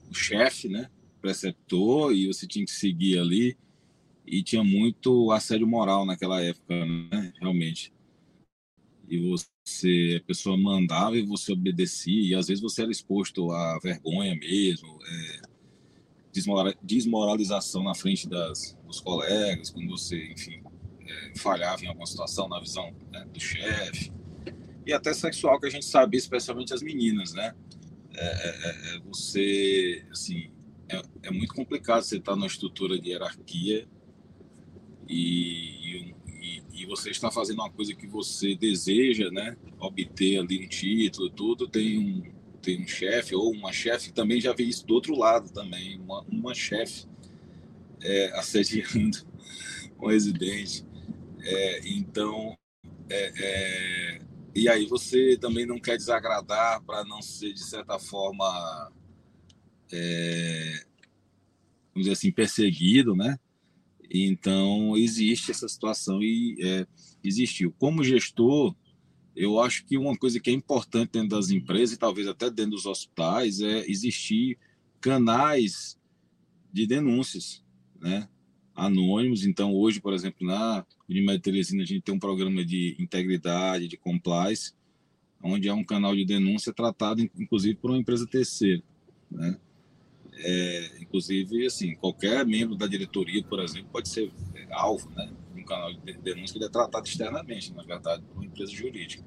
o 0.09 0.13
chefe, 0.13 0.69
né? 0.69 0.89
Preceptor, 1.21 2.13
e 2.13 2.27
você 2.27 2.47
tinha 2.47 2.65
que 2.65 2.71
seguir 2.71 3.19
ali 3.19 3.57
e 4.25 4.41
tinha 4.41 4.63
muito 4.63 5.31
assédio 5.31 5.67
moral 5.67 6.05
naquela 6.05 6.41
época, 6.41 6.85
né? 6.85 7.33
Realmente. 7.39 7.93
E 9.07 9.19
você, 9.19 10.21
a 10.21 10.25
pessoa 10.25 10.57
mandava 10.57 11.17
e 11.17 11.21
você 11.21 11.51
obedecia, 11.51 12.21
e 12.21 12.35
às 12.35 12.47
vezes 12.47 12.61
você 12.61 12.83
era 12.83 12.91
exposto 12.91 13.51
à 13.51 13.77
vergonha 13.79 14.35
mesmo, 14.35 14.97
é, 15.05 15.41
desmoralização 16.81 17.83
na 17.83 17.93
frente 17.93 18.27
das, 18.27 18.77
dos 18.87 19.01
colegas, 19.01 19.69
quando 19.69 19.89
você, 19.89 20.31
enfim, 20.31 20.63
é, 21.05 21.37
falhava 21.37 21.83
em 21.83 21.87
alguma 21.87 22.07
situação 22.07 22.47
na 22.47 22.59
visão 22.59 22.95
né, 23.11 23.25
do 23.25 23.39
chefe. 23.39 24.11
e 24.85 24.93
até 24.93 25.13
sexual 25.13 25.59
que 25.59 25.67
a 25.67 25.69
gente 25.69 25.85
sabe, 25.85 26.17
especialmente 26.17 26.73
as 26.73 26.81
meninas, 26.81 27.33
né? 27.33 27.53
É, 28.15 28.25
é, 28.25 28.93
é, 28.93 28.95
é 28.95 28.99
você, 28.99 30.05
assim, 30.11 30.49
é, 31.23 31.31
muito 31.31 31.53
complicado 31.53 32.03
você 32.03 32.17
estar 32.17 32.35
numa 32.35 32.47
estrutura 32.47 32.97
de 32.99 33.09
hierarquia 33.09 33.87
e, 35.07 36.13
e, 36.27 36.63
e, 36.73 36.85
você 36.85 37.09
está 37.09 37.31
fazendo 37.31 37.59
uma 37.59 37.69
coisa 37.69 37.93
que 37.93 38.07
você 38.07 38.55
deseja, 38.55 39.29
né? 39.31 39.55
Obter 39.79 40.39
ali 40.39 40.65
um 40.65 40.67
título, 40.67 41.29
tudo 41.29 41.67
tem 41.67 41.97
um, 41.97 42.33
tem 42.61 42.81
um 42.81 42.87
chefe 42.87 43.35
ou 43.35 43.51
uma 43.51 43.73
chefe 43.73 44.13
também 44.13 44.39
já 44.39 44.53
vi 44.53 44.67
isso 44.67 44.85
do 44.87 44.93
outro 44.93 45.17
lado 45.17 45.51
também, 45.51 45.99
uma, 45.99 46.21
uma 46.21 46.53
chefe 46.53 47.05
é, 48.01 48.37
assediando 48.37 49.17
um 49.99 50.07
residente. 50.07 50.85
É, 51.41 51.81
então, 51.89 52.57
é, 53.09 53.33
é, 53.35 54.21
e 54.55 54.69
aí 54.69 54.85
você 54.85 55.37
também 55.37 55.65
não 55.65 55.79
quer 55.79 55.97
desagradar 55.97 56.81
para 56.83 57.03
não 57.03 57.21
ser, 57.21 57.53
de 57.53 57.63
certa 57.63 57.99
forma, 57.99 58.91
é, 59.91 60.85
vamos 61.93 62.05
dizer 62.05 62.11
assim, 62.11 62.31
perseguido, 62.31 63.15
né? 63.15 63.37
Então, 64.13 64.95
existe 64.95 65.49
essa 65.49 65.67
situação 65.67 66.21
e 66.21 66.55
é, 66.61 66.85
existiu. 67.23 67.73
Como 67.79 68.03
gestor, 68.03 68.75
eu 69.35 69.59
acho 69.59 69.83
que 69.85 69.97
uma 69.97 70.15
coisa 70.15 70.39
que 70.39 70.51
é 70.51 70.53
importante 70.53 71.13
dentro 71.13 71.29
das 71.29 71.49
empresas 71.49 71.95
e 71.95 71.99
talvez 71.99 72.27
até 72.27 72.47
dentro 72.51 72.71
dos 72.71 72.85
hospitais 72.85 73.59
é 73.59 73.89
existir 73.89 74.59
canais 75.01 75.97
de 76.71 76.85
denúncias, 76.85 77.63
né? 77.99 78.29
Anônimos. 78.75 79.45
Então, 79.45 79.73
hoje, 79.73 79.99
por 79.99 80.13
exemplo, 80.13 80.45
na 80.45 80.85
Unimed 81.09 81.41
Teresina, 81.41 81.81
a 81.81 81.85
gente 81.85 82.01
tem 82.01 82.13
um 82.13 82.19
programa 82.19 82.63
de 82.63 82.95
integridade, 82.99 83.87
de 83.87 83.97
compliance, 83.97 84.73
onde 85.41 85.67
é 85.67 85.73
um 85.73 85.83
canal 85.83 86.15
de 86.15 86.23
denúncia 86.23 86.71
tratado, 86.71 87.21
inclusive, 87.21 87.75
por 87.75 87.89
uma 87.91 87.99
empresa 87.99 88.27
terceira, 88.27 88.83
né? 89.29 89.57
É, 90.45 90.91
inclusive, 90.99 91.65
assim, 91.65 91.95
qualquer 91.95 92.45
membro 92.45 92.75
da 92.75 92.85
diretoria, 92.85 93.41
por 93.43 93.59
exemplo, 93.59 93.89
pode 93.91 94.09
ser 94.09 94.31
alvo, 94.71 95.09
né? 95.11 95.31
um 95.55 95.65
canal 95.65 95.93
de 95.93 96.13
denúncia 96.13 96.53
que 96.53 96.59
ele 96.59 96.65
é 96.65 96.69
tratado 96.69 97.07
externamente, 97.07 97.73
na 97.73 97.83
verdade, 97.83 98.21
por 98.23 98.35
uma 98.35 98.45
empresa 98.45 98.71
jurídica. 98.71 99.23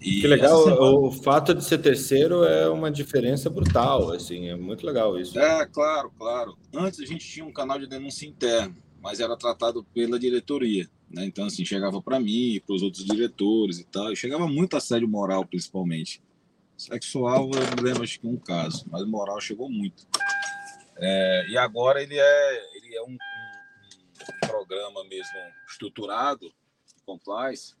E 0.00 0.20
que 0.22 0.26
legal, 0.26 0.64
semana... 0.64 0.80
o 0.80 1.12
fato 1.12 1.54
de 1.54 1.62
ser 1.62 1.78
terceiro 1.78 2.44
é 2.44 2.70
uma 2.70 2.90
diferença 2.90 3.50
brutal, 3.50 4.12
assim, 4.12 4.48
é 4.48 4.56
muito 4.56 4.86
legal 4.86 5.18
isso. 5.18 5.38
É, 5.38 5.66
claro, 5.66 6.10
claro. 6.16 6.56
Antes 6.72 7.00
a 7.00 7.04
gente 7.04 7.26
tinha 7.26 7.44
um 7.44 7.52
canal 7.52 7.78
de 7.78 7.86
denúncia 7.86 8.26
interno, 8.26 8.76
mas 9.02 9.20
era 9.20 9.36
tratado 9.36 9.84
pela 9.92 10.18
diretoria, 10.18 10.88
né? 11.10 11.24
Então, 11.26 11.44
assim, 11.44 11.64
chegava 11.64 12.00
para 12.00 12.18
mim, 12.18 12.62
para 12.64 12.74
os 12.74 12.82
outros 12.82 13.04
diretores 13.04 13.78
e 13.78 13.84
tal, 13.84 14.10
e 14.12 14.16
chegava 14.16 14.46
muito 14.46 14.76
assédio 14.76 15.08
moral, 15.08 15.44
principalmente. 15.44 16.22
Sexual, 16.80 17.50
eu 17.52 17.76
me 17.76 17.82
lembro, 17.82 18.02
acho 18.02 18.18
que 18.18 18.26
um 18.26 18.38
caso, 18.38 18.86
mas 18.90 19.06
moral 19.06 19.38
chegou 19.38 19.68
muito. 19.68 20.06
É, 20.96 21.46
e 21.50 21.58
agora 21.58 22.02
ele 22.02 22.18
é, 22.18 22.76
ele 22.78 22.96
é 22.96 23.02
um, 23.02 23.12
um 23.12 24.48
programa 24.48 25.04
mesmo 25.04 25.36
estruturado, 25.68 26.50
compliance, 27.04 27.74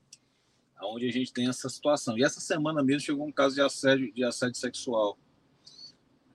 onde 0.82 1.08
a 1.08 1.10
gente 1.10 1.32
tem 1.32 1.48
essa 1.48 1.66
situação. 1.70 2.18
E 2.18 2.22
essa 2.22 2.40
semana 2.40 2.82
mesmo 2.82 3.00
chegou 3.00 3.26
um 3.26 3.32
caso 3.32 3.54
de 3.54 3.62
assédio, 3.62 4.12
de 4.12 4.22
assédio 4.22 4.56
sexual. 4.56 5.18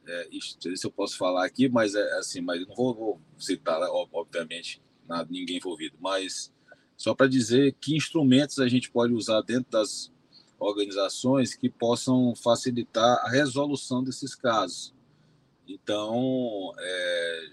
É, 0.08 0.30
isso, 0.32 0.58
isso 0.66 0.88
eu 0.88 0.92
posso 0.92 1.20
falar 1.20 1.46
aqui, 1.46 1.70
mas 1.70 1.94
é 1.94 2.18
assim, 2.18 2.42
mas 2.42 2.66
não 2.66 2.76
vou, 2.76 2.96
vou 2.96 3.22
citar, 3.38 3.80
né, 3.80 3.86
obviamente, 4.12 4.82
nada, 5.08 5.30
ninguém 5.30 5.58
envolvido, 5.58 5.98
mas 6.00 6.52
só 6.98 7.14
para 7.14 7.28
dizer 7.28 7.76
que 7.80 7.96
instrumentos 7.96 8.58
a 8.58 8.68
gente 8.68 8.90
pode 8.90 9.14
usar 9.14 9.42
dentro 9.42 9.70
das 9.70 10.12
organizações 10.60 11.56
que 11.56 11.70
possam 11.70 12.36
facilitar 12.36 13.20
a 13.26 13.30
resolução 13.30 14.04
desses 14.04 14.34
casos. 14.36 14.94
Então, 15.68 16.74
é, 16.78 17.50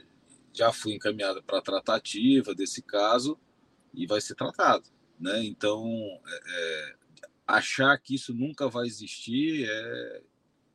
já 0.52 0.72
fui 0.72 0.94
encaminhado 0.94 1.42
para 1.42 1.58
a 1.58 1.62
tratativa 1.62 2.54
desse 2.54 2.82
caso 2.82 3.38
e 3.94 4.06
vai 4.06 4.20
ser 4.20 4.34
tratado. 4.34 4.88
Né? 5.18 5.44
Então, 5.44 5.84
é, 6.26 6.40
é, 6.46 6.94
achar 7.46 7.96
que 7.98 8.14
isso 8.14 8.34
nunca 8.34 8.68
vai 8.68 8.86
existir 8.86 9.68
é 9.68 10.22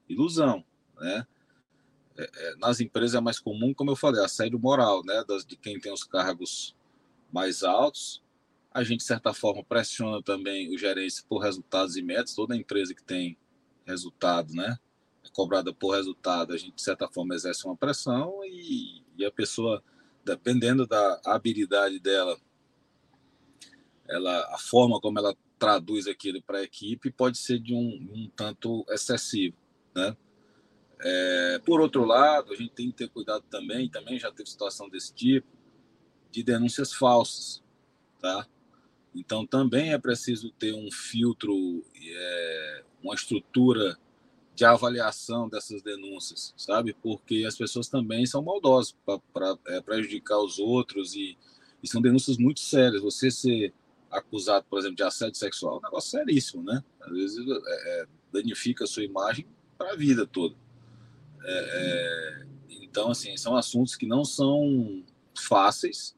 ilusão. 0.10 0.64
Né? 1.00 1.28
É, 2.18 2.30
é, 2.34 2.56
nas 2.56 2.80
empresas 2.80 3.16
é 3.16 3.22
mais 3.22 3.40
comum, 3.40 3.74
como 3.74 3.92
eu 3.92 3.96
falei, 3.96 4.24
assédio 4.24 4.58
moral 4.58 5.04
né? 5.06 5.24
Das, 5.28 5.46
de 5.46 5.56
quem 5.56 5.80
tem 5.80 5.94
os 5.94 6.04
cargos 6.04 6.76
mais 7.32 7.64
altos. 7.64 8.24
A 8.78 8.84
gente, 8.84 9.00
de 9.00 9.06
certa 9.06 9.34
forma, 9.34 9.64
pressiona 9.64 10.22
também 10.22 10.74
o 10.74 10.78
gerente 10.78 11.24
por 11.28 11.40
resultados 11.40 11.98
e 11.98 12.02
metas. 12.02 12.36
Toda 12.36 12.56
empresa 12.56 12.94
que 12.94 13.04
tem 13.04 13.38
resultado, 13.86 14.54
né? 14.54 14.78
É 15.26 15.30
cobrada 15.34 15.74
por 15.74 15.96
resultado, 15.96 16.54
a 16.54 16.58
gente, 16.58 16.76
de 16.76 16.82
certa 16.82 17.08
forma, 17.08 17.34
exerce 17.34 17.66
uma 17.66 17.76
pressão 17.76 18.40
e 18.46 19.04
e 19.18 19.26
a 19.26 19.32
pessoa, 19.32 19.84
dependendo 20.24 20.86
da 20.86 21.20
habilidade 21.26 22.00
dela, 22.00 22.38
ela, 24.08 24.54
a 24.54 24.58
forma 24.60 25.02
como 25.02 25.18
ela 25.18 25.36
traduz 25.58 26.08
aquilo 26.08 26.42
para 26.42 26.60
a 26.60 26.64
equipe 26.64 27.12
pode 27.12 27.40
ser 27.40 27.60
de 27.60 27.74
um, 27.74 27.80
um 28.14 28.32
tanto 28.36 28.86
excessivo, 28.90 29.58
né? 29.96 30.16
É, 31.00 31.60
por 31.66 31.82
outro 31.82 32.06
lado, 32.06 32.54
a 32.54 32.56
gente 32.56 32.74
tem 32.74 32.92
que 32.92 32.98
ter 32.98 33.10
cuidado 33.10 33.44
também, 33.50 33.90
também 33.90 34.20
já 34.20 34.32
teve 34.32 34.50
situação 34.50 34.88
desse 34.88 35.14
tipo, 35.14 35.48
de 36.32 36.44
denúncias 36.44 36.94
falsas, 36.94 37.64
tá? 38.20 38.48
Então 39.18 39.46
também 39.46 39.94
é 39.94 39.98
preciso 39.98 40.52
ter 40.52 40.74
um 40.74 40.92
filtro, 40.92 41.84
é, 41.96 42.84
uma 43.04 43.16
estrutura 43.16 43.98
de 44.56 44.66
avaliação 44.66 45.48
dessas 45.48 45.82
denúncias, 45.82 46.54
sabe? 46.58 46.96
Porque 47.02 47.46
as 47.48 47.56
pessoas 47.56 47.88
também 47.88 48.26
são 48.26 48.42
maldosas 48.42 48.96
para 49.32 49.56
é, 49.68 49.82
prejudicar 49.82 50.40
os 50.40 50.58
outros 50.58 51.14
e, 51.16 51.38
e, 51.84 51.88
são 51.88 52.02
denúncias 52.02 52.38
muito 52.38 52.60
sérias. 52.60 53.02
Você 53.04 53.30
ser 53.30 53.74
acusado, 54.10 54.66
por 54.70 54.80
exemplo, 54.80 54.96
de 54.96 55.04
assédio 55.04 55.38
sexual 55.38 55.76
é 55.76 55.78
um 55.78 55.84
negócio 55.84 56.10
seríssimo, 56.10 56.64
né? 56.64 56.84
Às 57.02 57.12
vezes 57.12 57.38
é, 57.48 58.02
é 58.02 58.06
danifica 58.32 58.84
a 58.84 58.88
sua 58.88 59.04
imagem 59.04 59.46
para 59.78 59.92
a 59.92 59.96
vida 59.96 60.26
toda. 60.26 60.56
É, 61.44 62.44
é, 62.44 62.46
então, 62.82 63.12
assim, 63.12 63.38
são 63.38 63.56
assuntos 63.56 63.96
que 63.96 64.08
não 64.08 64.26
são 64.26 65.04
fáceis. 65.38 66.17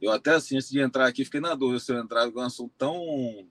Eu 0.00 0.12
até, 0.12 0.34
assim, 0.34 0.56
antes 0.56 0.70
de 0.70 0.80
entrar 0.80 1.06
aqui, 1.06 1.24
fiquei 1.24 1.40
na 1.40 1.54
dúvida 1.54 1.80
se 1.80 1.92
eu 1.92 1.98
entrar 1.98 2.30
com 2.30 2.40
um 2.40 2.44
assunto 2.44 2.72
tão 2.78 3.48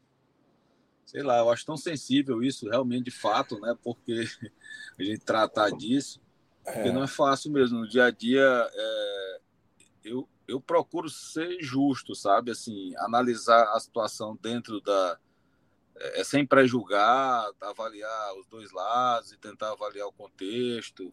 sei 1.08 1.24
lá, 1.24 1.40
eu 1.40 1.50
acho 1.50 1.66
tão 1.66 1.78
sensível 1.78 2.44
isso 2.44 2.70
realmente 2.70 3.06
de 3.06 3.12
fato, 3.12 3.58
né? 3.62 3.76
Porque 3.82 4.28
a 5.00 5.04
gente 5.04 5.20
tratar 5.20 5.72
disso, 5.72 6.22
porque 6.64 6.90
é. 6.90 6.92
não 6.92 7.04
é 7.04 7.08
fácil 7.08 7.50
mesmo. 7.50 7.80
No 7.80 7.88
dia 7.88 8.06
a 8.06 8.12
dia, 8.12 8.70
é, 8.72 9.40
eu, 10.04 10.28
eu 10.48 10.60
procuro 10.60 11.10
ser 11.10 11.58
justo, 11.62 12.14
sabe? 12.14 12.52
Assim, 12.52 12.94
analisar 12.98 13.64
a 13.74 13.80
situação 13.80 14.38
dentro 14.42 14.82
da. 14.82 15.18
É, 15.96 16.24
sem 16.24 16.46
pré-julgar, 16.46 17.50
avaliar 17.62 18.36
os 18.38 18.46
dois 18.46 18.72
lados 18.72 19.32
e 19.32 19.38
tentar 19.38 19.72
avaliar 19.72 20.08
o 20.08 20.14
contexto. 20.14 21.12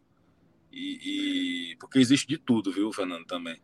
E, 0.74 1.70
e, 1.72 1.76
porque 1.76 1.98
existe 1.98 2.26
de 2.26 2.36
tudo, 2.36 2.72
viu, 2.72 2.92
Fernando, 2.92 3.24
também. 3.24 3.56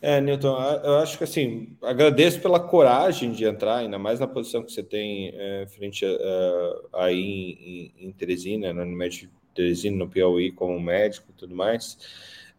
É, 0.00 0.20
Newton, 0.20 0.56
eu 0.84 0.98
acho 0.98 1.18
que 1.18 1.24
assim, 1.24 1.76
agradeço 1.82 2.40
pela 2.40 2.60
coragem 2.60 3.32
de 3.32 3.44
entrar, 3.44 3.78
ainda 3.78 3.98
mais 3.98 4.20
na 4.20 4.26
posição 4.26 4.62
que 4.62 4.70
você 4.70 4.82
tem 4.82 5.32
é, 5.34 5.66
frente 5.68 6.04
a, 6.06 7.04
aí 7.04 7.92
em, 7.98 8.06
em 8.06 8.12
Teresina, 8.12 8.72
no 8.72 8.82
Unimed 8.82 9.28
Teresina, 9.54 9.96
no 9.96 10.08
Piauí, 10.08 10.52
como 10.52 10.78
médico 10.80 11.26
e 11.30 11.34
tudo 11.34 11.54
mais. 11.54 11.98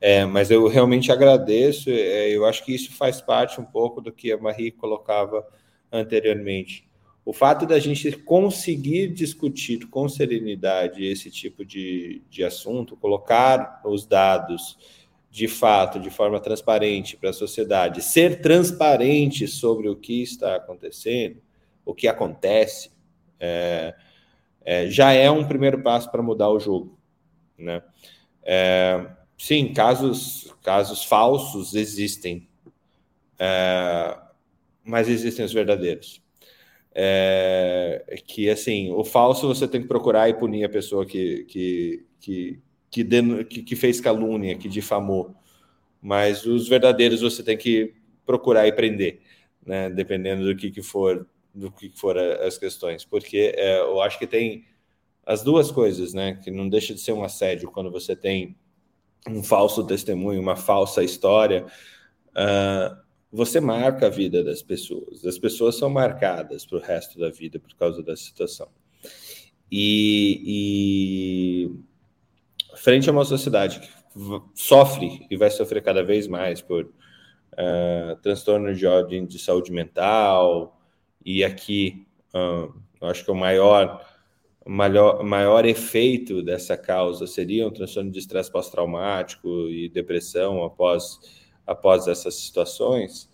É, 0.01 0.25
mas 0.25 0.51
eu 0.51 0.67
realmente 0.67 1.11
agradeço, 1.11 1.89
é, 1.89 2.29
eu 2.29 2.45
acho 2.45 2.65
que 2.65 2.75
isso 2.75 2.91
faz 2.91 3.21
parte 3.21 3.61
um 3.61 3.65
pouco 3.65 4.01
do 4.01 4.11
que 4.11 4.33
a 4.33 4.37
Marie 4.37 4.69
colocava 4.69 5.47
anteriormente 5.89 6.85
o 7.25 7.31
fato 7.31 7.65
da 7.65 7.79
gente 7.79 8.11
conseguir 8.11 9.07
discutir 9.07 9.87
com 9.87 10.09
serenidade 10.09 11.05
esse 11.05 11.31
tipo 11.31 11.63
de, 11.63 12.21
de 12.29 12.43
assunto, 12.43 12.97
colocar 12.97 13.81
os 13.85 14.05
dados 14.05 14.77
de 15.31 15.47
fato, 15.47 15.99
de 15.99 16.09
forma 16.09 16.39
transparente 16.39 17.17
para 17.17 17.29
a 17.29 17.33
sociedade, 17.33 18.03
ser 18.03 18.41
transparente 18.41 19.47
sobre 19.47 19.89
o 19.89 19.95
que 19.95 20.21
está 20.21 20.57
acontecendo, 20.57 21.41
o 21.85 21.95
que 21.95 22.07
acontece, 22.07 22.91
é, 23.39 23.95
é, 24.63 24.87
já 24.89 25.11
é 25.11 25.31
um 25.31 25.47
primeiro 25.47 25.81
passo 25.81 26.11
para 26.11 26.21
mudar 26.21 26.49
o 26.49 26.59
jogo. 26.59 26.99
Né? 27.57 27.81
É, 28.43 29.07
sim, 29.35 29.73
casos, 29.73 30.53
casos 30.61 31.03
falsos 31.03 31.73
existem, 31.73 32.47
é, 33.39 34.15
mas 34.83 35.09
existem 35.09 35.43
os 35.43 35.53
verdadeiros 35.53 36.22
é, 36.95 38.15
que 38.25 38.49
assim, 38.49 38.91
o 38.91 39.03
falso 39.03 39.47
você 39.47 39.67
tem 39.67 39.81
que 39.81 39.87
procurar 39.87 40.29
e 40.29 40.33
punir 40.33 40.63
a 40.63 40.69
pessoa 40.69 41.05
que, 41.05 41.43
que, 41.45 42.05
que, 42.19 42.59
que, 42.91 43.03
den, 43.03 43.43
que, 43.45 43.63
que 43.63 43.75
fez 43.75 43.99
calúnia, 43.99 44.55
que 44.55 44.69
difamou. 44.69 45.35
Mas 46.01 46.45
os 46.45 46.67
verdadeiros 46.67 47.21
você 47.21 47.41
tem 47.41 47.57
que 47.57 47.93
procurar 48.25 48.67
e 48.67 48.73
prender, 48.73 49.21
né? 49.65 49.89
Dependendo 49.89 50.45
do 50.45 50.55
que, 50.55 50.69
que 50.69 50.81
for 50.81 51.27
do 51.53 51.71
que 51.71 51.91
foram 51.95 52.21
as 52.41 52.57
questões, 52.57 53.05
porque 53.05 53.53
é, 53.55 53.79
eu 53.79 54.01
acho 54.01 54.17
que 54.17 54.25
tem 54.25 54.65
as 55.25 55.43
duas 55.43 55.71
coisas, 55.71 56.13
né? 56.13 56.39
Que 56.43 56.51
não 56.51 56.67
deixa 56.67 56.93
de 56.93 56.99
ser 56.99 57.13
um 57.13 57.23
assédio 57.23 57.71
quando 57.71 57.91
você 57.91 58.15
tem 58.15 58.55
um 59.27 59.41
falso 59.43 59.85
testemunho, 59.85 60.41
uma 60.41 60.55
falsa 60.55 61.03
história. 61.03 61.65
Uh, 62.31 63.02
você 63.33 63.59
marca 63.59 64.05
a 64.05 64.09
vida 64.09 64.43
das 64.43 64.61
pessoas. 64.61 65.25
As 65.25 65.39
pessoas 65.39 65.75
são 65.75 65.89
marcadas 65.89 66.65
para 66.65 66.77
o 66.77 66.81
resto 66.81 67.19
da 67.19 67.31
vida 67.31 67.59
por 67.59 67.75
causa 67.75 68.03
da 68.03 68.15
situação. 68.15 68.69
E, 69.71 70.41
e 70.45 71.71
frente 72.77 73.09
a 73.09 73.11
uma 73.11 73.25
sociedade 73.25 73.79
que 73.79 73.89
sofre 74.53 75.25
e 75.31 75.35
vai 75.35 75.49
sofrer 75.49 75.81
cada 75.81 76.03
vez 76.03 76.27
mais 76.27 76.61
por 76.61 76.85
uh, 76.85 78.15
transtorno 78.21 78.73
de 78.75 78.85
ordem 78.85 79.25
de 79.25 79.39
saúde 79.39 79.71
mental, 79.71 80.79
e 81.25 81.43
aqui 81.43 82.05
uh, 82.35 82.71
eu 83.01 83.07
acho 83.07 83.25
que 83.25 83.31
o 83.31 83.35
maior, 83.35 84.05
maior, 84.65 85.23
maior 85.23 85.65
efeito 85.65 86.43
dessa 86.43 86.77
causa 86.77 87.25
seria 87.25 87.67
um 87.67 87.71
transtorno 87.71 88.11
de 88.11 88.19
estresse 88.19 88.51
pós-traumático 88.51 89.47
e 89.69 89.89
depressão 89.89 90.63
após, 90.63 91.19
após 91.65 92.07
essas 92.07 92.35
situações. 92.35 93.29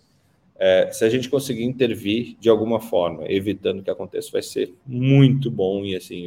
É, 0.58 0.90
se 0.92 1.04
a 1.04 1.08
gente 1.08 1.28
conseguir 1.30 1.64
intervir 1.64 2.36
de 2.38 2.48
alguma 2.50 2.80
forma, 2.80 3.24
evitando 3.26 3.82
que 3.82 3.90
aconteça, 3.90 4.30
vai 4.30 4.42
ser 4.42 4.74
muito 4.86 5.50
bom. 5.50 5.84
E 5.84 5.96
assim, 5.96 6.26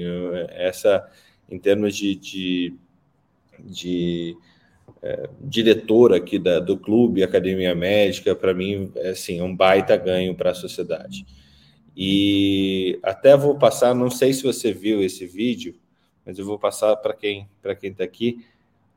essa, 0.50 1.08
em 1.50 1.60
termos 1.60 1.96
de, 1.96 2.16
de, 2.16 2.74
de 3.60 4.36
é, 5.02 5.30
diretor 5.42 6.14
aqui 6.14 6.40
da, 6.40 6.60
do 6.60 6.78
clube 6.78 7.24
Academia 7.24 7.76
Médica, 7.76 8.36
para 8.36 8.54
mim, 8.54 8.92
é 8.96 9.10
assim, 9.10 9.42
um 9.42 9.56
baita 9.56 9.96
ganho 9.98 10.34
para 10.34 10.52
a 10.52 10.56
sociedade. 10.56 11.26
E 11.96 13.00
até 13.04 13.38
vou 13.38 13.56
passar, 13.56 13.94
não 13.94 14.10
sei 14.10 14.34
se 14.34 14.42
você 14.42 14.74
viu 14.74 15.04
esse 15.04 15.28
vídeo, 15.28 15.76
mas 16.26 16.40
eu 16.40 16.46
vou 16.46 16.58
passar 16.58 16.96
para 16.96 17.14
quem 17.14 17.48
para 17.62 17.76
quem 17.76 17.92
está 17.92 18.04
aqui. 18.04 18.44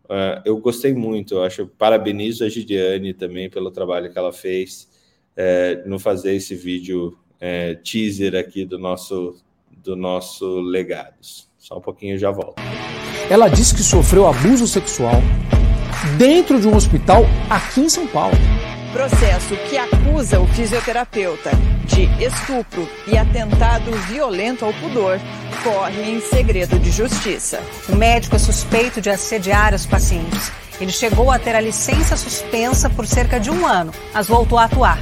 Uh, 0.07 0.41
eu 0.45 0.59
gostei 0.59 0.95
muito, 0.95 1.35
eu 1.35 1.43
acho. 1.43 1.67
Parabenizo 1.67 2.45
a 2.45 2.49
Gidiane 2.49 3.13
também 3.13 3.51
pelo 3.51 3.71
trabalho 3.71 4.11
que 4.11 4.19
ela 4.19 4.33
fez 4.33 4.89
é, 5.37 5.83
no 5.85 5.99
fazer 5.99 6.35
esse 6.35 6.55
vídeo 6.55 7.17
é, 7.39 7.75
teaser 7.75 8.35
aqui 8.35 8.65
do 8.65 8.79
nosso 8.79 9.37
do 9.85 9.95
nosso 9.95 10.61
legados. 10.61 11.49
Só 11.59 11.79
um 11.79 11.81
pouquinho 11.81 12.19
já 12.19 12.31
volto. 12.31 12.61
Ela 13.31 13.49
disse 13.49 13.75
que 13.75 13.83
sofreu 13.83 14.27
abuso 14.27 14.67
sexual 14.67 15.21
dentro 16.19 16.61
de 16.61 16.67
um 16.67 16.75
hospital 16.75 17.25
aqui 17.51 17.81
em 17.81 17.89
São 17.89 18.07
Paulo. 18.07 18.37
Processo 18.97 19.55
que 19.69 19.77
acusa 19.77 20.41
o 20.41 20.47
fisioterapeuta 20.47 21.51
de 21.85 22.05
estupro 22.25 22.89
e 23.07 23.19
atentado 23.19 23.91
violento 24.09 24.65
ao 24.65 24.73
pudor 24.73 25.21
corre 25.63 26.13
em 26.13 26.19
segredo 26.23 26.79
de 26.79 26.91
justiça. 26.91 27.61
O 27.91 27.95
médico 27.95 28.37
é 28.37 28.39
suspeito 28.39 28.99
de 28.99 29.11
assediar 29.11 29.75
os 29.75 29.85
pacientes. 29.85 30.51
Ele 30.81 30.91
chegou 30.91 31.31
a 31.31 31.39
ter 31.39 31.55
a 31.55 31.61
licença 31.61 32.17
suspensa 32.17 32.89
por 32.89 33.07
cerca 33.07 33.39
de 33.39 33.51
um 33.51 33.67
ano, 33.67 33.93
mas 34.15 34.29
voltou 34.29 34.59
a 34.59 34.65
atuar. 34.65 34.99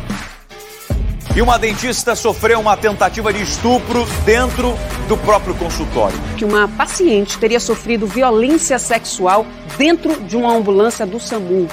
E 1.36 1.40
uma 1.40 1.56
dentista 1.56 2.16
sofreu 2.16 2.58
uma 2.58 2.76
tentativa 2.76 3.32
de 3.32 3.44
estupro 3.44 4.04
dentro 4.24 4.76
do 5.06 5.16
próprio 5.18 5.54
consultório. 5.54 6.18
Que 6.36 6.44
uma 6.44 6.66
paciente 6.66 7.38
teria 7.38 7.60
sofrido 7.60 8.08
violência 8.08 8.76
sexual 8.76 9.46
dentro 9.78 10.20
de 10.22 10.36
uma 10.36 10.52
ambulância 10.52 11.06
do 11.06 11.20
SAMU. 11.20 11.68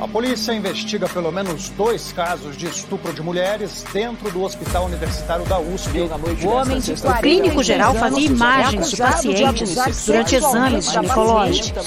A 0.00 0.08
polícia 0.08 0.54
investiga 0.54 1.06
pelo 1.10 1.30
menos 1.30 1.68
dois 1.70 2.10
casos 2.10 2.56
de 2.56 2.66
estupro 2.66 3.12
de 3.12 3.22
mulheres 3.22 3.84
dentro 3.92 4.30
do 4.30 4.42
Hospital 4.42 4.86
Universitário 4.86 5.44
da 5.44 5.58
USP. 5.58 6.00
O 6.42 6.48
homem 6.48 6.80
de 6.80 6.92
o 6.92 7.14
clínico 7.18 7.62
geral 7.62 7.94
fazia 7.94 8.26
imagens 8.26 8.90
de 8.90 8.96
pacientes 8.96 9.74
durante 10.06 10.36
exames 10.36 10.90
ginecológicos. 10.90 11.86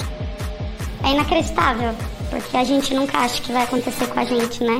É 1.02 1.10
inacreditável, 1.10 1.92
porque 2.30 2.56
a 2.56 2.62
gente 2.62 2.94
nunca 2.94 3.18
acha 3.18 3.42
que 3.42 3.52
vai 3.52 3.64
acontecer 3.64 4.06
com 4.06 4.20
a 4.20 4.24
gente, 4.24 4.62
né? 4.62 4.78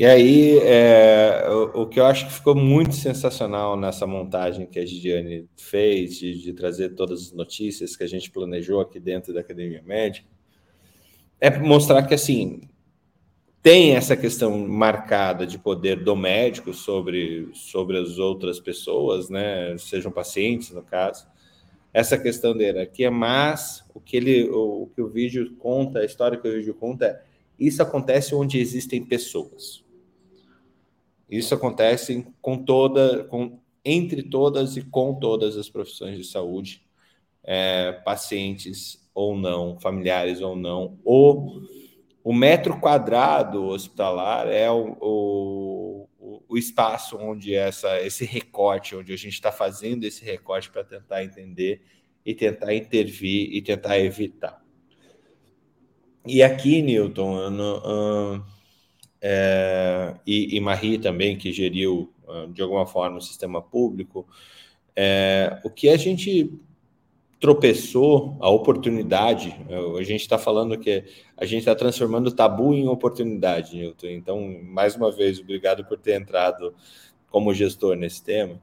E 0.00 0.06
aí, 0.06 0.58
é, 0.60 1.46
o, 1.50 1.82
o, 1.82 1.86
que 1.86 2.00
eu 2.00 2.06
acho 2.06 2.26
que 2.26 2.32
ficou 2.32 2.54
muito 2.54 2.94
sensacional 2.94 3.76
nessa 3.78 4.06
montagem 4.06 4.64
que 4.64 4.78
a 4.78 4.86
Gidiane 4.86 5.46
fez, 5.58 6.16
de, 6.16 6.40
de, 6.40 6.54
trazer 6.54 6.94
todas 6.94 7.20
as 7.20 7.32
notícias 7.32 7.94
que 7.94 8.02
a 8.02 8.06
gente 8.06 8.30
planejou 8.30 8.80
aqui 8.80 8.98
dentro 8.98 9.34
da 9.34 9.40
Academia 9.40 9.82
Médica, 9.84 10.26
é 11.38 11.50
mostrar 11.58 12.02
que, 12.04 12.14
assim, 12.14 12.62
tem 13.62 13.94
essa 13.94 14.16
questão 14.16 14.66
marcada 14.66 15.46
de 15.46 15.58
poder 15.58 16.02
do 16.02 16.16
médico 16.16 16.72
sobre, 16.72 17.50
sobre 17.52 17.98
as 17.98 18.16
outras 18.16 18.58
pessoas, 18.58 19.28
né, 19.28 19.76
sejam 19.76 20.10
pacientes, 20.10 20.70
no 20.70 20.82
caso, 20.82 21.26
essa 21.92 22.16
questão 22.16 22.56
da 22.56 22.64
hierarquia, 22.64 23.10
mas 23.10 23.84
o 23.92 24.00
que, 24.00 24.16
ele, 24.16 24.48
o, 24.48 24.84
o 24.84 24.86
que 24.86 25.02
o 25.02 25.08
vídeo 25.08 25.54
conta, 25.58 25.98
a 25.98 26.06
história 26.06 26.38
que 26.38 26.48
o 26.48 26.52
vídeo 26.52 26.72
conta 26.72 27.04
é 27.04 27.30
isso 27.60 27.82
acontece 27.82 28.34
onde 28.34 28.58
existem 28.58 29.04
pessoas. 29.04 29.79
Isso 31.30 31.54
acontece 31.54 32.26
com 32.42 32.58
toda, 32.58 33.24
com, 33.24 33.60
entre 33.84 34.22
todas 34.22 34.76
e 34.76 34.82
com 34.82 35.14
todas 35.14 35.56
as 35.56 35.68
profissões 35.70 36.18
de 36.18 36.24
saúde, 36.24 36.82
é, 37.44 37.92
pacientes 38.04 39.08
ou 39.14 39.36
não, 39.36 39.78
familiares 39.78 40.40
ou 40.40 40.56
não. 40.56 40.98
O, 41.04 41.60
o 42.24 42.34
metro 42.34 42.80
quadrado 42.80 43.64
hospitalar 43.66 44.48
é 44.48 44.68
o, 44.70 44.96
o, 45.00 46.08
o 46.48 46.58
espaço 46.58 47.16
onde 47.16 47.54
essa, 47.54 48.00
esse 48.00 48.24
recorte, 48.24 48.96
onde 48.96 49.12
a 49.12 49.16
gente 49.16 49.34
está 49.34 49.52
fazendo 49.52 50.04
esse 50.04 50.24
recorte 50.24 50.68
para 50.68 50.82
tentar 50.82 51.22
entender 51.22 51.80
e 52.26 52.34
tentar 52.34 52.74
intervir 52.74 53.50
e 53.52 53.62
tentar 53.62 53.98
evitar. 54.00 54.60
E 56.26 56.42
aqui, 56.42 56.82
Newton, 56.82 57.50
no, 57.50 57.78
uh, 57.78 58.44
é, 59.20 60.14
e, 60.26 60.56
e 60.56 60.60
Marie 60.60 60.98
também, 60.98 61.36
que 61.36 61.52
geriu, 61.52 62.12
ah, 62.28 62.46
de 62.52 62.62
alguma 62.62 62.86
forma, 62.86 63.18
o 63.18 63.22
sistema 63.22 63.60
público, 63.60 64.26
é, 64.96 65.60
o 65.64 65.70
que 65.70 65.88
a 65.88 65.96
gente 65.96 66.52
tropeçou, 67.38 68.36
a 68.38 68.50
oportunidade, 68.50 69.56
a 69.98 70.02
gente 70.02 70.20
está 70.20 70.36
falando 70.36 70.76
que 70.76 71.04
a 71.38 71.46
gente 71.46 71.60
está 71.60 71.74
transformando 71.74 72.30
tabu 72.30 72.74
em 72.74 72.86
oportunidade, 72.86 73.74
Newton. 73.76 74.08
Então, 74.08 74.58
mais 74.62 74.94
uma 74.94 75.10
vez, 75.10 75.40
obrigado 75.40 75.82
por 75.86 75.98
ter 75.98 76.20
entrado 76.20 76.74
como 77.30 77.54
gestor 77.54 77.96
nesse 77.96 78.22
tema. 78.22 78.60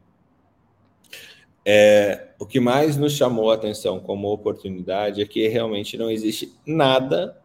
É, 1.65 2.29
o 2.39 2.45
que 2.45 2.59
mais 2.59 2.95
nos 2.97 3.13
chamou 3.13 3.49
a 3.51 3.55
atenção 3.55 3.99
como 3.99 4.31
oportunidade 4.31 5.21
é 5.21 5.25
que 5.25 5.47
realmente 5.47 5.97
não 5.97 6.09
existe 6.09 6.53
nada 6.65 7.35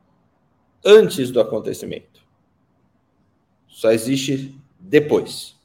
antes 0.84 1.30
do 1.30 1.40
acontecimento. 1.40 2.11
Só 3.72 3.90
existe 3.90 4.54
depois. 4.78 5.56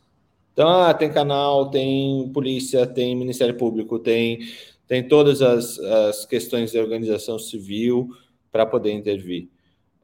Então, 0.53 0.67
ah, 0.67 0.93
tem 0.93 1.11
canal, 1.11 1.69
tem 1.69 2.31
polícia, 2.33 2.87
tem 2.87 3.15
Ministério 3.15 3.53
Público, 3.55 3.99
tem, 3.99 4.39
tem 4.87 5.07
todas 5.07 5.41
as, 5.41 5.77
as 5.77 6.25
questões 6.25 6.71
de 6.71 6.79
organização 6.79 7.37
civil 7.37 8.09
para 8.51 8.65
poder 8.65 8.91
intervir. 8.93 9.49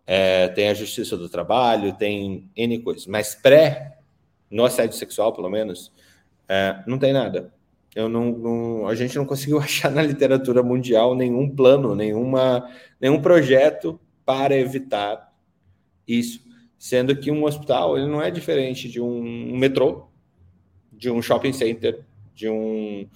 É, 0.05 0.49
tem 0.49 0.67
a 0.67 0.73
Justiça 0.73 1.17
do 1.17 1.29
Trabalho, 1.29 1.95
tem 1.95 2.51
N 2.55 2.79
coisas. 2.79 3.07
Mas 3.07 3.33
pré, 3.33 3.97
no 4.51 4.65
assédio 4.65 4.95
sexual, 4.95 5.33
pelo 5.33 5.49
menos, 5.49 5.91
é, 6.47 6.83
não 6.85 6.99
tem 6.99 7.13
nada. 7.13 7.51
Eu 7.95 8.09
não, 8.09 8.31
não, 8.31 8.87
a 8.87 8.93
gente 8.93 9.15
não 9.15 9.25
conseguiu 9.25 9.57
achar 9.59 9.89
na 9.89 10.03
literatura 10.03 10.61
mundial 10.61 11.15
nenhum 11.15 11.49
plano, 11.49 11.95
nenhuma, 11.95 12.69
nenhum 12.99 13.21
projeto 13.21 13.99
para 14.25 14.55
evitar 14.55 15.33
isso 16.07 16.52
sendo 16.83 17.15
que 17.15 17.31
um 17.31 17.45
hospital 17.45 17.97
ele 17.97 18.07
não 18.07 18.21
é 18.21 18.29
diferente 18.29 18.89
de 18.89 18.99
um 18.99 19.55
metrô, 19.57 20.07
de 20.91 21.09
um 21.09 21.21
shopping 21.21 21.53
center, 21.53 22.03
de 22.35 22.49
um, 22.49 23.07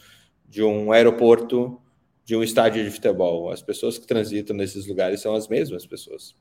de 0.48 0.64
um 0.64 0.90
aeroporto, 0.94 1.78
de 2.24 2.34
um 2.34 2.42
estádio 2.42 2.82
de 2.82 2.90
futebol. 2.90 3.52
As 3.52 3.62
pessoas 3.62 3.98
que 3.98 4.08
transitam 4.08 4.56
nesses 4.56 4.88
lugares 4.88 5.20
são 5.20 5.36
as 5.36 5.50
mesmas 5.50 5.86
pessoas, 5.86 6.34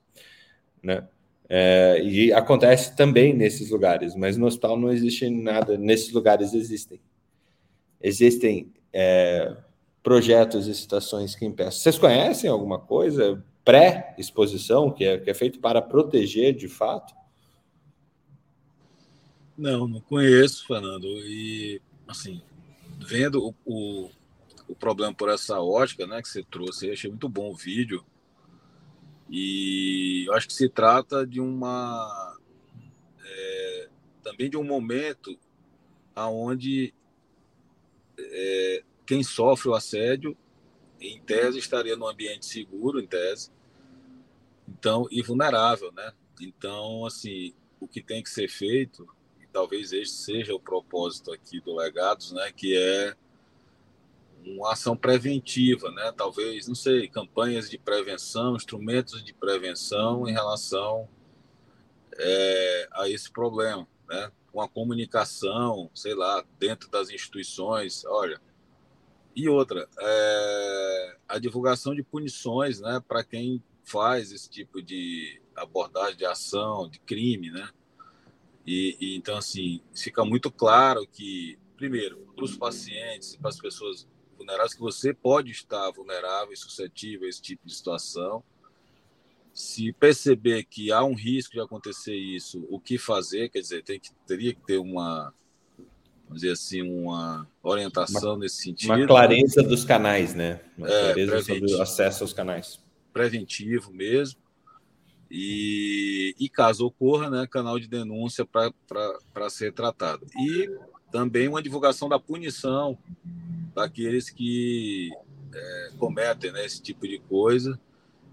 né? 0.81 1.09
É, 1.49 2.01
e 2.01 2.33
acontece 2.33 2.95
também 2.95 3.35
nesses 3.35 3.71
lugares, 3.71 4.15
mas 4.15 4.37
no 4.37 4.47
hospital 4.47 4.79
não 4.79 4.93
existe 4.93 5.29
nada. 5.29 5.77
Nesses 5.77 6.13
lugares 6.13 6.55
existem. 6.55 7.01
Existem 8.01 8.73
é, 8.93 9.53
projetos 10.01 10.69
e 10.69 10.75
situações 10.77 11.35
que 11.35 11.45
impeçam. 11.45 11.73
Vocês 11.73 11.99
conhecem 11.99 12.49
alguma 12.49 12.79
coisa 12.79 13.45
pré-exposição, 13.67 14.93
que 14.93 15.05
é, 15.05 15.19
que 15.19 15.29
é 15.29 15.35
feito 15.35 15.59
para 15.59 15.83
proteger 15.83 16.55
de 16.55 16.69
fato? 16.69 17.13
Não, 19.59 19.89
não 19.89 20.01
conheço, 20.01 20.65
Fernando. 20.69 21.05
E, 21.05 21.83
assim, 22.07 22.41
vendo 23.01 23.45
o, 23.45 23.55
o, 23.65 24.11
o, 24.69 24.75
problema 24.77 25.13
por 25.13 25.29
essa 25.29 25.61
ótica 25.61 26.07
né, 26.07 26.23
que 26.23 26.29
você 26.29 26.45
trouxe, 26.45 26.93
achei 26.93 27.11
muito 27.11 27.29
bom 27.29 27.51
o 27.51 27.57
vídeo. 27.57 28.07
E 29.29 30.25
eu 30.29 30.35
acho 30.35 30.47
que 30.47 30.55
se 30.55 30.69
trata 30.69 31.27
de 31.27 31.41
uma. 31.41 32.37
É, 33.21 33.89
também 34.23 34.49
de 34.49 34.57
um 34.57 34.63
momento 34.63 35.37
aonde 36.15 36.95
é, 38.17 38.85
quem 39.05 39.25
sofre 39.25 39.69
o 39.69 39.75
assédio, 39.75 40.37
em 41.01 41.21
tese, 41.21 41.59
estaria 41.59 41.97
num 41.97 42.07
ambiente 42.07 42.47
seguro, 42.47 43.01
em 43.01 43.07
tese, 43.07 43.51
então 44.87 45.09
e 45.11 45.21
vulnerável, 45.21 45.91
né? 45.91 46.13
Então, 46.41 47.05
assim, 47.05 47.53
o 47.81 47.89
que 47.89 48.01
tem 48.01 48.23
que 48.23 48.31
ser 48.31 48.49
feito 48.49 49.07
talvez 49.53 49.91
esse 49.91 50.13
seja 50.13 50.55
o 50.55 50.61
propósito 50.61 51.33
aqui 51.33 51.61
do 51.61 51.75
Legados, 51.75 52.31
né, 52.31 52.53
que 52.55 52.77
é 52.77 53.17
uma 54.45 54.73
ação 54.73 54.95
preventiva, 54.95 55.91
né, 55.93 56.13
talvez, 56.15 56.69
não 56.69 56.75
sei, 56.75 57.09
campanhas 57.09 57.71
de 57.71 57.79
prevenção, 57.79 58.55
instrumentos 58.55 59.25
de 59.25 59.33
prevenção 59.33 60.29
em 60.29 60.33
relação 60.33 61.09
é, 62.19 62.89
a 62.93 63.09
esse 63.09 63.33
problema, 63.33 63.89
né, 64.07 64.31
uma 64.53 64.69
comunicação, 64.69 65.91
sei 65.95 66.15
lá, 66.15 66.45
dentro 66.59 66.91
das 66.91 67.09
instituições, 67.09 68.05
olha, 68.05 68.39
e 69.35 69.49
outra, 69.49 69.89
é, 69.99 71.17
a 71.27 71.39
divulgação 71.39 71.95
de 71.95 72.03
punições, 72.03 72.79
né, 72.79 73.03
para 73.09 73.25
quem 73.25 73.63
faz 73.87 74.33
esse 74.33 74.51
tipo 74.51 74.83
de 74.83 75.41
abordagem 75.55 76.17
de 76.17 76.27
ação, 76.27 76.89
de 76.89 76.99
crime, 77.01 77.51
né, 77.51 77.71
e, 78.67 78.97
e, 79.01 79.17
então, 79.17 79.37
assim, 79.37 79.81
fica 79.95 80.25
muito 80.25 80.51
claro 80.51 81.07
que, 81.07 81.57
primeiro, 81.77 82.27
para 82.35 82.45
os 82.45 82.57
pacientes 82.57 83.35
e 83.35 83.39
para 83.39 83.51
as 83.51 83.59
pessoas 83.59 84.09
vulneráveis, 84.37 84.75
que 84.75 84.81
você 84.81 85.15
pode 85.15 85.53
estar 85.53 85.89
vulnerável 85.93 86.53
e 86.53 86.57
suscetível 86.57 87.27
a 87.27 87.31
esse 87.31 87.41
tipo 87.41 87.65
de 87.65 87.73
situação. 87.73 88.43
Se 89.55 89.93
perceber 89.93 90.65
que 90.65 90.91
há 90.91 91.03
um 91.03 91.15
risco 91.15 91.55
de 91.55 91.61
acontecer 91.61 92.15
isso, 92.15 92.67
o 92.69 92.81
que 92.81 92.99
fazer? 92.99 93.49
Quer 93.49 93.61
dizer, 93.61 93.85
tem 93.85 94.01
que, 94.01 94.11
teria 94.27 94.53
que 94.53 94.61
ter 94.61 94.79
uma, 94.79 95.33
vamos 96.25 96.43
dizer 96.43 96.53
assim, 96.53 96.83
uma 96.83 97.49
orientação 97.63 98.33
uma, 98.33 98.39
nesse 98.41 98.63
sentido. 98.65 98.93
Uma 98.93 99.07
clareza 99.07 99.63
dos 99.63 99.85
canais, 99.85 100.35
né? 100.35 100.61
Uma 100.77 100.89
é, 100.89 101.01
clareza 101.05 101.43
sobre 101.45 101.73
o 101.73 101.81
acesso 101.81 102.25
aos 102.25 102.33
canais. 102.33 102.85
Preventivo 103.17 103.91
mesmo. 103.93 104.39
E, 105.31 106.35
e 106.39 106.51
caso 106.51 106.87
ocorra, 106.87 107.31
né, 107.31 107.47
canal 107.51 107.81
de 107.81 107.89
denúncia 107.89 108.45
para 108.45 109.51
ser 109.51 109.73
tratado. 109.73 110.27
E 110.39 110.71
também 111.11 111.49
uma 111.49 111.63
divulgação 111.63 112.11
da 112.11 112.19
punição 112.19 112.99
daqueles 113.75 114.29
que 114.29 115.11
é, 115.55 115.91
cometem 115.99 116.53
né, 116.53 116.67
esse 116.67 116.83
tipo 116.83 117.09
de 117.09 117.19
coisa. 117.21 117.81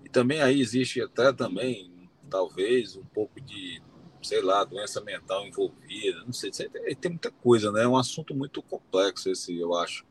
E 0.03 0.09
também 0.09 0.41
aí 0.41 0.59
existe 0.59 1.01
até 1.01 1.31
também, 1.31 2.09
talvez, 2.29 2.97
um 2.97 3.05
pouco 3.05 3.39
de, 3.39 3.81
sei 4.21 4.41
lá, 4.41 4.65
doença 4.65 4.99
mental 4.99 5.47
envolvida, 5.47 6.25
não 6.25 6.34
sei, 6.34 6.51
tem, 6.51 7.11
muita 7.11 7.31
coisa, 7.31 7.71
né? 7.71 7.84
É 7.84 7.88
um 7.88 7.97
assunto 7.97 8.36
muito 8.36 8.61
complexo 8.61 9.29
esse, 9.29 9.57
eu 9.57 9.73
acho. 9.75 10.05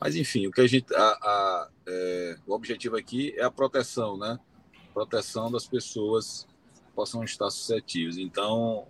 Mas 0.00 0.16
enfim, 0.16 0.46
o 0.46 0.50
que 0.50 0.60
a 0.60 0.66
gente, 0.66 0.94
a, 0.94 1.00
a, 1.00 1.70
é, 1.86 2.36
o 2.46 2.52
objetivo 2.52 2.96
aqui 2.96 3.34
é 3.36 3.44
a 3.44 3.50
proteção, 3.50 4.16
né? 4.16 4.38
proteção 4.94 5.50
das 5.50 5.66
pessoas 5.66 6.46
que 6.74 6.92
possam 6.94 7.24
estar 7.24 7.50
suscetíveis. 7.50 8.16
Então, 8.16 8.86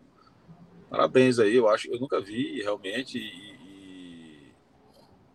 parabéns 0.91 1.39
aí, 1.39 1.57
eu 1.57 1.67
acho, 1.67 1.91
eu 1.91 1.99
nunca 1.99 2.21
vi 2.21 2.61
realmente 2.61 3.19
e, 3.19 3.55
e 3.65 4.53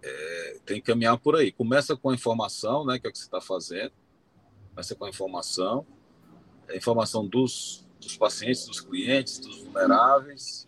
é, 0.04 0.60
tem 0.66 0.80
que 0.80 0.86
caminhar 0.86 1.18
por 1.18 1.36
aí. 1.36 1.52
Começa 1.52 1.98
com 1.98 2.12
a 2.12 2.14
informação, 2.14 2.86
né, 2.86 3.00
que 3.00 3.08
é 3.08 3.10
o 3.10 3.12
que 3.12 3.18
você 3.18 3.26
está 3.26 3.42
fazendo. 3.42 3.92
Começa 4.70 4.96
com 4.96 5.06
a 5.06 5.10
informação, 5.10 5.86
a 6.70 6.76
informação 6.76 7.26
dos, 7.26 7.89
dos 8.00 8.18
pacientes, 8.18 8.66
dos 8.66 8.82
clientes, 8.82 9.40
dos 9.40 9.64
vulneráveis, 9.64 10.68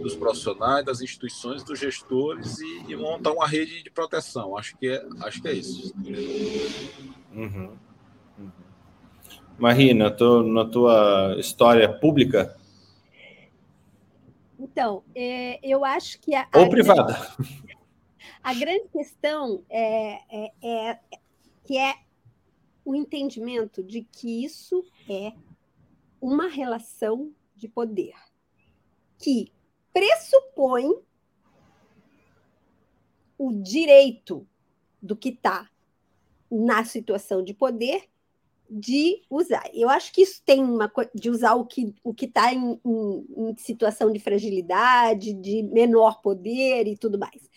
dos 0.00 0.14
profissionais, 0.14 0.84
das 0.84 1.00
instituições, 1.00 1.62
dos 1.62 1.78
gestores 1.78 2.58
e, 2.58 2.84
e 2.88 2.96
montar 2.96 3.32
uma 3.32 3.46
rede 3.46 3.82
de 3.82 3.90
proteção. 3.90 4.56
Acho 4.56 4.76
que 4.76 4.88
é, 4.88 5.06
acho 5.22 5.40
que 5.40 5.48
é 5.48 5.52
isso. 5.52 5.94
Uhum. 7.32 7.76
Marie, 9.58 9.94
na 9.94 10.10
tua, 10.10 10.42
na 10.42 10.64
tua 10.64 11.36
história 11.38 11.88
pública? 11.88 12.56
Então, 14.58 15.02
é, 15.14 15.58
eu 15.62 15.84
acho 15.84 16.20
que. 16.20 16.34
A, 16.34 16.46
Ou 16.54 16.64
a 16.64 16.68
privada. 16.68 17.12
Grande, 17.14 17.76
a 18.42 18.54
grande 18.54 18.88
questão 18.88 19.62
é, 19.70 20.18
é, 20.30 20.52
é, 20.62 20.98
que 21.64 21.78
é 21.78 21.94
o 22.84 22.94
entendimento 22.94 23.82
de 23.82 24.02
que 24.02 24.44
isso 24.44 24.84
é 25.08 25.32
uma 26.26 26.48
relação 26.48 27.32
de 27.54 27.68
poder 27.68 28.12
que 29.16 29.52
pressupõe 29.92 30.92
o 33.38 33.52
direito 33.52 34.44
do 35.00 35.14
que 35.14 35.28
está 35.28 35.70
na 36.50 36.84
situação 36.84 37.44
de 37.44 37.54
poder 37.54 38.08
de 38.68 39.22
usar. 39.30 39.70
Eu 39.72 39.88
acho 39.88 40.12
que 40.12 40.22
isso 40.22 40.42
tem 40.44 40.64
uma 40.64 40.88
coisa 40.88 41.12
de 41.14 41.30
usar 41.30 41.54
o 41.54 41.64
que 41.64 41.94
o 42.02 42.12
que 42.12 42.24
está 42.24 42.52
em, 42.52 42.80
em, 42.84 43.26
em, 43.36 43.56
situação 43.56 44.10
de 44.10 44.18
fragilidade, 44.18 45.32
de 45.32 45.62
menor 45.62 46.20
poder 46.22 46.88
e 46.88 46.96
tudo 46.96 47.20
mais. 47.20 47.48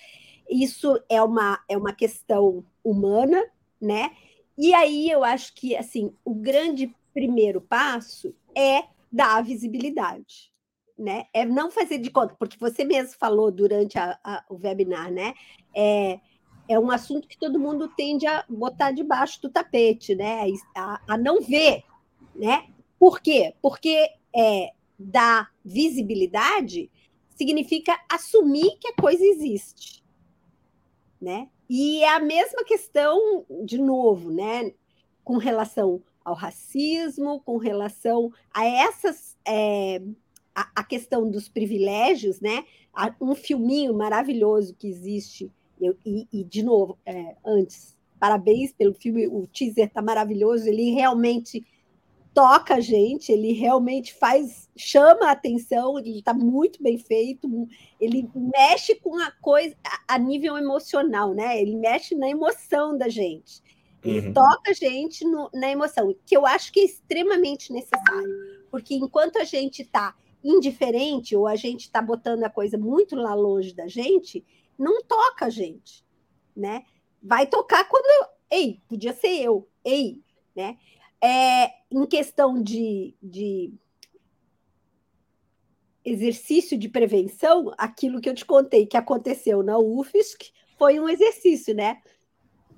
Isso 0.47 1.03
é 1.09 1.19
uma 1.23 1.59
é 1.67 1.75
uma 1.75 1.91
questão 1.91 2.63
humana, 2.83 3.43
né? 3.81 4.15
E 4.55 4.75
aí 4.75 5.09
eu 5.09 5.23
acho 5.23 5.55
que 5.55 5.75
assim 5.75 6.13
o 6.23 6.35
grande 6.35 6.95
primeiro 7.11 7.59
passo 7.59 8.31
é 8.55 8.83
dar 9.11 9.43
visibilidade, 9.43 10.51
né? 10.97 11.25
É 11.33 11.45
não 11.45 11.71
fazer 11.71 11.97
de 11.97 12.09
conta, 12.09 12.35
porque 12.37 12.57
você 12.57 12.83
mesmo 12.83 13.15
falou 13.17 13.51
durante 13.51 13.97
a, 13.97 14.19
a, 14.23 14.43
o 14.49 14.55
webinar, 14.55 15.11
né? 15.11 15.33
É, 15.75 16.19
é 16.67 16.79
um 16.79 16.91
assunto 16.91 17.27
que 17.27 17.37
todo 17.37 17.59
mundo 17.59 17.87
tende 17.87 18.27
a 18.27 18.45
botar 18.47 18.91
debaixo 18.91 19.41
do 19.41 19.49
tapete, 19.49 20.13
né? 20.13 20.43
A, 20.75 21.01
a 21.07 21.17
não 21.17 21.41
ver, 21.41 21.83
né? 22.35 22.67
Por 22.99 23.19
quê? 23.21 23.55
Porque 23.61 24.09
é, 24.35 24.73
dar 24.97 25.51
visibilidade 25.63 26.91
significa 27.35 27.97
assumir 28.11 28.77
que 28.79 28.89
a 28.89 29.01
coisa 29.01 29.23
existe, 29.23 30.03
né? 31.21 31.49
E 31.69 32.03
é 32.03 32.09
a 32.09 32.19
mesma 32.19 32.63
questão, 32.63 33.45
de 33.63 33.77
novo, 33.77 34.31
né? 34.31 34.73
Com 35.23 35.37
relação 35.37 36.03
ao 36.29 36.35
racismo, 36.35 37.41
com 37.41 37.57
relação 37.57 38.31
a 38.53 38.65
essas 38.65 39.37
é, 39.45 40.01
a, 40.55 40.69
a, 40.75 40.83
questão 40.83 41.29
dos 41.29 41.49
privilégios, 41.49 42.39
né? 42.39 42.65
Um 43.19 43.35
filminho 43.35 43.93
maravilhoso 43.93 44.75
que 44.75 44.87
existe 44.87 45.51
eu, 45.79 45.95
e, 46.05 46.27
e, 46.31 46.43
de 46.43 46.61
novo, 46.61 46.97
é, 47.05 47.35
antes, 47.45 47.95
parabéns 48.19 48.73
pelo 48.73 48.93
filme, 48.93 49.27
o 49.27 49.47
teaser 49.47 49.87
está 49.87 50.01
maravilhoso, 50.01 50.67
ele 50.67 50.91
realmente 50.91 51.65
toca 52.33 52.75
a 52.75 52.79
gente, 52.79 53.31
ele 53.31 53.53
realmente 53.53 54.13
faz, 54.13 54.69
chama 54.75 55.27
a 55.27 55.31
atenção, 55.31 55.97
ele 55.97 56.19
está 56.19 56.33
muito 56.33 56.81
bem 56.81 56.97
feito, 56.97 57.67
ele 57.99 58.29
mexe 58.35 58.95
com 58.95 59.17
a 59.17 59.31
coisa 59.41 59.75
a, 59.83 60.15
a, 60.15 60.19
nível 60.19 60.57
emocional, 60.57 61.33
né? 61.33 61.61
Ele 61.61 61.75
mexe 61.75 62.13
na 62.15 62.29
emoção 62.29 62.97
da 62.97 63.09
gente. 63.09 63.61
Uhum. 64.03 64.33
toca 64.33 64.71
a 64.71 64.73
gente 64.73 65.25
no, 65.25 65.49
na 65.53 65.69
emoção, 65.69 66.15
que 66.25 66.35
eu 66.35 66.45
acho 66.45 66.71
que 66.71 66.79
é 66.79 66.85
extremamente 66.85 67.73
necessário, 67.73 68.65
porque 68.71 68.95
enquanto 68.95 69.37
a 69.37 69.43
gente 69.43 69.81
está 69.81 70.15
indiferente 70.43 71.35
ou 71.35 71.45
a 71.45 71.55
gente 71.55 71.81
está 71.81 72.01
botando 72.01 72.43
a 72.43 72.49
coisa 72.49 72.77
muito 72.77 73.15
lá 73.15 73.33
longe 73.33 73.73
da 73.73 73.87
gente, 73.87 74.45
não 74.77 75.03
toca 75.03 75.47
a 75.47 75.49
gente, 75.49 76.05
né? 76.55 76.85
Vai 77.21 77.45
tocar 77.45 77.87
quando 77.89 78.05
eu, 78.05 78.29
ei, 78.49 78.81
podia 78.87 79.11
ser 79.11 79.41
eu, 79.41 79.67
ei, 79.83 80.21
né? 80.55 80.77
É, 81.21 81.73
em 81.91 82.05
questão 82.05 82.61
de, 82.63 83.13
de 83.21 83.73
exercício 86.05 86.77
de 86.77 86.87
prevenção, 86.87 87.73
aquilo 87.77 88.21
que 88.21 88.29
eu 88.29 88.33
te 88.33 88.45
contei 88.45 88.85
que 88.85 88.95
aconteceu 88.95 89.61
na 89.61 89.77
UFSC 89.77 90.51
foi 90.77 90.97
um 90.99 91.09
exercício, 91.09 91.75
né? 91.75 92.01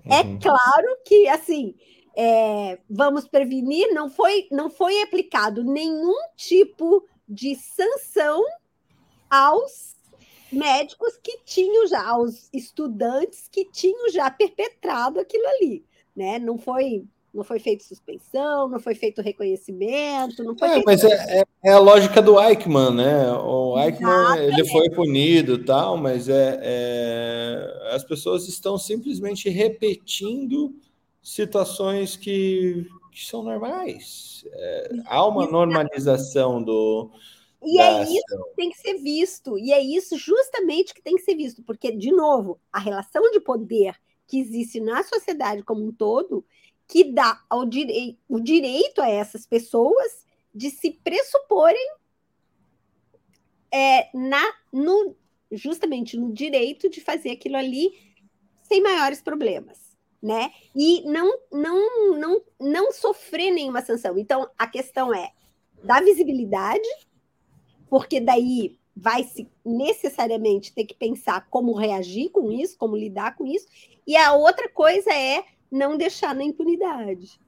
É 0.05 0.21
uhum. 0.21 0.35
É 0.35 0.39
claro 0.41 0.97
que, 1.05 1.27
assim, 1.27 1.75
é, 2.15 2.79
vamos 2.89 3.27
prevenir, 3.27 3.93
não 3.93 4.09
foi, 4.09 4.47
não 4.51 4.69
foi 4.69 5.01
aplicado 5.01 5.63
nenhum 5.63 6.15
tipo 6.35 7.05
de 7.27 7.55
sanção 7.55 8.43
aos 9.29 9.95
médicos 10.51 11.17
que 11.23 11.39
tinham 11.45 11.87
já, 11.87 12.05
aos 12.05 12.49
estudantes 12.51 13.47
que 13.49 13.65
tinham 13.65 14.09
já 14.09 14.29
perpetrado 14.29 15.19
aquilo 15.19 15.47
ali, 15.47 15.85
né? 16.15 16.37
Não 16.37 16.57
foi 16.57 17.05
Não 17.33 17.43
foi 17.45 17.59
feito 17.59 17.83
suspensão, 17.83 18.67
não 18.67 18.79
foi 18.79 18.93
feito 18.93 19.21
reconhecimento, 19.21 20.43
não 20.43 20.57
foi 20.57 20.67
é, 20.67 20.71
feito... 20.73 20.85
Mas 20.85 21.03
é, 21.03 21.39
é, 21.39 21.43
é, 21.63 21.71
a 21.71 21.79
lógica 21.79 22.21
do 22.21 22.39
Eichmann, 22.41 22.93
né? 22.93 23.31
O 23.31 23.79
Eichmann 23.79 24.37
ele 24.37 24.65
foi 24.67 24.89
punido 24.89 25.63
tal, 25.63 25.95
mas 25.95 26.27
é, 26.27 26.59
é, 26.61 27.89
as 27.91 28.03
pessoas 28.03 28.49
estão 28.49 28.77
simplesmente 28.77 29.49
repetindo 29.49 30.75
situações 31.21 32.17
que, 32.17 32.85
que 33.11 33.25
são 33.25 33.43
normais. 33.43 34.45
É, 34.51 34.91
há 35.05 35.25
uma 35.25 35.47
normalização 35.47 36.61
do. 36.61 37.11
E 37.63 37.79
é 37.79 38.03
isso 38.03 38.13
que 38.13 38.55
tem 38.55 38.71
que 38.71 38.77
ser 38.77 38.95
visto, 38.95 39.57
e 39.57 39.71
é 39.71 39.79
isso 39.79 40.17
justamente 40.17 40.95
que 40.95 41.01
tem 41.01 41.15
que 41.15 41.21
ser 41.21 41.35
visto, 41.35 41.61
porque, 41.61 41.91
de 41.91 42.11
novo, 42.11 42.59
a 42.73 42.79
relação 42.79 43.21
de 43.31 43.39
poder 43.39 43.95
que 44.27 44.39
existe 44.39 44.79
na 44.79 45.03
sociedade 45.03 45.61
como 45.61 45.85
um 45.85 45.91
todo, 45.91 46.43
que 46.91 47.05
dá 47.05 47.41
ao 47.49 47.65
direi 47.65 48.19
o 48.27 48.39
direito 48.39 49.01
a 49.01 49.09
essas 49.09 49.45
pessoas 49.45 50.25
de 50.53 50.69
se 50.69 50.91
pressuporem 50.91 51.95
é, 53.71 54.09
na, 54.13 54.43
no, 54.73 55.15
justamente 55.49 56.17
no 56.17 56.33
direito 56.33 56.89
de 56.89 56.99
fazer 56.99 57.31
aquilo 57.31 57.55
ali 57.55 57.93
sem 58.63 58.81
maiores 58.81 59.21
problemas 59.21 59.91
né? 60.21 60.51
E 60.75 61.01
não, 61.09 61.33
não, 61.51 62.17
não, 62.17 62.41
não 62.59 62.91
sofrer 62.91 63.51
nenhuma 63.51 63.81
sanção. 63.81 64.17
Então, 64.17 64.47
a 64.57 64.67
questão 64.67 65.13
é 65.13 65.31
da 65.83 65.99
visibilidade, 65.99 66.87
porque 67.89 68.19
daí 68.19 68.77
vai 68.95 69.23
se 69.23 69.49
necessariamente 69.65 70.73
ter 70.73 70.85
que 70.85 70.93
pensar 70.93 71.47
como 71.49 71.73
reagir 71.73 72.29
com 72.29 72.51
isso, 72.51 72.77
como 72.77 72.95
lidar 72.95 73.35
com 73.35 73.47
isso. 73.47 73.65
E 74.05 74.15
a 74.15 74.33
outra 74.33 74.69
coisa 74.69 75.11
é 75.11 75.43
não 75.71 75.97
deixar 75.97 76.35
na 76.35 76.43
impunidade. 76.43 77.39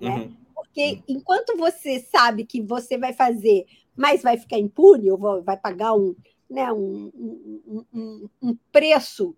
Né? 0.00 0.10
Uhum. 0.10 0.36
Porque 0.54 1.02
enquanto 1.08 1.56
você 1.56 2.00
sabe 2.00 2.44
que 2.44 2.60
você 2.62 2.96
vai 2.96 3.12
fazer, 3.12 3.66
mas 3.94 4.22
vai 4.22 4.38
ficar 4.38 4.58
impune, 4.58 5.10
ou 5.10 5.42
vai 5.42 5.56
pagar 5.56 5.94
um, 5.94 6.14
né, 6.48 6.72
um, 6.72 7.10
um, 7.14 7.84
um, 7.92 8.28
um 8.42 8.56
preço 8.72 9.36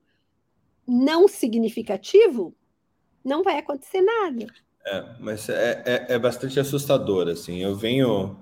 não 0.86 1.26
significativo, 1.26 2.54
não 3.24 3.42
vai 3.42 3.58
acontecer 3.58 4.00
nada. 4.00 4.46
É, 4.84 5.16
mas 5.20 5.48
é, 5.48 5.82
é, 5.86 6.14
é, 6.14 6.18
bastante 6.18 6.58
assustador, 6.58 7.28
assim. 7.28 7.58
Eu 7.58 7.74
venho, 7.74 8.36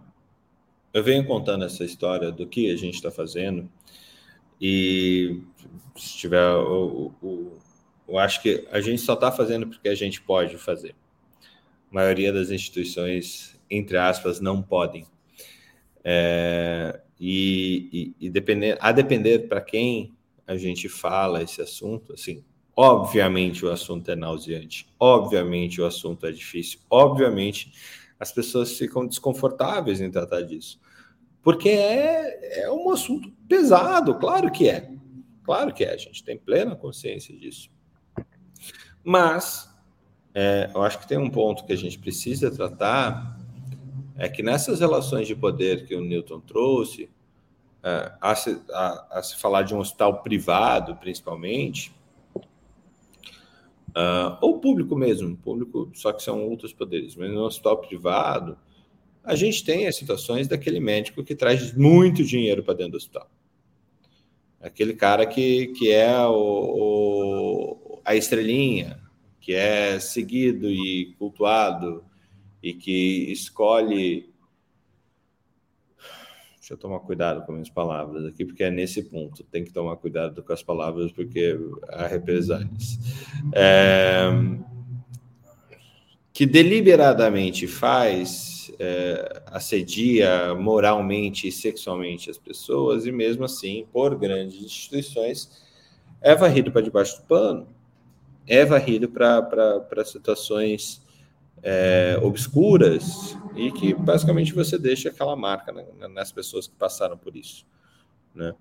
eu 0.92 1.02
venho 1.02 1.26
contando 1.26 1.64
essa 1.64 1.84
história 1.84 2.32
do 2.32 2.46
que 2.46 2.70
a 2.70 2.76
gente 2.76 2.94
está 2.94 3.10
fazendo 3.10 3.70
e 4.60 5.42
se 5.96 6.16
tiver, 6.18 6.54
o, 6.56 7.12
o, 7.22 7.58
eu 8.10 8.18
acho 8.18 8.42
que 8.42 8.66
a 8.72 8.80
gente 8.80 9.00
só 9.00 9.14
está 9.14 9.30
fazendo 9.30 9.68
porque 9.68 9.88
a 9.88 9.94
gente 9.94 10.20
pode 10.20 10.58
fazer. 10.58 10.96
A 11.90 11.94
maioria 11.94 12.32
das 12.32 12.50
instituições, 12.50 13.56
entre 13.70 13.96
aspas, 13.96 14.40
não 14.40 14.60
podem. 14.60 15.06
É, 16.02 17.00
e, 17.20 18.14
e, 18.18 18.26
e 18.26 18.30
depender, 18.30 18.76
a 18.80 18.90
depender 18.90 19.46
para 19.48 19.60
quem 19.60 20.12
a 20.44 20.56
gente 20.56 20.88
fala 20.88 21.40
esse 21.40 21.62
assunto, 21.62 22.12
assim, 22.14 22.42
obviamente 22.74 23.64
o 23.64 23.70
assunto 23.70 24.10
é 24.10 24.16
nauseante, 24.16 24.88
obviamente 24.98 25.80
o 25.80 25.86
assunto 25.86 26.26
é 26.26 26.32
difícil, 26.32 26.80
obviamente 26.90 27.72
as 28.18 28.32
pessoas 28.32 28.76
ficam 28.76 29.06
desconfortáveis 29.06 30.00
em 30.00 30.10
tratar 30.10 30.40
disso, 30.42 30.80
porque 31.42 31.68
é, 31.68 32.62
é 32.62 32.72
um 32.72 32.90
assunto 32.90 33.30
pesado, 33.46 34.18
claro 34.18 34.50
que 34.50 34.68
é, 34.68 34.90
claro 35.44 35.72
que 35.72 35.84
é, 35.84 35.92
a 35.92 35.96
gente 35.96 36.24
tem 36.24 36.36
plena 36.36 36.74
consciência 36.74 37.36
disso. 37.36 37.70
Mas 39.04 39.70
é, 40.34 40.70
eu 40.74 40.82
acho 40.82 40.98
que 40.98 41.08
tem 41.08 41.18
um 41.18 41.30
ponto 41.30 41.64
que 41.64 41.72
a 41.72 41.76
gente 41.76 41.98
precisa 41.98 42.50
tratar, 42.50 43.38
é 44.16 44.28
que 44.28 44.42
nessas 44.42 44.80
relações 44.80 45.26
de 45.26 45.34
poder 45.34 45.86
que 45.86 45.94
o 45.94 46.00
Newton 46.00 46.40
trouxe, 46.40 47.10
é, 47.82 48.12
a, 48.20 48.34
se, 48.34 48.60
a, 48.70 49.18
a, 49.18 49.22
se, 49.22 49.36
falar 49.36 49.62
de 49.62 49.74
um 49.74 49.78
hospital 49.78 50.22
privado, 50.22 50.94
principalmente, 50.96 51.92
uh, 53.90 54.36
ou 54.40 54.58
público 54.58 54.94
mesmo, 54.94 55.36
público, 55.36 55.90
só 55.94 56.12
que 56.12 56.22
são 56.22 56.46
outros 56.46 56.72
poderes, 56.72 57.16
mas 57.16 57.30
no 57.30 57.42
hospital 57.42 57.78
privado, 57.78 58.58
a 59.24 59.34
gente 59.34 59.64
tem 59.64 59.86
as 59.86 59.96
situações 59.96 60.46
daquele 60.46 60.80
médico 60.80 61.24
que 61.24 61.34
traz 61.34 61.74
muito 61.74 62.24
dinheiro 62.24 62.62
para 62.62 62.74
dentro 62.74 62.92
do 62.92 62.96
hospital. 62.98 63.28
Aquele 64.60 64.92
cara 64.92 65.24
que, 65.24 65.68
que 65.68 65.90
é 65.90 66.22
o, 66.26 66.32
o, 66.32 67.29
a 68.10 68.16
estrelinha, 68.16 69.00
que 69.40 69.54
é 69.54 69.98
seguido 70.00 70.68
e 70.68 71.14
cultuado, 71.18 72.04
e 72.62 72.74
que 72.74 73.32
escolhe 73.32 74.28
Deixa 76.56 76.74
eu 76.74 76.88
tomar 76.88 77.00
cuidado 77.00 77.44
com 77.44 77.50
as 77.50 77.56
minhas 77.56 77.68
palavras 77.70 78.24
aqui, 78.26 78.44
porque 78.44 78.62
é 78.62 78.70
nesse 78.70 79.02
ponto. 79.02 79.42
Tem 79.50 79.64
que 79.64 79.72
tomar 79.72 79.96
cuidado 79.96 80.40
com 80.40 80.52
as 80.52 80.62
palavras, 80.62 81.10
porque 81.10 81.58
há 81.88 82.06
represálias. 82.06 82.96
É, 83.52 84.30
que 86.32 86.46
deliberadamente 86.46 87.66
faz, 87.66 88.70
é, 88.78 89.42
assedia 89.46 90.54
moralmente 90.54 91.48
e 91.48 91.50
sexualmente 91.50 92.30
as 92.30 92.38
pessoas, 92.38 93.04
e 93.04 93.10
mesmo 93.10 93.42
assim, 93.42 93.84
por 93.92 94.16
grandes 94.16 94.62
instituições, 94.62 95.50
é 96.20 96.36
varrido 96.36 96.70
para 96.70 96.82
debaixo 96.82 97.16
do 97.20 97.26
pano, 97.26 97.66
é 98.50 98.64
varrido 98.64 99.08
para 99.08 100.04
situações 100.04 101.00
é, 101.62 102.18
obscuras 102.20 103.38
e 103.54 103.70
que 103.70 103.94
basicamente 103.94 104.52
você 104.52 104.76
deixa 104.76 105.08
aquela 105.08 105.36
marca 105.36 105.72
nas 106.12 106.32
pessoas 106.32 106.66
que 106.66 106.74
passaram 106.74 107.16
por 107.16 107.36
isso, 107.36 107.64
né? 108.34 108.52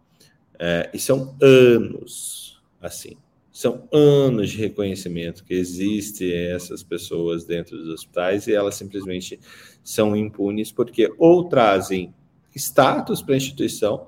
É, 0.60 0.92
e 0.94 1.00
são 1.00 1.36
anos 1.42 2.62
assim, 2.80 3.18
são 3.52 3.88
anos 3.92 4.52
de 4.52 4.58
reconhecimento 4.58 5.44
que 5.44 5.56
existem 5.56 6.32
essas 6.52 6.84
pessoas 6.84 7.46
dentro 7.46 7.76
dos 7.76 7.90
hospitais 7.90 8.46
e 8.46 8.54
elas 8.54 8.76
simplesmente 8.76 9.40
são 9.84 10.16
impunes 10.16 10.72
porque 10.72 11.12
ou 11.18 11.50
trazem 11.50 12.14
status 12.56 13.24
para 13.24 13.34
a 13.34 13.38
instituição 13.38 14.08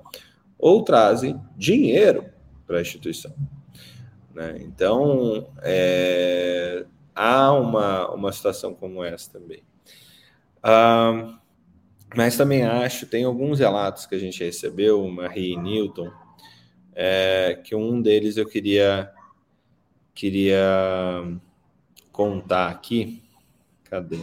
ou 0.56 0.84
trazem 0.84 1.40
dinheiro 1.56 2.26
para 2.66 2.78
a 2.78 2.82
instituição. 2.82 3.34
Né? 4.34 4.56
Então, 4.60 5.48
é, 5.62 6.84
há 7.14 7.52
uma, 7.52 8.10
uma 8.14 8.32
situação 8.32 8.74
como 8.74 9.04
essa 9.04 9.30
também. 9.30 9.62
Uh, 10.58 11.38
mas 12.14 12.36
também 12.36 12.62
acho, 12.62 13.06
tem 13.06 13.24
alguns 13.24 13.58
relatos 13.58 14.06
que 14.06 14.14
a 14.14 14.18
gente 14.18 14.44
recebeu, 14.44 15.06
Marie 15.08 15.54
e 15.54 15.56
Newton, 15.56 16.10
é, 16.94 17.60
que 17.64 17.74
um 17.74 18.00
deles 18.00 18.36
eu 18.36 18.46
queria, 18.46 19.10
queria 20.14 20.62
contar 22.10 22.68
aqui. 22.68 23.22
Cadê? 23.84 24.20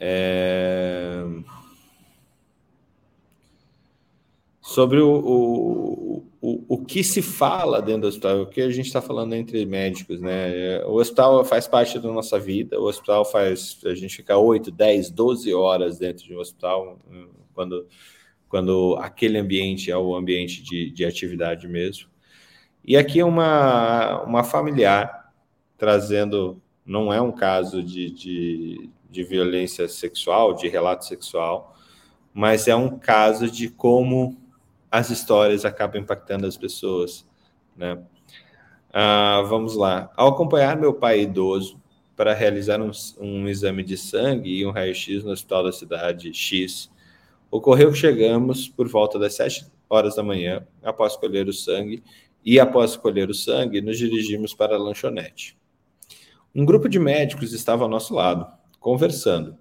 É, 0.00 1.24
sobre 4.60 5.00
o, 5.00 5.10
o, 5.10 6.27
o, 6.40 6.64
o 6.68 6.84
que 6.84 7.02
se 7.02 7.20
fala 7.20 7.82
dentro 7.82 8.02
do 8.02 8.08
hospital, 8.08 8.42
o 8.42 8.46
que 8.46 8.60
a 8.60 8.70
gente 8.70 8.86
está 8.86 9.02
falando 9.02 9.34
entre 9.34 9.64
médicos, 9.66 10.20
né? 10.20 10.84
O 10.84 10.94
hospital 10.94 11.44
faz 11.44 11.66
parte 11.66 11.98
da 11.98 12.10
nossa 12.12 12.38
vida, 12.38 12.78
o 12.78 12.84
hospital 12.84 13.24
faz 13.24 13.78
a 13.84 13.94
gente 13.94 14.16
ficar 14.16 14.38
8, 14.38 14.70
10, 14.70 15.10
12 15.10 15.52
horas 15.52 15.98
dentro 15.98 16.24
de 16.24 16.34
um 16.34 16.38
hospital, 16.38 16.98
quando, 17.54 17.86
quando 18.48 18.96
aquele 19.00 19.38
ambiente 19.38 19.90
é 19.90 19.96
o 19.96 20.14
ambiente 20.14 20.62
de, 20.62 20.90
de 20.90 21.04
atividade 21.04 21.66
mesmo. 21.66 22.08
E 22.84 22.96
aqui 22.96 23.22
uma, 23.22 24.22
uma 24.22 24.44
familiar 24.44 25.32
trazendo, 25.76 26.62
não 26.86 27.12
é 27.12 27.20
um 27.20 27.32
caso 27.32 27.82
de, 27.82 28.10
de, 28.10 28.90
de 29.10 29.24
violência 29.24 29.88
sexual, 29.88 30.54
de 30.54 30.68
relato 30.68 31.04
sexual, 31.04 31.76
mas 32.32 32.68
é 32.68 32.76
um 32.76 32.96
caso 32.96 33.50
de 33.50 33.68
como 33.68 34.47
as 34.90 35.10
histórias 35.10 35.64
acabam 35.64 36.00
impactando 36.00 36.46
as 36.46 36.56
pessoas, 36.56 37.26
né? 37.76 37.98
Ah, 38.92 39.42
vamos 39.46 39.76
lá. 39.76 40.10
Ao 40.16 40.28
acompanhar 40.28 40.76
meu 40.76 40.94
pai 40.94 41.20
idoso 41.20 41.80
para 42.16 42.34
realizar 42.34 42.80
um, 42.80 42.90
um 43.20 43.48
exame 43.48 43.84
de 43.84 43.96
sangue 43.96 44.50
e 44.50 44.66
um 44.66 44.70
raio-x 44.70 45.22
no 45.22 45.30
hospital 45.30 45.64
da 45.64 45.72
cidade 45.72 46.32
X, 46.32 46.90
ocorreu 47.50 47.92
que 47.92 47.98
chegamos 47.98 48.68
por 48.68 48.88
volta 48.88 49.18
das 49.18 49.34
7 49.34 49.66
horas 49.88 50.16
da 50.16 50.22
manhã, 50.22 50.66
após 50.82 51.16
colher 51.16 51.48
o 51.48 51.52
sangue, 51.52 52.02
e 52.44 52.58
após 52.58 52.96
colher 52.96 53.30
o 53.30 53.34
sangue, 53.34 53.80
nos 53.80 53.98
dirigimos 53.98 54.54
para 54.54 54.74
a 54.74 54.78
lanchonete. 54.78 55.56
Um 56.54 56.64
grupo 56.64 56.88
de 56.88 56.98
médicos 56.98 57.52
estava 57.52 57.84
ao 57.84 57.90
nosso 57.90 58.14
lado, 58.14 58.46
conversando, 58.80 59.56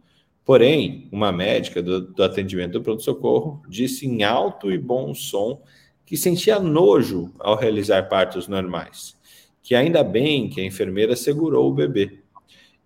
Porém, 0.48 1.10
uma 1.12 1.30
médica 1.30 1.84
do, 1.84 2.00
do 2.00 2.24
atendimento 2.24 2.72
do 2.72 2.82
pronto-socorro 2.82 3.62
disse 3.68 4.08
em 4.08 4.24
alto 4.24 4.72
e 4.72 4.78
bom 4.78 5.14
som 5.14 5.62
que 6.06 6.16
sentia 6.16 6.58
nojo 6.58 7.34
ao 7.38 7.58
realizar 7.58 8.08
partos 8.08 8.48
normais, 8.48 9.18
que 9.62 9.76
ainda 9.76 10.06
bem 10.06 10.48
que 10.48 10.62
a 10.62 10.64
enfermeira 10.64 11.18
segurou 11.18 11.70
o 11.70 11.74
bebê 11.74 12.20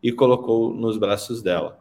e 0.01 0.11
colocou 0.11 0.73
nos 0.73 0.97
braços 0.97 1.43
dela. 1.43 1.79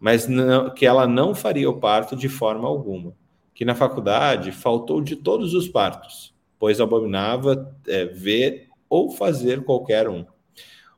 Mas 0.00 0.26
não, 0.26 0.74
que 0.74 0.84
ela 0.84 1.06
não 1.06 1.36
faria 1.36 1.70
o 1.70 1.78
parto 1.78 2.16
de 2.16 2.28
forma 2.28 2.66
alguma. 2.66 3.14
Que 3.54 3.64
na 3.64 3.76
faculdade 3.76 4.50
faltou 4.50 5.00
de 5.00 5.14
todos 5.14 5.54
os 5.54 5.68
partos, 5.68 6.34
pois 6.58 6.80
abominava 6.80 7.72
é, 7.86 8.06
ver 8.06 8.70
ou 8.88 9.08
fazer 9.08 9.62
qualquer 9.62 10.08
um. 10.08 10.26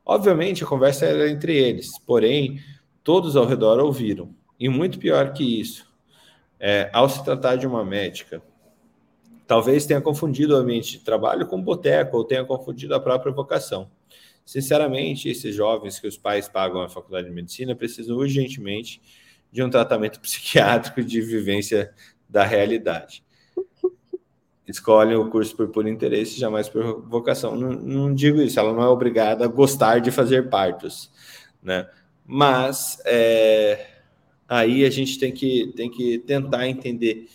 Obviamente, 0.02 0.64
a 0.64 0.66
conversa 0.66 1.04
era 1.04 1.28
entre 1.28 1.54
eles, 1.54 1.98
porém, 1.98 2.58
todos 3.06 3.36
ao 3.36 3.46
redor 3.46 3.78
ouviram. 3.78 4.34
E 4.58 4.68
muito 4.68 4.98
pior 4.98 5.32
que 5.32 5.60
isso, 5.60 5.88
é, 6.58 6.90
ao 6.92 7.08
se 7.08 7.22
tratar 7.24 7.54
de 7.54 7.64
uma 7.64 7.84
médica, 7.84 8.42
talvez 9.46 9.86
tenha 9.86 10.00
confundido 10.00 10.54
o 10.54 10.56
ambiente 10.56 10.98
de 10.98 11.04
trabalho 11.04 11.46
com 11.46 11.62
boteco 11.62 12.16
ou 12.16 12.24
tenha 12.24 12.44
confundido 12.44 12.96
a 12.96 13.00
própria 13.00 13.32
vocação. 13.32 13.88
Sinceramente, 14.44 15.28
esses 15.28 15.54
jovens 15.54 16.00
que 16.00 16.08
os 16.08 16.18
pais 16.18 16.48
pagam 16.48 16.82
a 16.82 16.88
faculdade 16.88 17.28
de 17.28 17.32
medicina 17.32 17.76
precisam 17.76 18.16
urgentemente 18.16 19.00
de 19.52 19.62
um 19.62 19.70
tratamento 19.70 20.18
psiquiátrico 20.20 21.00
de 21.00 21.20
vivência 21.20 21.94
da 22.28 22.42
realidade. 22.42 23.22
Escolhem 24.66 25.14
o 25.14 25.30
curso 25.30 25.54
por 25.54 25.68
puro 25.68 25.88
interesse, 25.88 26.40
jamais 26.40 26.68
por 26.68 27.02
vocação. 27.02 27.54
Não, 27.54 27.70
não, 27.70 28.12
digo 28.12 28.42
isso, 28.42 28.58
ela 28.58 28.72
não 28.72 28.82
é 28.82 28.88
obrigada 28.88 29.44
a 29.44 29.48
gostar 29.48 30.00
de 30.00 30.10
fazer 30.10 30.50
partos, 30.50 31.08
né? 31.62 31.88
Mas 32.26 33.00
é, 33.04 33.86
aí 34.48 34.84
a 34.84 34.90
gente 34.90 35.18
tem 35.18 35.32
que, 35.32 35.72
tem 35.76 35.90
que 35.90 36.18
tentar 36.18 36.66
entender 36.66 37.28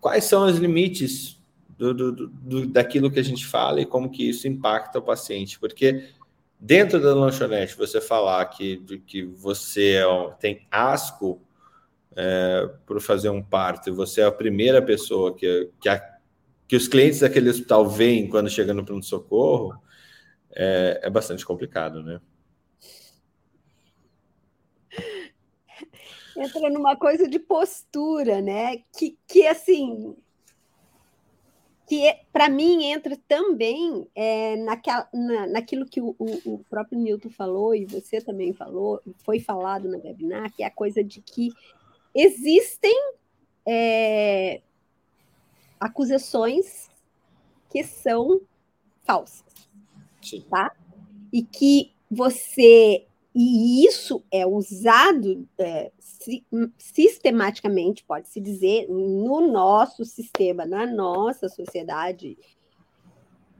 quais 0.00 0.24
são 0.24 0.46
os 0.46 0.56
limites 0.56 1.40
do, 1.78 1.92
do, 1.92 2.26
do, 2.28 2.66
daquilo 2.66 3.10
que 3.10 3.20
a 3.20 3.24
gente 3.24 3.46
fala 3.46 3.80
e 3.80 3.86
como 3.86 4.10
que 4.10 4.28
isso 4.28 4.48
impacta 4.48 4.98
o 4.98 5.02
paciente, 5.02 5.58
porque 5.58 6.08
dentro 6.58 7.00
da 7.00 7.14
lanchonete 7.14 7.76
você 7.76 8.00
falar 8.00 8.44
que, 8.46 8.78
que 9.06 9.24
você 9.24 9.96
é, 9.96 10.30
tem 10.38 10.66
asco 10.70 11.40
é, 12.14 12.70
por 12.86 13.00
fazer 13.00 13.30
um 13.30 13.42
parto 13.42 13.88
e 13.88 13.92
você 13.92 14.20
é 14.20 14.24
a 14.24 14.32
primeira 14.32 14.80
pessoa 14.80 15.34
que, 15.34 15.70
que, 15.80 15.88
a, 15.88 16.00
que 16.68 16.76
os 16.76 16.86
clientes 16.86 17.20
daquele 17.20 17.50
hospital 17.50 17.88
veem 17.88 18.28
quando 18.28 18.48
chega 18.48 18.72
no 18.72 18.84
pronto-socorro, 18.84 19.74
é, 20.54 21.00
é 21.02 21.10
bastante 21.10 21.44
complicado, 21.44 22.02
né? 22.02 22.20
Entra 26.36 26.70
numa 26.70 26.96
coisa 26.96 27.28
de 27.28 27.38
postura, 27.38 28.40
né? 28.40 28.78
Que, 28.96 29.18
que 29.26 29.46
assim, 29.46 30.16
que 31.86 32.16
para 32.32 32.48
mim 32.48 32.86
entra 32.86 33.18
também 33.28 34.08
é, 34.14 34.56
naquela, 34.56 35.08
na, 35.12 35.46
naquilo 35.46 35.84
que 35.84 36.00
o, 36.00 36.16
o, 36.18 36.54
o, 36.54 36.64
próprio 36.70 36.98
Newton 36.98 37.28
falou 37.28 37.74
e 37.74 37.84
você 37.84 38.20
também 38.20 38.52
falou, 38.52 39.00
foi 39.18 39.40
falado 39.40 39.88
na 39.88 39.98
webinar, 39.98 40.50
que 40.54 40.62
é 40.62 40.66
a 40.66 40.70
coisa 40.70 41.04
de 41.04 41.20
que 41.20 41.50
existem 42.14 42.96
é, 43.66 44.62
acusações 45.78 46.88
que 47.68 47.84
são 47.84 48.40
falsas, 49.02 49.44
Sim. 50.22 50.46
tá? 50.48 50.74
E 51.32 51.42
que 51.42 51.92
você 52.10 53.06
e 53.34 53.86
isso 53.86 54.22
é 54.30 54.46
usado 54.46 55.48
é, 55.58 55.90
sistematicamente, 56.76 58.04
pode-se 58.04 58.40
dizer, 58.40 58.86
no 58.88 59.40
nosso 59.50 60.04
sistema, 60.04 60.66
na 60.66 60.86
nossa 60.86 61.48
sociedade, 61.48 62.36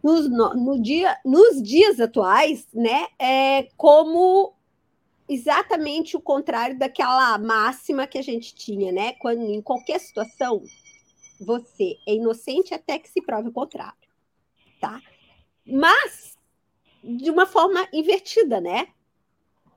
nos, 0.02 0.28
no, 0.28 0.54
no 0.54 0.82
dia, 0.82 1.16
nos 1.24 1.62
dias 1.62 2.00
atuais, 2.00 2.66
né, 2.74 3.06
é 3.18 3.68
como 3.76 4.54
exatamente 5.28 6.16
o 6.16 6.20
contrário 6.20 6.78
daquela 6.78 7.38
máxima 7.38 8.06
que 8.06 8.18
a 8.18 8.22
gente 8.22 8.54
tinha, 8.54 8.92
né? 8.92 9.14
Quando 9.14 9.40
em 9.42 9.62
qualquer 9.62 9.98
situação 9.98 10.62
você 11.40 11.96
é 12.06 12.14
inocente 12.14 12.74
até 12.74 12.98
que 12.98 13.08
se 13.08 13.22
prove 13.22 13.48
o 13.48 13.52
contrário, 13.52 13.96
tá? 14.80 15.00
Mas 15.64 16.36
de 17.02 17.30
uma 17.30 17.46
forma 17.46 17.88
invertida, 17.92 18.60
né? 18.60 18.88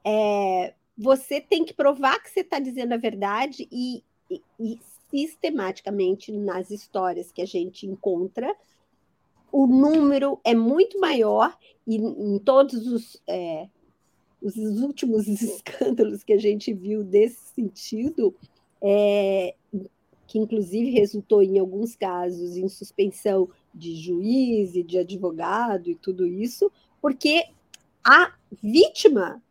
É, 0.05 0.73
você 0.95 1.41
tem 1.41 1.65
que 1.65 1.73
provar 1.73 2.21
que 2.21 2.29
você 2.29 2.41
está 2.41 2.59
dizendo 2.59 2.93
a 2.93 2.97
verdade 2.97 3.67
e, 3.71 4.03
e, 4.29 4.41
e, 4.59 4.79
sistematicamente 5.09 6.31
nas 6.31 6.69
histórias 6.69 7.31
que 7.31 7.41
a 7.41 7.45
gente 7.45 7.87
encontra, 7.87 8.55
o 9.51 9.65
número 9.65 10.39
é 10.43 10.53
muito 10.53 10.99
maior 10.99 11.57
e 11.87 11.95
em 11.95 12.37
todos 12.39 12.87
os, 12.87 13.21
é, 13.27 13.67
os 14.41 14.55
últimos 14.55 15.27
escândalos 15.27 16.23
que 16.23 16.33
a 16.33 16.37
gente 16.37 16.73
viu 16.73 17.03
desse 17.03 17.53
sentido, 17.53 18.35
é, 18.81 19.55
que 20.27 20.39
inclusive 20.39 20.91
resultou 20.91 21.41
em 21.41 21.59
alguns 21.59 21.95
casos 21.95 22.57
em 22.57 22.67
suspensão 22.67 23.49
de 23.73 23.95
juiz 23.95 24.75
e 24.75 24.83
de 24.83 24.97
advogado 24.97 25.89
e 25.89 25.95
tudo 25.95 26.25
isso, 26.25 26.71
porque 27.01 27.45
a 28.03 28.33
vítima 28.61 29.41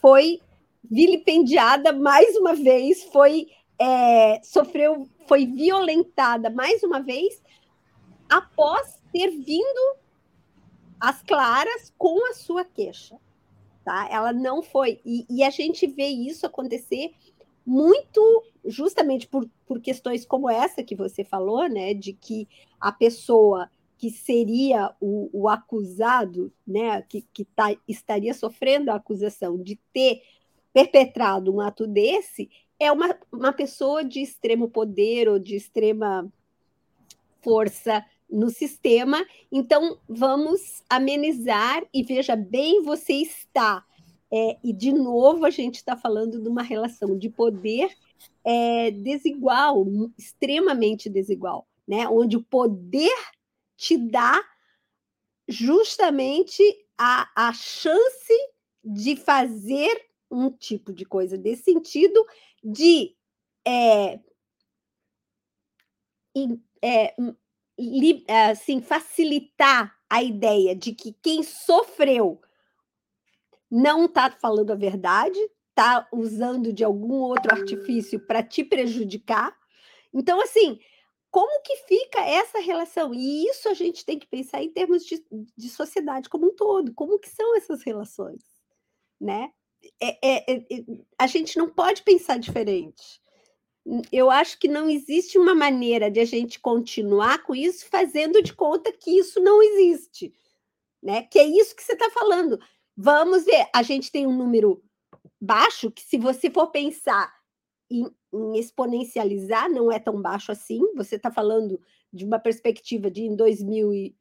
foi 0.00 0.40
vilipendiada 0.82 1.92
mais 1.92 2.36
uma 2.36 2.54
vez, 2.54 3.04
foi 3.04 3.48
é, 3.78 4.40
sofreu, 4.42 5.08
foi 5.26 5.46
violentada 5.46 6.50
mais 6.50 6.82
uma 6.82 7.00
vez 7.00 7.42
após 8.28 9.00
ter 9.12 9.30
vindo 9.30 9.96
às 11.00 11.22
claras 11.22 11.92
com 11.98 12.30
a 12.30 12.34
sua 12.34 12.64
queixa. 12.64 13.16
Tá? 13.84 14.08
Ela 14.10 14.32
não 14.32 14.62
foi. 14.62 15.00
E, 15.04 15.26
e 15.28 15.42
a 15.42 15.50
gente 15.50 15.86
vê 15.86 16.06
isso 16.06 16.46
acontecer 16.46 17.12
muito 17.66 18.44
justamente 18.64 19.26
por, 19.26 19.48
por 19.66 19.80
questões 19.80 20.24
como 20.24 20.48
essa 20.48 20.82
que 20.82 20.94
você 20.94 21.22
falou, 21.22 21.68
né? 21.68 21.92
De 21.92 22.12
que 22.12 22.48
a 22.80 22.90
pessoa 22.90 23.70
que 23.96 24.10
seria 24.10 24.94
o, 25.00 25.30
o 25.32 25.48
acusado, 25.48 26.52
né, 26.66 27.02
que, 27.02 27.22
que 27.32 27.44
tá, 27.44 27.74
estaria 27.86 28.34
sofrendo 28.34 28.90
a 28.90 28.96
acusação 28.96 29.56
de 29.56 29.78
ter 29.92 30.22
perpetrado 30.72 31.54
um 31.54 31.60
ato 31.60 31.86
desse, 31.86 32.50
é 32.78 32.90
uma, 32.90 33.16
uma 33.32 33.52
pessoa 33.52 34.04
de 34.04 34.20
extremo 34.20 34.68
poder 34.68 35.28
ou 35.28 35.38
de 35.38 35.54
extrema 35.54 36.30
força 37.40 38.04
no 38.28 38.50
sistema. 38.50 39.24
Então, 39.52 39.98
vamos 40.08 40.82
amenizar 40.90 41.84
e 41.92 42.02
veja 42.02 42.34
bem, 42.34 42.82
você 42.82 43.12
está. 43.14 43.84
É, 44.32 44.56
e, 44.64 44.72
de 44.72 44.92
novo, 44.92 45.44
a 45.44 45.50
gente 45.50 45.76
está 45.76 45.96
falando 45.96 46.42
de 46.42 46.48
uma 46.48 46.62
relação 46.62 47.16
de 47.16 47.28
poder 47.28 47.90
é, 48.44 48.90
desigual, 48.90 49.86
extremamente 50.18 51.08
desigual, 51.08 51.66
né? 51.86 52.08
onde 52.08 52.36
o 52.36 52.42
poder 52.42 53.14
te 53.76 53.96
dá 53.96 54.42
justamente 55.48 56.62
a, 56.96 57.48
a 57.48 57.52
chance 57.52 58.32
de 58.82 59.16
fazer 59.16 60.00
um 60.30 60.50
tipo 60.50 60.92
de 60.92 61.04
coisa 61.04 61.38
desse 61.38 61.64
sentido, 61.64 62.24
de 62.62 63.16
é, 63.66 64.20
é, 66.82 67.14
li, 67.78 68.24
assim, 68.28 68.80
facilitar 68.80 69.94
a 70.08 70.22
ideia 70.22 70.74
de 70.74 70.92
que 70.92 71.12
quem 71.22 71.42
sofreu 71.42 72.40
não 73.70 74.04
está 74.04 74.30
falando 74.30 74.72
a 74.72 74.76
verdade, 74.76 75.38
está 75.70 76.06
usando 76.12 76.72
de 76.72 76.84
algum 76.84 77.14
outro 77.14 77.52
artifício 77.52 78.20
para 78.20 78.42
te 78.42 78.62
prejudicar. 78.62 79.56
Então, 80.12 80.40
assim, 80.40 80.78
como 81.34 81.62
que 81.62 81.74
fica 81.78 82.20
essa 82.20 82.60
relação? 82.60 83.12
E 83.12 83.48
isso 83.48 83.68
a 83.68 83.74
gente 83.74 84.04
tem 84.04 84.20
que 84.20 84.26
pensar 84.28 84.62
em 84.62 84.70
termos 84.70 85.04
de, 85.04 85.20
de 85.56 85.68
sociedade 85.68 86.28
como 86.28 86.46
um 86.46 86.54
todo. 86.54 86.94
Como 86.94 87.18
que 87.18 87.28
são 87.28 87.56
essas 87.56 87.82
relações, 87.82 88.44
né? 89.20 89.50
É, 90.00 90.16
é, 90.22 90.52
é, 90.52 90.56
é 90.58 90.84
a 91.18 91.26
gente 91.26 91.58
não 91.58 91.68
pode 91.68 92.04
pensar 92.04 92.38
diferente. 92.38 93.20
Eu 94.12 94.30
acho 94.30 94.60
que 94.60 94.68
não 94.68 94.88
existe 94.88 95.36
uma 95.36 95.56
maneira 95.56 96.08
de 96.08 96.20
a 96.20 96.24
gente 96.24 96.60
continuar 96.60 97.42
com 97.42 97.52
isso 97.52 97.88
fazendo 97.90 98.40
de 98.40 98.54
conta 98.54 98.92
que 98.92 99.18
isso 99.18 99.40
não 99.40 99.60
existe, 99.60 100.32
né? 101.02 101.24
Que 101.24 101.40
é 101.40 101.44
isso 101.44 101.74
que 101.74 101.82
você 101.82 101.94
está 101.94 102.10
falando. 102.10 102.60
Vamos 102.96 103.44
ver, 103.44 103.68
a 103.74 103.82
gente 103.82 104.12
tem 104.12 104.24
um 104.24 104.36
número 104.36 104.80
baixo 105.40 105.90
que 105.90 106.02
se 106.02 106.16
você 106.16 106.48
for 106.48 106.68
pensar 106.68 107.34
em, 107.90 108.06
em 108.32 108.58
exponencializar, 108.58 109.70
não 109.70 109.90
é 109.90 109.98
tão 109.98 110.20
baixo 110.20 110.52
assim. 110.52 110.80
Você 110.94 111.16
está 111.16 111.30
falando 111.30 111.80
de 112.12 112.24
uma 112.24 112.38
perspectiva 112.38 113.10
de 113.10 113.22
em 113.22 113.34
2000 113.34 113.92
e, 113.94 114.14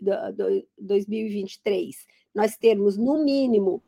2023 0.77 1.95
nós 2.33 2.57
termos, 2.57 2.97
no 2.97 3.23
mínimo, 3.23 3.81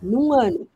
num 0.00 0.32
ano, 0.32 0.68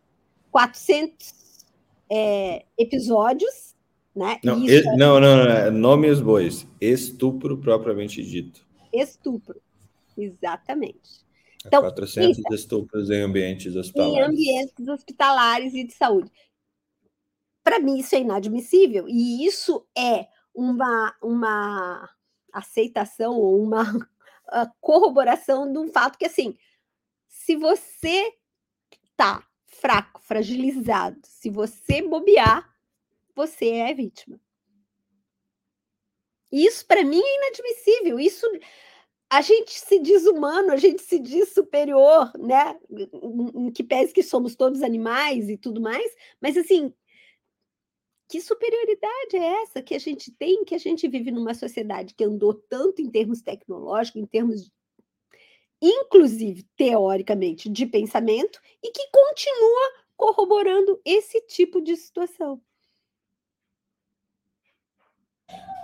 400 0.50 1.64
é, 2.10 2.64
episódios, 2.76 3.76
né? 4.14 4.40
Não, 4.42 4.58
e, 4.58 4.78
é... 4.78 4.82
não, 4.96 5.20
não, 5.20 5.36
não, 5.36 5.50
é 5.50 5.70
nome 5.70 6.10
os 6.10 6.20
bois. 6.20 6.66
Estupro 6.80 7.56
propriamente 7.56 8.22
dito. 8.24 8.66
Estupro, 8.92 9.60
exatamente. 10.18 11.20
Então, 11.64 11.82
400 11.82 12.38
isso, 12.38 12.54
estupros 12.54 13.10
em 13.10 13.20
ambientes 13.20 13.76
hospitalares. 13.76 14.16
Em 14.16 14.22
ambientes 14.22 14.88
hospitalares 14.88 15.74
e 15.74 15.84
de 15.84 15.92
saúde. 15.92 16.30
Para 17.70 17.78
mim, 17.78 17.98
isso 17.98 18.16
é 18.16 18.18
inadmissível, 18.18 19.08
e 19.08 19.46
isso 19.46 19.86
é 19.96 20.26
uma, 20.52 21.16
uma 21.22 22.10
aceitação 22.52 23.38
ou 23.38 23.62
uma 23.62 23.84
corroboração 24.80 25.72
de 25.72 25.78
um 25.78 25.86
fato 25.86 26.18
que, 26.18 26.24
assim, 26.24 26.58
se 27.28 27.54
você 27.54 28.34
tá 29.16 29.46
fraco, 29.66 30.20
fragilizado, 30.20 31.20
se 31.22 31.48
você 31.48 32.02
bobear, 32.02 32.68
você 33.36 33.68
é 33.68 33.94
vítima. 33.94 34.40
Isso 36.50 36.84
para 36.84 37.04
mim 37.04 37.22
é 37.22 37.36
inadmissível. 37.36 38.18
Isso 38.18 38.48
a 39.30 39.42
gente 39.42 39.78
se 39.78 40.00
diz 40.00 40.26
humano, 40.26 40.72
a 40.72 40.76
gente 40.76 41.02
se 41.02 41.20
diz 41.20 41.50
superior, 41.50 42.32
né? 42.36 42.76
Em 43.54 43.70
que 43.70 43.84
pese 43.84 44.12
que 44.12 44.24
somos 44.24 44.56
todos 44.56 44.82
animais 44.82 45.48
e 45.48 45.56
tudo 45.56 45.80
mais, 45.80 46.12
mas 46.40 46.56
assim, 46.56 46.92
que 48.30 48.40
superioridade 48.40 49.34
é 49.36 49.62
essa 49.62 49.82
que 49.82 49.92
a 49.92 49.98
gente 49.98 50.30
tem, 50.30 50.64
que 50.64 50.74
a 50.74 50.78
gente 50.78 51.08
vive 51.08 51.32
numa 51.32 51.52
sociedade 51.52 52.14
que 52.14 52.22
andou 52.22 52.54
tanto 52.54 53.02
em 53.02 53.10
termos 53.10 53.42
tecnológicos, 53.42 54.22
em 54.22 54.26
termos 54.26 54.70
inclusive 55.82 56.64
teoricamente 56.76 57.68
de 57.68 57.86
pensamento 57.86 58.60
e 58.82 58.92
que 58.92 59.02
continua 59.10 59.92
corroborando 60.16 61.00
esse 61.04 61.40
tipo 61.46 61.80
de 61.80 61.96
situação. 61.96 62.60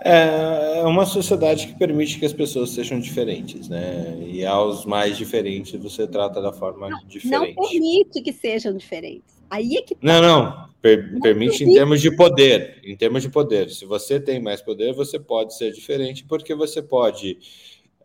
É, 0.01 0.79
é 0.79 0.83
uma 0.85 1.05
sociedade 1.05 1.67
que 1.67 1.77
permite 1.77 2.17
que 2.17 2.25
as 2.25 2.31
pessoas 2.31 2.69
sejam 2.69 2.99
diferentes, 2.99 3.67
né? 3.67 4.17
E 4.21 4.45
aos 4.45 4.85
mais 4.85 5.17
diferentes 5.17 5.73
você 5.81 6.07
trata 6.07 6.41
da 6.41 6.53
forma 6.53 6.89
não, 6.89 7.05
diferente. 7.07 7.55
Não 7.57 7.67
permite 7.67 8.21
que 8.21 8.31
sejam 8.31 8.77
diferentes. 8.77 9.35
Aí 9.49 9.75
é 9.75 9.81
que 9.81 9.95
tá. 9.95 10.01
Não, 10.01 10.21
não. 10.21 10.69
Per 10.87 11.19
permite 11.19 11.65
em 11.65 11.73
termos 11.73 12.01
de 12.01 12.15
poder. 12.15 12.79
Em 12.83 12.95
termos 12.95 13.21
de 13.21 13.29
poder. 13.29 13.69
Se 13.69 13.85
você 13.85 14.19
tem 14.19 14.41
mais 14.41 14.61
poder, 14.61 14.93
você 14.93 15.19
pode 15.19 15.57
ser 15.57 15.73
diferente, 15.73 16.23
porque 16.23 16.55
você 16.55 16.81
pode, 16.81 17.37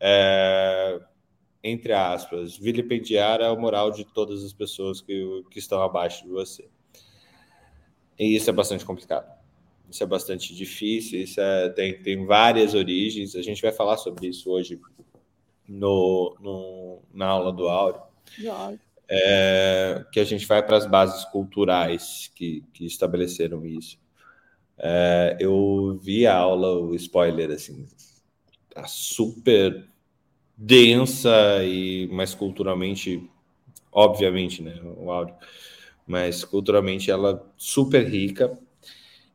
é, 0.01 1.01
entre 1.63 1.93
aspas, 1.93 2.57
vilipendiar 2.57 3.41
a 3.41 3.55
moral 3.55 3.93
de 3.93 4.05
todas 4.05 4.43
as 4.45 4.53
pessoas 4.53 5.01
que, 5.01 5.45
que 5.49 5.61
estão 5.61 5.81
abaixo 5.81 6.25
de 6.25 6.31
você. 6.31 6.69
E 8.19 8.35
isso 8.35 8.51
é 8.51 8.53
bastante 8.53 8.85
complicado. 8.85 9.31
Isso 9.89 10.03
é 10.03 10.07
bastante 10.07 10.55
difícil, 10.55 11.21
isso 11.21 11.41
é, 11.41 11.69
tem, 11.69 12.03
tem 12.03 12.25
várias 12.27 12.75
origens. 12.75 13.37
A 13.37 13.43
gente 13.43 13.63
vai 13.63 13.71
falar 13.71 13.97
sobre 13.97 14.27
isso 14.27 14.51
hoje 14.51 14.81
no, 15.69 16.37
no 16.41 16.99
na 17.15 17.27
aula 17.27 17.53
do 17.53 17.69
Áureo. 17.69 18.03
É, 19.15 20.07
que 20.11 20.19
a 20.19 20.25
gente 20.25 20.47
vai 20.47 20.65
para 20.65 20.79
as 20.79 20.87
bases 20.87 21.23
culturais 21.27 22.31
que, 22.35 22.65
que 22.73 22.87
estabeleceram 22.87 23.67
isso. 23.67 23.99
É, 24.79 25.37
eu 25.39 25.99
vi 26.03 26.27
a 26.27 26.35
aula, 26.35 26.79
o 26.79 26.95
spoiler, 26.95 27.51
assim, 27.51 27.87
tá 28.71 28.87
super 28.87 29.87
densa 30.57 31.31
e 31.63 32.09
mais 32.11 32.35
culturalmente, 32.35 33.29
obviamente, 33.93 34.63
né, 34.63 34.81
o 34.83 35.11
áudio, 35.11 35.35
mas 36.07 36.43
culturalmente 36.43 37.11
ela 37.11 37.47
super 37.57 38.09
rica 38.09 38.59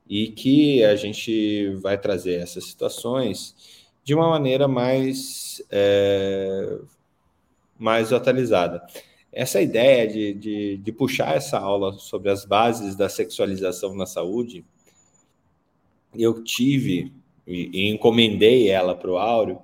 e 0.10 0.30
que 0.30 0.84
a 0.84 0.96
gente 0.96 1.70
vai 1.76 2.00
trazer 2.00 2.42
essas 2.42 2.66
situações 2.66 3.56
de 4.04 4.16
uma 4.16 4.30
maneira 4.30 4.68
mais, 4.68 5.62
é, 5.70 6.80
mais 7.78 8.12
atualizada. 8.12 8.82
Essa 9.38 9.62
ideia 9.62 10.08
de, 10.08 10.34
de, 10.34 10.78
de, 10.78 10.92
puxar 10.92 11.36
essa 11.36 11.60
aula 11.60 11.94
sobre 12.00 12.32
as 12.32 12.44
bases 12.44 12.96
da 12.96 13.08
sexualização 13.08 13.96
na 13.96 14.08
saúde, 14.08 14.66
eu 16.16 16.44
tive 16.44 17.14
e, 17.46 17.70
e 17.72 17.90
encomendei 17.90 18.68
ela 18.68 18.96
para 18.96 19.12
o 19.12 19.18
Áureo 19.20 19.62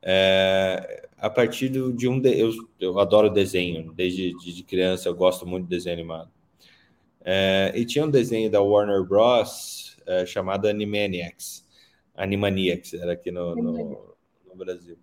é, 0.00 1.08
a 1.18 1.28
partir 1.28 1.70
de 1.70 2.08
um. 2.08 2.20
De, 2.20 2.38
eu, 2.38 2.52
eu 2.78 3.00
adoro 3.00 3.28
desenho, 3.28 3.92
desde 3.92 4.32
de 4.32 4.62
criança 4.62 5.08
eu 5.08 5.14
gosto 5.16 5.44
muito 5.44 5.64
de 5.64 5.70
desenho 5.70 5.96
animado. 5.96 6.30
É, 7.24 7.72
e 7.74 7.84
tinha 7.84 8.04
um 8.04 8.10
desenho 8.10 8.48
da 8.48 8.62
Warner 8.62 9.02
Bros. 9.02 9.96
É, 10.06 10.24
chamado 10.24 10.68
Animaniacs. 10.68 11.66
Animaniacs, 12.14 12.94
era 12.94 13.14
aqui 13.14 13.32
no, 13.32 13.56
no, 13.56 14.14
no, 14.46 14.54
Brasil. 14.54 14.96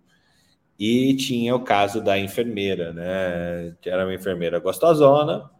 E 0.78 1.16
tinha 1.16 1.54
o 1.56 1.64
caso 1.64 2.00
da 2.02 2.18
enfermeira, 2.18 2.92
né? 2.92 3.74
Era 3.84 4.04
uma 4.04 4.14
enfermeira 4.14 4.60
gostosona, 4.60 5.50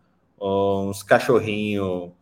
uns 0.41 1.03
cachorrinhos 1.03 2.13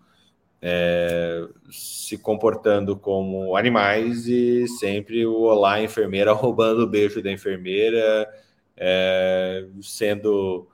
é, 0.63 1.47
se 1.71 2.17
comportando 2.19 2.97
como 2.97 3.57
animais 3.57 4.27
e 4.27 4.67
sempre 4.67 5.27
o 5.27 5.43
olá 5.43 5.83
enfermeira 5.83 6.33
roubando 6.35 6.83
o 6.83 6.87
beijo 6.89 7.23
da 7.23 7.31
enfermeira, 7.31 8.29
é, 8.77 9.67
sendo 9.83 10.69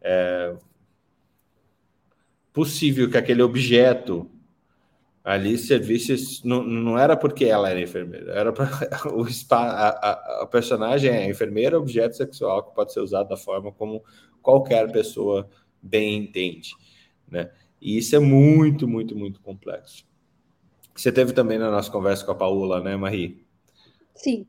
é, 0.00 0.54
possível 2.52 3.10
que 3.10 3.18
aquele 3.18 3.42
objeto 3.42 4.30
ali 5.26 5.58
servisse 5.58 6.40
não, 6.46 6.62
não 6.62 6.96
era 6.96 7.16
porque 7.16 7.46
ela 7.46 7.68
era 7.68 7.80
enfermeira, 7.80 8.32
era 8.32 8.52
para 8.52 8.70
o 9.12 9.26
a, 9.50 9.88
a, 9.88 10.42
a, 10.42 10.46
personagem 10.46 11.10
é 11.10 11.28
enfermeira, 11.28 11.76
objeto 11.76 12.16
sexual 12.16 12.62
que 12.62 12.72
pode 12.72 12.92
ser 12.92 13.00
usado 13.00 13.28
da 13.28 13.36
forma 13.36 13.72
como 13.72 14.04
qualquer 14.40 14.90
pessoa 14.92 15.48
bem 15.82 16.16
entende, 16.16 16.70
né? 17.28 17.50
E 17.82 17.98
isso 17.98 18.14
é 18.14 18.20
muito, 18.20 18.86
muito, 18.86 19.16
muito 19.16 19.40
complexo. 19.40 20.06
Você 20.94 21.10
teve 21.10 21.32
também 21.32 21.58
na 21.58 21.72
nossa 21.72 21.90
conversa 21.90 22.24
com 22.24 22.30
a 22.30 22.36
Paula, 22.36 22.80
né, 22.80 22.96
Marie? 22.96 23.44
Sim. 24.14 24.46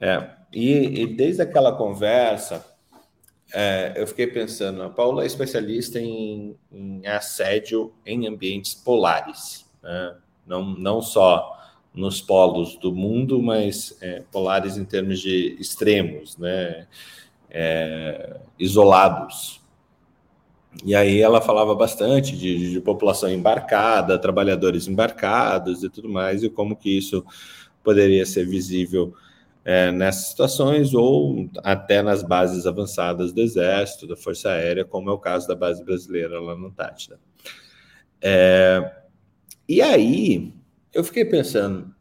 É, 0.00 0.30
e, 0.50 1.02
e 1.02 1.06
desde 1.14 1.42
aquela 1.42 1.76
conversa, 1.76 2.64
é, 3.52 3.92
eu 3.96 4.06
fiquei 4.06 4.26
pensando, 4.26 4.82
a 4.82 4.88
Paula 4.88 5.24
é 5.24 5.26
especialista 5.26 6.00
em, 6.00 6.56
em 6.72 7.06
assédio 7.06 7.94
em 8.04 8.26
ambientes 8.26 8.74
polares, 8.74 9.65
né? 9.86 10.16
não, 10.46 10.64
não 10.64 11.00
só 11.00 11.56
nos 11.94 12.20
polos 12.20 12.76
do 12.76 12.92
mundo, 12.92 13.42
mas 13.42 13.96
é, 14.02 14.22
polares 14.30 14.76
em 14.76 14.84
termos 14.84 15.20
de 15.20 15.56
extremos, 15.58 16.36
né? 16.36 16.86
É, 17.48 18.36
isolados. 18.58 19.62
E 20.84 20.94
aí 20.94 21.22
ela 21.22 21.40
falava 21.40 21.74
bastante 21.74 22.36
de, 22.36 22.72
de, 22.72 22.80
população 22.82 23.30
embarcada, 23.30 24.18
trabalhadores 24.18 24.86
embarcados 24.86 25.82
e 25.82 25.88
tudo 25.88 26.08
mais, 26.08 26.42
e 26.42 26.50
como 26.50 26.76
que 26.76 26.98
isso 26.98 27.24
poderia 27.82 28.26
ser 28.26 28.46
visível 28.46 29.14
é, 29.64 29.90
nessas 29.90 30.26
situações 30.26 30.92
ou 30.92 31.48
até 31.64 32.02
nas 32.02 32.22
bases 32.22 32.66
avançadas 32.66 33.32
do 33.32 33.40
Exército, 33.40 34.06
da 34.06 34.16
Força 34.16 34.50
Aérea, 34.50 34.84
como 34.84 35.08
é 35.08 35.12
o 35.12 35.18
caso 35.18 35.48
da 35.48 35.54
base 35.54 35.82
brasileira 35.82 36.38
lá 36.40 36.54
no 36.54 36.66
Antártida. 36.66 37.18
É, 38.20 39.05
e 39.68 39.82
aí 39.82 40.52
eu 40.92 41.04
fiquei 41.04 41.24
pensando, 41.24 41.94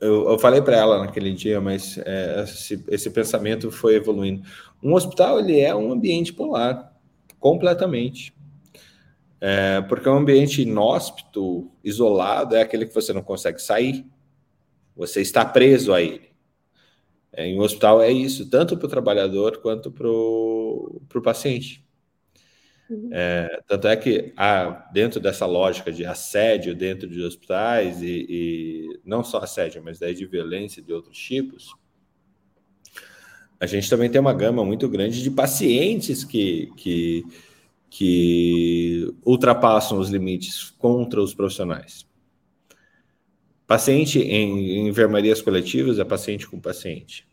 eu, 0.00 0.30
eu 0.30 0.38
falei 0.38 0.62
para 0.62 0.76
ela 0.76 0.98
naquele 0.98 1.32
dia, 1.32 1.60
mas 1.60 1.98
é, 1.98 2.42
esse, 2.44 2.82
esse, 2.88 3.10
pensamento 3.10 3.70
foi 3.70 3.96
evoluindo. 3.96 4.42
Um 4.82 4.94
hospital 4.94 5.38
ele 5.38 5.60
é 5.60 5.74
um 5.74 5.92
ambiente 5.92 6.32
polar, 6.32 6.96
completamente. 7.38 8.34
É, 9.40 9.80
porque 9.82 10.08
um 10.08 10.16
ambiente 10.16 10.62
inóspito, 10.62 11.70
isolado, 11.82 12.54
é 12.54 12.62
aquele 12.62 12.86
que 12.86 12.94
você 12.94 13.12
não 13.12 13.22
consegue 13.22 13.60
sair, 13.60 14.06
você 14.96 15.20
está 15.20 15.44
preso 15.44 15.92
a 15.92 16.00
ele. 16.00 16.30
É, 17.32 17.46
em 17.46 17.58
um 17.58 17.62
hospital 17.62 18.02
é 18.02 18.10
isso, 18.10 18.48
tanto 18.48 18.76
para 18.76 18.86
o 18.86 18.90
trabalhador 18.90 19.58
quanto 19.58 19.90
para 19.90 20.08
o 20.08 21.22
paciente. 21.22 21.84
Uhum. 22.90 23.08
É, 23.12 23.62
tanto 23.68 23.86
é 23.86 23.96
que 23.96 24.34
dentro 24.92 25.20
dessa 25.20 25.46
lógica 25.46 25.92
de 25.92 26.04
assédio 26.04 26.74
dentro 26.74 27.08
de 27.08 27.22
hospitais, 27.22 28.02
e, 28.02 28.26
e, 28.28 29.00
não 29.04 29.22
só 29.22 29.38
assédio, 29.38 29.80
mas 29.82 30.00
daí 30.00 30.12
de 30.12 30.26
violência 30.26 30.82
de 30.82 30.92
outros 30.92 31.16
tipos, 31.16 31.72
a 33.60 33.66
gente 33.66 33.88
também 33.88 34.10
tem 34.10 34.20
uma 34.20 34.34
gama 34.34 34.64
muito 34.64 34.88
grande 34.88 35.22
de 35.22 35.30
pacientes 35.30 36.24
que, 36.24 36.72
que, 36.76 37.24
que 37.88 39.14
ultrapassam 39.24 39.98
os 39.98 40.08
limites 40.10 40.70
contra 40.70 41.22
os 41.22 41.32
profissionais. 41.32 42.08
Paciente 43.66 44.18
em, 44.18 44.88
enfermarias 44.88 45.40
coletivas 45.40 46.00
é 46.00 46.04
paciente 46.04 46.48
com 46.48 46.58
paciente. 46.58 47.28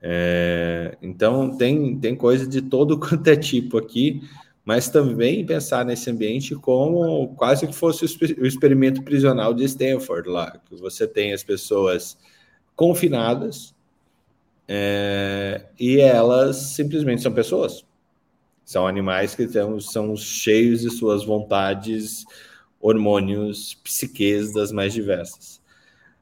É, 0.00 0.96
então, 1.02 1.56
tem, 1.56 1.98
tem 1.98 2.14
coisa 2.14 2.46
de 2.46 2.62
todo 2.62 2.96
quanto 3.00 3.26
é 3.26 3.36
tipo 3.36 3.76
aqui, 3.76 4.22
mas 4.66 4.90
também 4.90 5.46
pensar 5.46 5.86
nesse 5.86 6.10
ambiente 6.10 6.56
como 6.56 7.34
quase 7.36 7.68
que 7.68 7.74
fosse 7.74 8.04
o 8.38 8.46
experimento 8.46 9.02
prisional 9.04 9.54
de 9.54 9.64
Stanford 9.66 10.28
lá, 10.28 10.60
que 10.68 10.76
você 10.76 11.08
tem 11.08 11.32
as 11.34 11.44
pessoas 11.44 12.18
confinadas 12.76 13.74
É, 14.68 15.66
e 15.78 16.00
elas 16.00 16.56
simplesmente 16.56 17.22
são 17.22 17.32
pessoas. 17.32 17.84
São 18.64 18.86
animais 18.86 19.34
que 19.34 19.46
têm, 19.46 19.80
são 19.80 20.16
cheios 20.16 20.82
de 20.82 20.90
suas 20.90 21.24
vontades, 21.24 22.24
hormônios, 22.80 23.74
psiques 23.84 24.52
das 24.52 24.72
mais 24.72 24.92
diversas. 24.94 25.62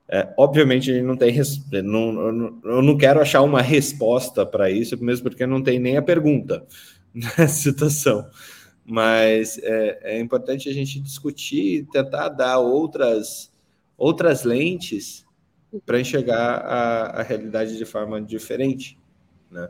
É, 0.09 0.33
obviamente, 0.39 1.03
não 1.03 1.17
tem. 1.17 1.37
Não, 1.85 2.61
eu 2.65 2.83
não 2.83 2.99
quero 2.99 3.21
achar 3.21 3.43
uma 3.43 3.63
resposta 3.63 4.47
para 4.47 4.71
isso, 4.71 5.03
mesmo 5.03 5.25
porque 5.31 5.47
não 5.47 5.63
tem 5.63 5.79
nem 5.81 5.97
a 5.97 6.03
pergunta 6.03 6.67
na 7.15 7.47
situação. 7.49 8.29
Mas 8.85 9.59
é, 9.59 10.17
é 10.17 10.21
importante 10.21 10.69
a 10.69 10.73
gente 10.73 11.01
discutir 11.01 11.79
e 11.79 11.85
tentar 11.85 12.29
dar 12.29 12.59
outras, 12.59 13.51
outras 13.97 14.45
lentes 14.45 15.25
para 15.87 16.01
enxergar 16.01 16.59
a, 16.59 17.21
a, 17.21 17.23
realidade 17.23 17.79
de 17.79 17.85
forma 17.85 18.21
diferente. 18.21 18.99
Né? 19.51 19.69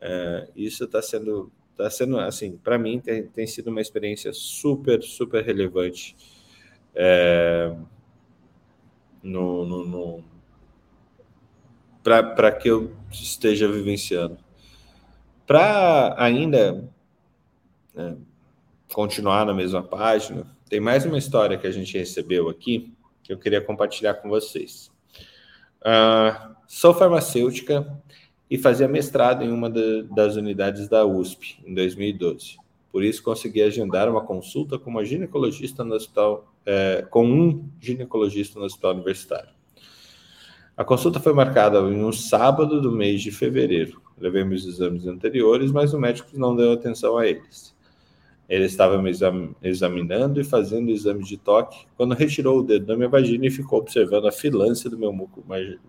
É, 0.00 0.48
isso 0.56 0.84
está 0.84 1.00
sendo, 1.00 1.52
tá 1.76 1.88
sendo, 1.88 2.18
assim, 2.18 2.56
para 2.56 2.76
mim, 2.76 3.00
tem, 3.00 3.22
tem 3.22 3.46
sido 3.46 3.68
uma 3.68 3.80
experiência 3.80 4.32
super, 4.32 5.02
super 5.02 5.44
relevante. 5.44 6.16
É, 6.94 7.74
no, 9.22 9.64
no, 9.64 9.86
no 9.86 10.24
para 12.02 12.52
que 12.52 12.68
eu 12.68 12.94
esteja 13.10 13.66
vivenciando. 13.66 14.43
Para 15.46 16.14
ainda 16.18 16.88
né, 17.94 18.16
continuar 18.92 19.44
na 19.44 19.52
mesma 19.52 19.82
página, 19.82 20.46
tem 20.68 20.80
mais 20.80 21.04
uma 21.04 21.18
história 21.18 21.58
que 21.58 21.66
a 21.66 21.70
gente 21.70 21.96
recebeu 21.96 22.48
aqui 22.48 22.94
que 23.22 23.32
eu 23.32 23.38
queria 23.38 23.60
compartilhar 23.60 24.14
com 24.14 24.28
vocês. 24.28 24.90
Uh, 25.80 26.54
sou 26.66 26.94
farmacêutica 26.94 27.86
e 28.50 28.58
fazia 28.58 28.86
mestrado 28.86 29.42
em 29.42 29.50
uma 29.50 29.70
das 29.70 30.36
unidades 30.36 30.88
da 30.88 31.04
USP 31.04 31.62
em 31.66 31.74
2012. 31.74 32.56
Por 32.92 33.02
isso 33.02 33.22
consegui 33.22 33.62
agendar 33.62 34.08
uma 34.08 34.22
consulta 34.22 34.78
com 34.78 34.90
uma 34.90 35.04
ginecologista 35.04 35.82
no 35.82 35.94
hospital 35.94 36.54
é, 36.64 37.04
com 37.10 37.26
um 37.26 37.68
ginecologista 37.80 38.58
no 38.58 38.64
hospital 38.64 38.92
universitário. 38.92 39.50
A 40.76 40.84
consulta 40.84 41.20
foi 41.20 41.32
marcada 41.32 41.78
em 41.80 42.04
um 42.04 42.12
sábado 42.12 42.80
do 42.80 42.92
mês 42.92 43.22
de 43.22 43.30
fevereiro. 43.30 44.00
Levei 44.18 44.44
meus 44.44 44.64
exames 44.64 45.06
anteriores, 45.06 45.72
mas 45.72 45.92
o 45.92 45.98
médico 45.98 46.30
não 46.34 46.54
deu 46.54 46.72
atenção 46.72 47.18
a 47.18 47.26
eles. 47.26 47.74
Ele 48.48 48.64
estava 48.64 49.00
me 49.00 49.10
examinando 49.62 50.40
e 50.40 50.44
fazendo 50.44 50.90
exame 50.90 51.24
de 51.24 51.36
toque 51.36 51.86
quando 51.96 52.14
retirou 52.14 52.58
o 52.58 52.62
dedo 52.62 52.86
da 52.86 52.96
minha 52.96 53.08
vagina 53.08 53.46
e 53.46 53.50
ficou 53.50 53.78
observando 53.78 54.28
a 54.28 54.32
filância 54.32 54.90
do 54.90 54.98
meu 54.98 55.12
muco 55.12 55.42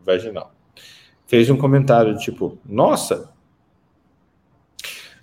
vaginal. 0.03 0.53
Fez 1.27 1.49
um 1.49 1.57
comentário 1.57 2.17
tipo: 2.17 2.57
Nossa! 2.65 3.33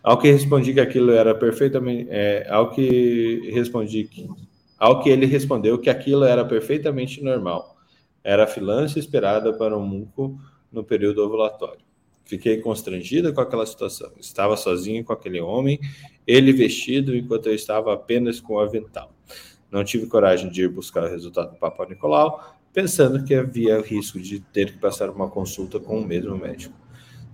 Ao 0.03 0.19
que 0.19 0.31
respondi 0.31 0.75
que 0.75 0.81
aquilo 0.81 1.13
era 1.13 1.35
perfeitamente. 1.35 2.09
É, 2.11 2.47
ao 2.51 2.71
que 2.71 3.51
respondi 3.53 4.05
que 4.05 4.29
ao 4.79 5.01
que 5.01 5.09
ele 5.09 5.27
respondeu 5.27 5.79
que 5.79 5.89
aquilo 5.89 6.25
era 6.25 6.45
perfeitamente 6.45 7.23
normal. 7.23 7.77
Era 8.25 8.45
a 8.45 8.49
filância 8.49 8.99
esperada 8.99 9.53
para 9.53 9.79
um 9.79 9.87
muco 9.87 10.41
no 10.73 10.83
período 10.83 11.25
ovulatório. 11.25 11.92
Fiquei 12.25 12.59
constrangida 12.61 13.33
com 13.33 13.41
aquela 13.41 13.67
situação. 13.67 14.11
Estava 14.19 14.57
sozinha 14.57 15.03
com 15.05 15.13
aquele 15.13 15.41
homem, 15.41 15.79
ele 16.27 16.53
vestido, 16.53 17.17
enquanto 17.17 17.47
eu 17.47 17.55
estava 17.55 17.93
apenas 17.93 18.41
com 18.41 18.55
o 18.55 18.61
avental. 18.61 19.13
Não 19.71 19.83
tive 19.85 20.07
coragem 20.07 20.51
de 20.51 20.63
ir 20.63 20.69
buscar 20.69 21.05
o 21.05 21.09
resultado 21.09 21.53
do 21.53 21.57
Papa 21.57 21.87
Nicolau, 21.87 22.57
pensando 22.73 23.25
que 23.25 23.35
havia 23.35 23.81
risco 23.81 24.21
de 24.21 24.41
ter 24.41 24.73
que 24.73 24.79
passar 24.79 25.11
uma 25.11 25.29
consulta 25.29 25.79
com 25.81 25.99
o 25.99 26.05
mesmo 26.05 26.37
médico. 26.37 26.75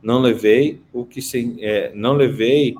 Não 0.02 0.20
levei 0.20 0.80
o 0.92 1.04
que 1.04 1.20
sem, 1.20 1.56
é, 1.60 1.92
não 1.94 2.12
levei 2.12 2.74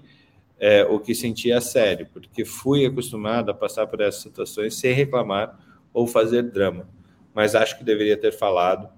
é, 0.58 0.84
o 0.84 0.98
que 0.98 1.14
sentia 1.14 1.58
a 1.58 1.60
sério, 1.60 2.08
porque 2.12 2.44
fui 2.44 2.84
acostumado 2.84 3.50
a 3.50 3.54
passar 3.54 3.86
por 3.86 4.00
essas 4.00 4.22
situações 4.22 4.74
sem 4.74 4.92
reclamar 4.92 5.58
ou 5.92 6.06
fazer 6.06 6.42
drama, 6.42 6.88
mas 7.34 7.54
acho 7.54 7.78
que 7.78 7.84
deveria 7.84 8.16
ter 8.16 8.32
falado 8.32 8.88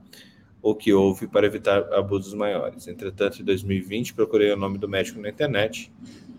o 0.62 0.74
que 0.74 0.92
houve 0.92 1.26
para 1.26 1.46
evitar 1.46 1.92
abusos 1.92 2.34
maiores. 2.34 2.86
Entretanto, 2.86 3.40
em 3.40 3.44
2020, 3.44 4.14
procurei 4.14 4.52
o 4.52 4.56
nome 4.56 4.78
do 4.78 4.88
médico 4.88 5.20
na 5.20 5.28
internet, 5.28 5.92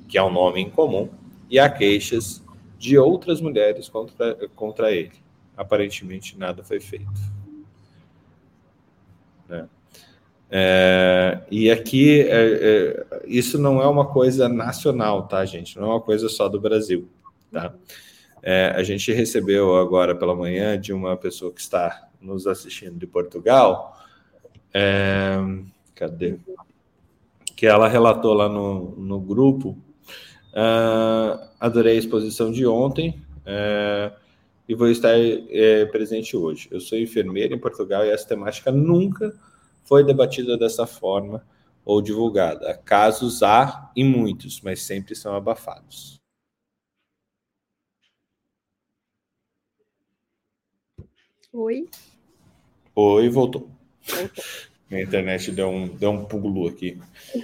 que 0.07 0.17
é 0.17 0.23
um 0.23 0.31
nome 0.31 0.61
incomum, 0.61 1.09
e 1.49 1.59
há 1.59 1.69
queixas 1.69 2.43
de 2.77 2.97
outras 2.97 3.41
mulheres 3.41 3.89
contra, 3.89 4.35
contra 4.55 4.91
ele. 4.91 5.13
Aparentemente, 5.55 6.37
nada 6.37 6.63
foi 6.63 6.79
feito. 6.79 7.11
Né? 9.47 9.67
É, 10.49 11.39
e 11.49 11.71
aqui, 11.71 12.21
é, 12.21 12.25
é, 12.29 13.21
isso 13.25 13.57
não 13.57 13.81
é 13.81 13.87
uma 13.87 14.05
coisa 14.05 14.49
nacional, 14.49 15.27
tá, 15.27 15.45
gente? 15.45 15.77
Não 15.77 15.83
é 15.83 15.89
uma 15.91 16.01
coisa 16.01 16.27
só 16.27 16.49
do 16.49 16.59
Brasil, 16.59 17.07
tá? 17.51 17.73
É, 18.43 18.73
a 18.75 18.83
gente 18.83 19.13
recebeu 19.13 19.77
agora 19.77 20.15
pela 20.15 20.35
manhã 20.35 20.79
de 20.79 20.91
uma 20.91 21.15
pessoa 21.15 21.53
que 21.53 21.61
está 21.61 22.09
nos 22.19 22.47
assistindo 22.47 22.97
de 22.97 23.05
Portugal, 23.05 24.00
é, 24.73 25.37
cadê? 25.95 26.37
Que 27.55 27.67
ela 27.67 27.87
relatou 27.87 28.33
lá 28.33 28.49
no, 28.49 28.91
no 28.95 29.19
grupo. 29.19 29.77
Uh, 30.51 31.47
adorei 31.59 31.95
a 31.95 31.99
exposição 31.99 32.51
de 32.51 32.67
ontem 32.67 33.21
uh, 33.41 34.13
e 34.67 34.75
vou 34.75 34.89
estar 34.89 35.15
uh, 35.15 35.91
presente 35.91 36.35
hoje. 36.35 36.67
Eu 36.71 36.81
sou 36.81 36.97
enfermeira 36.97 37.53
em 37.53 37.59
Portugal 37.59 38.05
e 38.05 38.09
essa 38.09 38.27
temática 38.27 38.71
nunca 38.71 39.33
foi 39.83 40.03
debatida 40.03 40.57
dessa 40.57 40.85
forma 40.85 41.45
ou 41.85 42.01
divulgada. 42.01 42.77
Casos 42.85 43.43
há 43.43 43.91
e 43.95 44.03
muitos, 44.03 44.61
mas 44.61 44.81
sempre 44.81 45.15
são 45.15 45.35
abafados. 45.35 46.19
Oi. 51.53 51.89
Oi, 52.95 53.29
voltou. 53.29 53.69
Minha 54.89 55.03
internet 55.03 55.51
deu 55.51 55.69
um, 55.69 55.87
deu 55.87 56.11
um 56.11 56.25
pulo 56.25 56.67
aqui. 56.67 56.99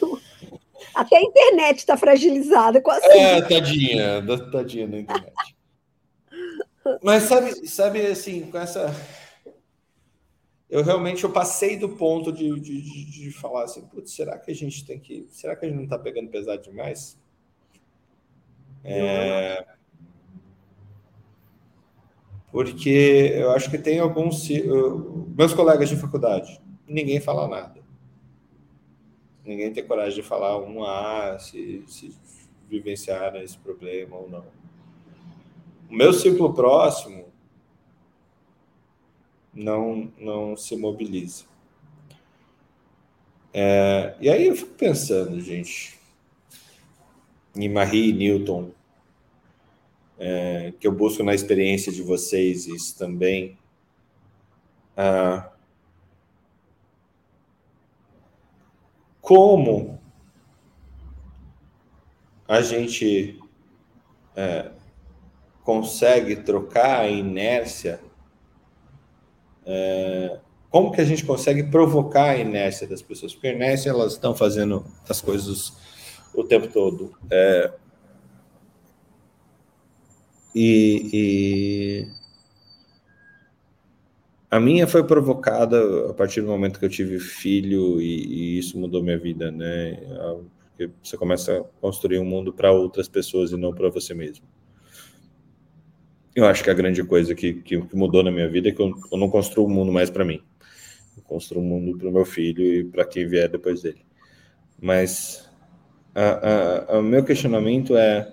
Até 0.93 1.17
a 1.17 1.21
internet 1.21 1.79
está 1.79 1.95
fragilizada 1.95 2.81
com 2.81 2.91
a 2.91 2.97
É, 2.97 3.41
tadinha, 3.41 4.23
tadinha 4.51 4.87
da 4.87 4.99
internet. 4.99 5.33
Mas 7.03 7.23
sabe, 7.23 7.67
sabe 7.67 8.05
assim, 8.07 8.49
com 8.49 8.57
essa 8.57 8.93
eu 10.69 10.83
realmente 10.83 11.23
eu 11.23 11.31
passei 11.31 11.77
do 11.77 11.89
ponto 11.89 12.31
de, 12.31 12.59
de, 12.59 12.81
de, 12.81 13.05
de 13.05 13.31
falar 13.31 13.63
assim, 13.63 13.81
putz, 13.87 14.11
será 14.11 14.37
que 14.37 14.51
a 14.51 14.55
gente 14.55 14.85
tem 14.85 14.99
que. 14.99 15.25
Será 15.31 15.55
que 15.55 15.65
a 15.65 15.69
gente 15.69 15.77
não 15.77 15.85
está 15.85 15.97
pegando 15.97 16.29
pesado 16.29 16.61
demais? 16.61 17.17
É, 18.83 19.65
porque 22.57 23.33
eu 23.35 23.51
acho 23.51 23.69
que 23.69 23.77
tem 23.77 23.99
alguns. 23.99 24.49
Meus 25.37 25.53
colegas 25.53 25.89
de 25.89 25.95
faculdade, 25.95 26.59
ninguém 26.87 27.19
fala 27.19 27.47
nada. 27.47 27.79
Ninguém 29.45 29.71
tem 29.71 29.85
coragem 29.85 30.15
de 30.15 30.27
falar 30.27 30.57
um 30.57 30.83
A, 30.83 31.37
se, 31.37 31.83
se 31.87 32.11
vivenciaram 32.67 33.39
esse 33.43 33.55
problema 33.59 34.17
ou 34.17 34.27
não. 34.27 34.43
O 35.87 35.93
meu 35.93 36.11
ciclo 36.11 36.51
próximo, 36.51 37.25
não, 39.53 40.11
não 40.19 40.57
se 40.57 40.75
mobiliza. 40.75 41.45
É, 43.53 44.15
e 44.19 44.29
aí 44.31 44.47
eu 44.47 44.55
fico 44.55 44.73
pensando, 44.73 45.39
gente, 45.39 45.95
em 47.55 47.69
Marie 47.69 48.11
Newton, 48.13 48.71
é, 50.20 50.74
que 50.80 50.88
eu 50.88 50.91
busco 50.91 51.24
na 51.24 51.34
experiência 51.34 51.91
de 51.91 52.01
vocês 52.01 52.68
isso 52.68 52.97
também. 52.97 53.57
Ah, 54.95 55.51
como 59.22 59.99
a 62.47 62.61
gente 62.61 63.39
é, 64.36 64.72
consegue 65.63 66.38
trocar 66.38 67.01
a 67.01 67.09
inércia 67.09 67.99
é, 69.70 70.39
como 70.70 70.91
que 70.91 71.01
a 71.01 71.05
gente 71.05 71.26
consegue 71.26 71.63
provocar 71.63 72.30
a 72.30 72.38
inércia 72.38 72.88
das 72.88 73.01
pessoas? 73.01 73.34
Porque 73.34 73.47
a 73.47 73.53
inércia, 73.53 73.89
elas 73.89 74.13
estão 74.13 74.34
fazendo 74.34 74.86
as 75.09 75.20
coisas 75.22 75.74
o 76.34 76.43
tempo 76.43 76.68
todo. 76.68 77.13
É, 77.30 77.74
e, 80.55 81.09
e, 81.13 82.07
a 84.49 84.59
minha 84.59 84.87
foi 84.87 85.03
provocada 85.03 86.09
a 86.09 86.13
partir 86.13 86.41
do 86.41 86.47
momento 86.47 86.79
que 86.79 86.85
eu 86.85 86.89
tive 86.89 87.19
filho 87.19 88.01
e, 88.01 88.25
e 88.25 88.59
isso 88.59 88.77
mudou 88.79 89.03
minha 89.03 89.17
vida, 89.17 89.51
né? 89.51 89.99
Porque 90.69 90.89
você 91.03 91.17
começa 91.17 91.59
a 91.59 91.63
construir 91.81 92.19
um 92.19 92.25
mundo 92.25 92.53
para 92.53 92.71
outras 92.71 93.07
pessoas 93.07 93.51
e 93.51 93.57
não 93.57 93.73
para 93.73 93.89
você 93.89 94.13
mesmo. 94.13 94.45
Eu 96.35 96.45
acho 96.45 96.63
que 96.63 96.69
a 96.69 96.73
grande 96.73 97.03
coisa 97.03 97.33
que, 97.33 97.55
que, 97.55 97.77
mudou 97.95 98.23
na 98.23 98.31
minha 98.31 98.47
vida 98.47 98.69
é 98.69 98.71
que 98.71 98.81
eu, 98.81 98.93
eu 99.11 99.17
não 99.17 99.29
construo 99.29 99.65
o 99.65 99.69
um 99.69 99.73
mundo 99.73 99.91
mais 99.91 100.09
para 100.09 100.23
mim. 100.23 100.41
Eu 101.17 101.23
construo 101.23 101.61
um 101.61 101.65
mundo 101.65 101.97
para 101.97 102.07
o 102.07 102.11
meu 102.11 102.25
filho 102.25 102.63
e 102.63 102.83
para 102.83 103.05
quem 103.05 103.27
vier 103.27 103.49
depois 103.49 103.81
dele. 103.81 104.05
Mas 104.79 105.47
o 106.89 107.01
meu 107.01 107.23
questionamento 107.23 107.95
é 107.95 108.31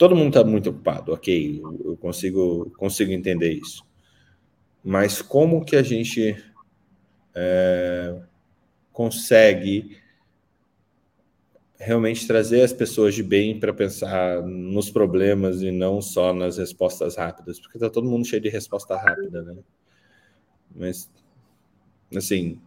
todo 0.00 0.16
mundo 0.16 0.28
está 0.28 0.42
muito 0.42 0.70
ocupado, 0.70 1.12
ok, 1.12 1.60
eu 1.84 1.94
consigo, 1.98 2.72
consigo 2.78 3.12
entender 3.12 3.52
isso. 3.52 3.84
Mas 4.82 5.20
como 5.20 5.62
que 5.62 5.76
a 5.76 5.82
gente 5.82 6.42
é, 7.34 8.18
consegue 8.94 9.98
realmente 11.78 12.26
trazer 12.26 12.62
as 12.62 12.72
pessoas 12.72 13.14
de 13.14 13.22
bem 13.22 13.60
para 13.60 13.74
pensar 13.74 14.40
nos 14.42 14.90
problemas 14.90 15.60
e 15.60 15.70
não 15.70 16.00
só 16.00 16.32
nas 16.32 16.56
respostas 16.56 17.16
rápidas, 17.16 17.60
porque 17.60 17.76
está 17.76 17.90
todo 17.90 18.08
mundo 18.08 18.26
cheio 18.26 18.40
de 18.40 18.48
resposta 18.48 18.96
rápida, 18.96 19.42
né? 19.42 19.54
Mas, 20.74 21.10
assim, 22.16 22.58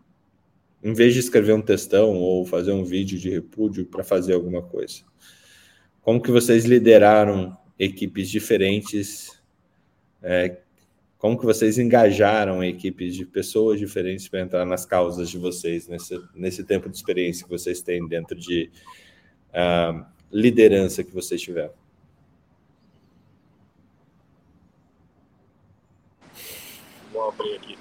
em 0.83 0.93
vez 0.93 1.15
de 1.15 1.19
escrever 1.19 1.53
um 1.53 1.63
textão 1.63 2.15
ou 2.15 2.45
fazer 2.45 2.73
um 2.73 2.83
vídeo 2.83 3.17
de 3.17 3.31
repúdio 3.31 3.87
para 3.87 4.03
fazer 4.03 4.35
alguma 4.35 4.61
coisa, 4.61 5.01
como 6.03 6.21
que 6.21 6.29
vocês 6.31 6.65
lideraram 6.65 7.57
equipes 7.79 8.29
diferentes? 8.29 9.41
É, 10.21 10.57
como 11.17 11.39
que 11.39 11.45
vocês 11.45 11.79
engajaram 11.79 12.61
equipes 12.61 13.15
de 13.15 13.25
pessoas 13.25 13.79
diferentes 13.79 14.27
para 14.27 14.41
entrar 14.41 14.65
nas 14.65 14.85
causas 14.85 15.29
de 15.29 15.37
vocês 15.37 15.87
nesse, 15.87 16.21
nesse 16.35 16.63
tempo 16.65 16.89
de 16.89 16.97
experiência 16.97 17.45
que 17.45 17.49
vocês 17.49 17.81
têm 17.81 18.05
dentro 18.05 18.37
de 18.37 18.69
uh, 19.49 20.05
liderança 20.29 21.03
que 21.03 21.13
vocês 21.13 21.41
tiveram? 21.41 21.73
Vou 27.13 27.29
abrir 27.29 27.55
aqui. 27.55 27.77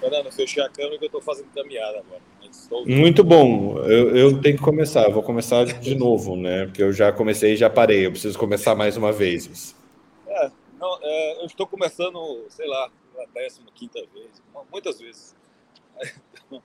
Fernando, 0.00 0.32
fechei 0.32 0.62
a 0.62 0.68
câmera 0.68 0.98
que 0.98 1.04
eu 1.04 1.06
estou 1.06 1.22
fazendo 1.22 1.52
caminhada 1.54 2.00
agora. 2.00 2.33
Muito 2.86 3.22
bom. 3.22 3.78
Eu, 3.78 4.16
eu, 4.16 4.40
tenho 4.40 4.56
que 4.56 4.62
começar. 4.62 5.04
Eu 5.04 5.12
vou 5.12 5.22
começar 5.22 5.64
de 5.64 5.94
novo, 5.94 6.36
né? 6.36 6.66
Porque 6.66 6.82
eu 6.82 6.92
já 6.92 7.12
comecei 7.12 7.52
e 7.52 7.56
já 7.56 7.70
parei. 7.70 8.06
Eu 8.06 8.10
preciso 8.10 8.38
começar 8.38 8.74
mais 8.74 8.96
uma 8.96 9.12
vez. 9.12 9.74
É, 10.26 10.50
não, 10.78 10.98
é, 11.00 11.42
eu 11.42 11.46
estou 11.46 11.66
começando, 11.66 12.44
sei 12.48 12.66
lá, 12.66 12.90
a 13.18 13.26
décima, 13.32 13.68
quinta 13.74 14.00
vez, 14.12 14.42
muitas 14.70 15.00
vezes. 15.00 15.34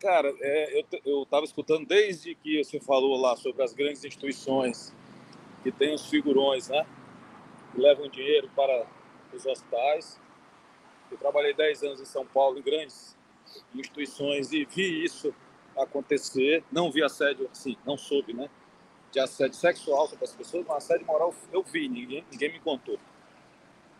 Cara, 0.00 0.34
é, 0.40 0.84
eu 1.04 1.22
estava 1.22 1.44
escutando 1.44 1.86
desde 1.86 2.34
que 2.34 2.62
você 2.62 2.80
falou 2.80 3.16
lá 3.20 3.36
sobre 3.36 3.62
as 3.62 3.72
grandes 3.72 4.04
instituições 4.04 4.92
que 5.62 5.70
têm 5.70 5.94
os 5.94 6.06
figurões, 6.06 6.68
né? 6.68 6.84
Que 7.72 7.80
levam 7.80 8.08
dinheiro 8.08 8.50
para 8.54 8.84
os 9.32 9.46
hospitais. 9.46 10.20
Eu 11.10 11.16
trabalhei 11.16 11.54
10 11.54 11.82
anos 11.84 12.00
em 12.00 12.04
São 12.04 12.26
Paulo, 12.26 12.58
em 12.58 12.62
grandes 12.62 13.15
instituições 13.74 14.52
e 14.52 14.64
vi 14.64 15.04
isso 15.04 15.34
acontecer. 15.76 16.64
Não 16.70 16.90
vi 16.90 17.02
assédio, 17.02 17.48
assim, 17.50 17.76
não 17.84 17.96
soube, 17.96 18.32
né? 18.32 18.48
De 19.10 19.20
assédio 19.20 19.56
sexual 19.56 20.08
sobre 20.08 20.24
as 20.24 20.34
pessoas, 20.34 20.64
mas 20.66 20.78
assédio 20.78 21.06
moral 21.06 21.34
eu 21.52 21.62
vi, 21.62 21.88
ninguém, 21.88 22.24
ninguém 22.30 22.52
me 22.52 22.60
contou. 22.60 22.98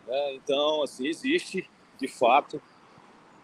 Né? 0.05 0.33
Então, 0.35 0.83
assim, 0.83 1.07
existe 1.07 1.69
de 1.99 2.07
fato. 2.07 2.61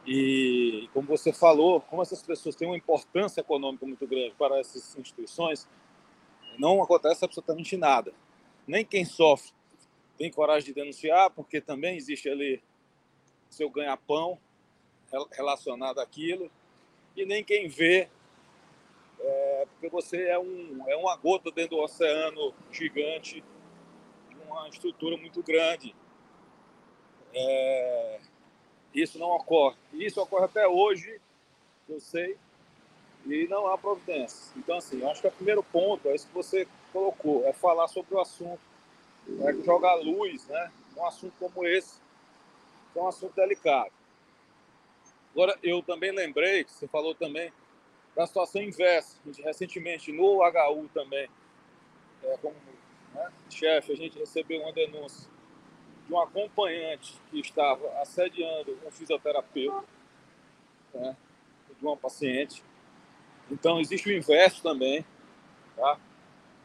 E 0.06 0.90
como 0.94 1.08
você 1.08 1.32
falou, 1.32 1.80
como 1.82 2.02
essas 2.02 2.22
pessoas 2.22 2.56
têm 2.56 2.68
uma 2.68 2.78
importância 2.78 3.42
econômica 3.42 3.86
muito 3.86 4.06
grande 4.06 4.36
para 4.38 4.60
essas 4.60 4.98
instituições, 4.98 5.68
não 6.58 6.84
acontece 6.84 7.24
absolutamente 7.24 7.78
nada. 7.78 8.14
Nem 8.68 8.86
quem 8.86 9.06
sofre 9.06 9.52
tem 10.18 10.32
coragem 10.32 10.68
de 10.68 10.74
denunciar, 10.74 11.30
porque 11.32 11.60
também 11.60 11.98
existe 11.98 12.30
ali 12.30 12.62
seu 13.50 13.70
ganha-pão, 13.70 14.38
relacionado 15.32 16.00
àquilo, 16.00 16.50
e 17.16 17.26
nem 17.26 17.44
quem 17.44 17.68
vê, 17.68 18.10
é, 19.20 19.68
porque 19.72 19.90
você 19.90 20.28
é, 20.28 20.40
um, 20.40 20.84
é 20.88 20.96
uma 20.96 21.16
gota 21.16 21.52
dentro 21.52 21.78
do 21.78 21.84
oceano 21.84 22.54
gigante, 22.72 23.44
uma 24.48 24.68
estrutura 24.68 25.16
muito 25.18 25.42
grande. 25.42 25.96
É, 27.34 28.20
isso 28.94 29.18
não 29.18 29.30
ocorre. 29.30 29.78
Isso 29.94 30.22
ocorre 30.22 30.46
até 30.46 30.68
hoje, 30.68 31.20
eu 31.88 32.00
sei, 32.00 32.38
e 33.26 33.48
não 33.48 33.68
há 33.68 33.78
providência. 33.78 34.54
Então, 34.58 34.78
assim, 34.78 35.04
acho 35.06 35.22
que 35.22 35.28
o 35.28 35.32
primeiro 35.32 35.64
ponto 35.64 36.10
é 36.10 36.16
isso 36.16 36.28
que 36.28 36.34
você 36.34 36.68
colocou, 36.92 37.46
é 37.46 37.54
falar 37.54 37.88
sobre 37.88 38.16
o 38.16 38.20
assunto, 38.20 38.62
é 39.42 39.54
jogar 39.64 39.96
luz, 39.96 40.46
né? 40.48 40.72
Um 40.98 41.06
assunto 41.06 41.34
como 41.40 41.66
esse, 41.66 42.00
que 42.92 43.00
é 43.00 43.02
um 43.02 43.08
assunto 43.08 43.34
delicado. 43.34 43.92
Agora, 45.34 45.58
eu 45.64 45.82
também 45.82 46.12
lembrei, 46.12 46.64
que 46.64 46.72
você 46.72 46.88
falou 46.88 47.16
também, 47.16 47.52
da 48.16 48.26
situação 48.28 48.62
inversa. 48.62 49.18
Recentemente, 49.44 50.12
no 50.12 50.42
HU 50.44 50.90
também, 50.94 51.28
é, 52.24 52.38
como 52.38 52.56
né, 53.14 53.32
chefe, 53.50 53.92
a 53.92 53.96
gente 53.96 54.20
recebeu 54.20 54.62
uma 54.62 54.72
denúncia 54.72 55.28
de 56.08 56.14
um 56.14 56.20
acompanhante 56.20 57.16
que 57.32 57.40
estava 57.40 57.88
assediando 58.02 58.78
um 58.86 58.92
fisioterapeuta, 58.92 59.84
né, 60.94 61.18
de 61.80 61.86
uma 61.86 61.98
paciente. 61.98 62.64
Então, 63.50 63.80
existe 63.80 64.10
o 64.10 64.14
inverso 64.14 64.62
também. 64.62 65.04
Tá? 65.76 66.00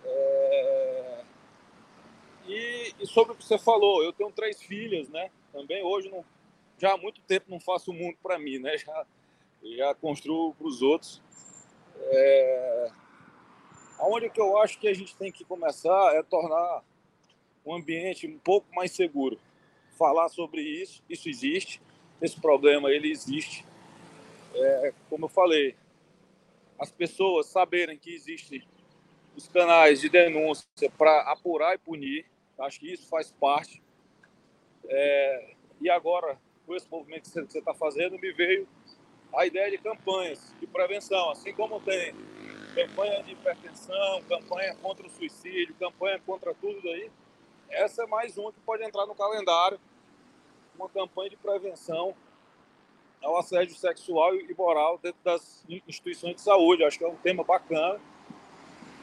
É... 0.05 1.25
E, 2.47 2.95
e, 3.01 3.07
sobre 3.07 3.33
o 3.33 3.37
que 3.37 3.45
você 3.45 3.59
falou, 3.59 4.03
eu 4.03 4.13
tenho 4.13 4.31
três 4.31 4.63
filhas, 4.63 5.09
né? 5.09 5.31
Também 5.53 5.83
hoje 5.83 6.09
não 6.09 6.25
já 6.79 6.95
há 6.95 6.97
muito 6.97 7.21
tempo 7.23 7.47
não 7.51 7.61
faço 7.61 7.91
o 7.91 7.95
mundo 7.95 8.17
para 8.23 8.39
mim, 8.39 8.59
né? 8.59 8.77
Já, 8.79 9.07
já 9.77 9.95
construo 9.95 10.55
para 10.55 10.69
os 10.69 10.83
outros. 10.83 11.21
É... 11.97 12.91
Aonde 13.99 14.31
que 14.31 14.41
eu 14.41 14.57
acho 14.59 14.79
que 14.79 14.87
a 14.87 14.95
gente 14.95 15.17
tem 15.17 15.33
que 15.33 15.45
começar 15.45 16.15
é 16.15 16.23
tornar 16.23 16.85
o 17.65 17.75
ambiente 17.75 18.27
um 18.27 18.39
pouco 18.39 18.73
mais 18.73 18.93
seguro. 18.93 19.39
Falar 19.99 20.29
sobre 20.29 20.63
isso, 20.63 21.03
isso 21.09 21.29
existe, 21.29 21.83
esse 22.23 22.41
problema 22.41 22.91
ele 22.91 23.11
existe. 23.11 23.67
É, 24.55 24.95
como 25.11 25.25
eu 25.25 25.29
falei, 25.29 25.75
as 26.79 26.93
pessoas 26.93 27.47
saberem 27.47 27.99
que 27.99 28.15
existem 28.15 28.63
os 29.37 29.49
canais 29.49 30.01
de 30.01 30.09
denúncia 30.09 30.91
para 30.97 31.21
apurar 31.33 31.75
e 31.75 31.79
punir, 31.79 32.25
acho 32.61 32.81
que 32.81 32.93
isso 32.93 33.09
faz 33.09 33.33
parte. 33.33 33.83
É, 34.89 35.55
e 35.81 35.91
agora, 35.91 36.39
com 36.69 36.77
esse 36.77 36.87
movimento 36.91 37.23
que 37.23 37.31
você 37.31 37.59
está 37.59 37.73
fazendo, 37.73 38.19
me 38.19 38.31
veio 38.31 38.69
a 39.35 39.47
ideia 39.47 39.71
de 39.71 39.79
campanhas 39.79 40.55
de 40.61 40.67
prevenção, 40.67 41.31
assim 41.31 41.53
como 41.55 41.81
tem 41.81 42.15
campanha 42.75 43.23
de 43.23 43.33
hipertensão, 43.33 44.23
campanha 44.29 44.75
contra 44.77 45.07
o 45.07 45.11
suicídio, 45.11 45.75
campanha 45.81 46.21
contra 46.27 46.55
tudo 46.55 46.81
daí. 46.83 47.11
Essa 47.71 48.05
é 48.05 48.07
mais 48.07 48.37
uma 48.37 48.53
que 48.53 48.61
pode 48.61 48.85
entrar 48.85 49.07
no 49.07 49.15
calendário, 49.15 49.81
uma 50.79 50.91
campanha 50.91 51.31
de 51.31 51.37
prevenção 51.37 52.15
ao 53.23 53.39
assédio 53.39 53.75
sexual 53.75 54.37
e 54.37 54.55
moral 54.55 54.99
dentro 54.99 55.19
das 55.25 55.65
instituições 55.69 56.37
de 56.37 56.43
saúde. 56.43 56.85
Acho 56.85 56.99
que 56.99 57.05
é 57.05 57.09
um 57.09 57.17
tema 57.17 57.43
bacana, 57.43 57.99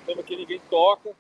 um 0.02 0.06
tema 0.06 0.22
que 0.22 0.36
ninguém 0.36 0.62
toca, 0.70 1.16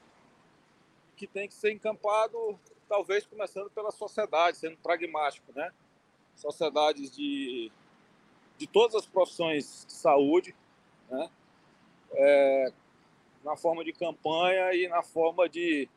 que 1.18 1.26
tem 1.26 1.48
que 1.48 1.56
ser 1.56 1.72
encampado, 1.72 2.60
talvez 2.88 3.26
começando 3.26 3.70
pela 3.72 3.90
sociedade, 3.92 4.58
sendo 4.58 4.78
pragmático, 4.78 5.52
né? 5.56 5.72
Sociedades 6.36 7.12
de, 7.12 7.72
de 8.58 8.68
todas 8.68 8.96
as 8.96 9.06
profissões 9.06 9.86
de 9.88 9.94
saúde, 9.94 10.56
né? 11.10 11.30
É, 12.12 12.74
na 13.44 13.56
forma 13.56 13.84
de 13.84 13.94
campanha 13.94 14.74
e 14.74 14.88
na 14.88 15.04
forma 15.04 15.48
de 15.48 15.88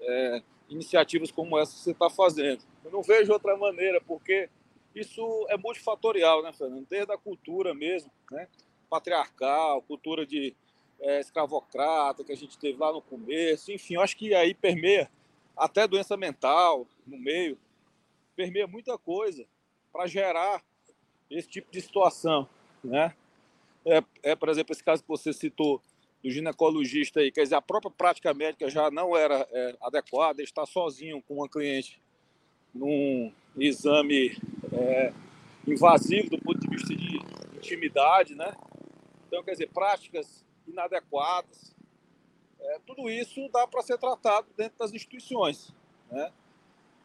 é, 0.00 0.42
iniciativas 0.68 1.30
como 1.30 1.58
essa 1.58 1.72
que 1.72 1.80
você 1.80 1.90
está 1.92 2.10
fazendo. 2.10 2.62
Eu 2.84 2.90
não 2.90 3.02
vejo 3.02 3.32
outra 3.32 3.56
maneira, 3.56 4.00
porque 4.00 4.50
isso 4.94 5.46
é 5.48 5.56
multifatorial, 5.56 6.42
né, 6.42 6.52
Fernando? 6.52 6.86
Desde 6.88 7.12
a 7.12 7.18
cultura 7.18 7.74
mesmo, 7.74 8.10
né? 8.30 8.48
patriarcal, 8.88 9.82
cultura 9.82 10.26
de 10.26 10.54
é, 11.00 11.20
escravocrata 11.20 12.24
que 12.24 12.32
a 12.32 12.36
gente 12.36 12.58
teve 12.58 12.78
lá 12.78 12.92
no 12.92 13.00
começo, 13.00 13.70
enfim, 13.70 13.94
eu 13.94 14.00
acho 14.00 14.16
que 14.16 14.34
aí 14.34 14.54
permeia 14.54 15.10
até 15.56 15.86
doença 15.86 16.16
mental 16.16 16.86
no 17.06 17.18
meio 17.18 17.58
permeia 18.38 18.68
muita 18.68 18.96
coisa 18.96 19.44
para 19.92 20.06
gerar 20.06 20.62
esse 21.28 21.48
tipo 21.48 21.72
de 21.72 21.80
situação, 21.80 22.48
né? 22.84 23.12
É, 23.84 24.00
é, 24.22 24.36
por 24.36 24.48
exemplo, 24.48 24.72
esse 24.72 24.84
caso 24.84 25.02
que 25.02 25.08
você 25.08 25.32
citou 25.32 25.82
do 26.22 26.30
ginecologista 26.30 27.18
aí, 27.18 27.32
quer 27.32 27.42
dizer, 27.42 27.56
a 27.56 27.60
própria 27.60 27.90
prática 27.90 28.32
médica 28.32 28.70
já 28.70 28.92
não 28.92 29.16
era 29.16 29.44
é, 29.50 29.76
adequada, 29.82 30.40
está 30.40 30.64
sozinho 30.64 31.20
com 31.22 31.34
uma 31.34 31.48
cliente 31.48 32.00
num 32.72 33.32
exame 33.56 34.38
é, 34.72 35.12
invasivo 35.66 36.30
do 36.30 36.38
ponto 36.38 36.60
de 36.60 36.68
vista 36.68 36.94
de 36.94 37.18
intimidade, 37.56 38.36
né? 38.36 38.54
Então, 39.26 39.42
quer 39.42 39.52
dizer, 39.52 39.68
práticas 39.70 40.44
inadequadas, 40.64 41.74
é, 42.60 42.78
tudo 42.86 43.10
isso 43.10 43.48
dá 43.48 43.66
para 43.66 43.82
ser 43.82 43.98
tratado 43.98 44.46
dentro 44.56 44.78
das 44.78 44.92
instituições, 44.92 45.74
né? 46.08 46.32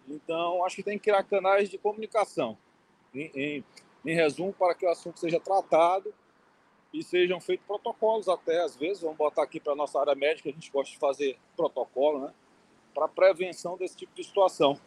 Então, 0.07 0.65
acho 0.65 0.75
que 0.77 0.83
tem 0.83 0.97
que 0.97 1.05
criar 1.05 1.23
canais 1.23 1.69
de 1.69 1.77
comunicação. 1.77 2.57
Em, 3.13 3.31
em, 3.35 3.63
em 4.05 4.15
resumo, 4.15 4.53
para 4.53 4.75
que 4.75 4.85
o 4.85 4.89
assunto 4.89 5.19
seja 5.19 5.39
tratado 5.39 6.13
e 6.93 7.03
sejam 7.03 7.39
feitos 7.39 7.65
protocolos 7.65 8.27
até, 8.27 8.61
às 8.61 8.75
vezes, 8.75 9.01
vamos 9.01 9.17
botar 9.17 9.43
aqui 9.43 9.59
para 9.59 9.73
a 9.73 9.75
nossa 9.75 9.99
área 9.99 10.15
médica, 10.15 10.49
a 10.49 10.51
gente 10.51 10.71
gosta 10.71 10.91
de 10.91 10.99
fazer 10.99 11.37
protocolo, 11.55 12.19
né? 12.19 12.33
Para 12.93 13.07
prevenção 13.07 13.77
desse 13.77 13.95
tipo 13.95 14.13
de 14.13 14.23
situação. 14.23 14.79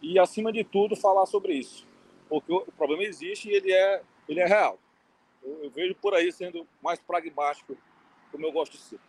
E, 0.00 0.18
acima 0.18 0.52
de 0.52 0.64
tudo, 0.64 0.96
falar 0.96 1.26
sobre 1.26 1.54
isso. 1.54 1.86
Porque 2.28 2.52
o 2.52 2.72
problema 2.72 3.02
existe 3.02 3.48
e 3.48 3.52
ele 3.52 3.72
é, 3.72 4.02
ele 4.28 4.40
é 4.40 4.46
real. 4.46 4.78
Eu, 5.42 5.64
eu 5.64 5.70
vejo 5.70 5.94
por 5.96 6.14
aí 6.14 6.32
sendo 6.32 6.66
mais 6.82 6.98
pragmático, 7.00 7.76
como 8.30 8.46
eu 8.46 8.52
gosto 8.52 8.72
de 8.72 8.78
ser. 8.78 9.00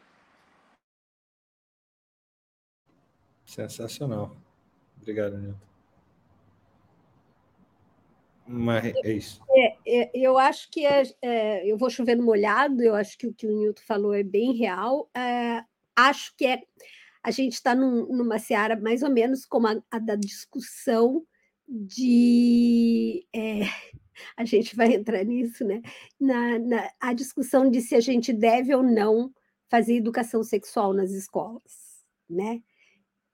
Sensacional. 3.45 4.35
Obrigado, 5.05 5.37
Nilton. 5.37 5.59
Mas 8.47 8.85
é 9.03 9.11
isso. 9.11 9.39
É, 9.51 9.77
é, 9.87 10.11
eu 10.15 10.37
acho 10.37 10.69
que 10.71 10.83
é, 10.83 11.03
é, 11.21 11.71
eu 11.71 11.77
vou 11.77 11.91
chover 11.91 12.15
no 12.15 12.23
molhado, 12.23 12.81
eu 12.81 12.95
acho 12.95 13.15
que 13.15 13.27
o 13.27 13.33
que 13.33 13.45
o 13.45 13.55
Nilton 13.55 13.83
falou 13.85 14.15
é 14.15 14.23
bem 14.23 14.53
real. 14.53 15.07
É, 15.15 15.63
acho 15.95 16.35
que 16.35 16.47
é 16.47 16.63
a 17.21 17.29
gente 17.29 17.53
está 17.53 17.75
num, 17.75 18.07
numa 18.07 18.39
seara 18.39 18.79
mais 18.79 19.03
ou 19.03 19.11
menos 19.11 19.45
como 19.45 19.67
a, 19.67 19.81
a 19.91 19.99
da 19.99 20.15
discussão 20.15 21.23
de. 21.67 23.27
É, 23.33 23.61
a 24.35 24.43
gente 24.43 24.75
vai 24.75 24.93
entrar 24.93 25.23
nisso, 25.23 25.63
né? 25.63 25.83
Na, 26.19 26.57
na, 26.57 26.91
a 26.99 27.13
discussão 27.13 27.69
de 27.69 27.79
se 27.79 27.95
a 27.95 27.99
gente 27.99 28.33
deve 28.33 28.73
ou 28.73 28.81
não 28.81 29.31
fazer 29.69 29.95
educação 29.95 30.43
sexual 30.43 30.93
nas 30.93 31.11
escolas, 31.11 32.03
né? 32.27 32.61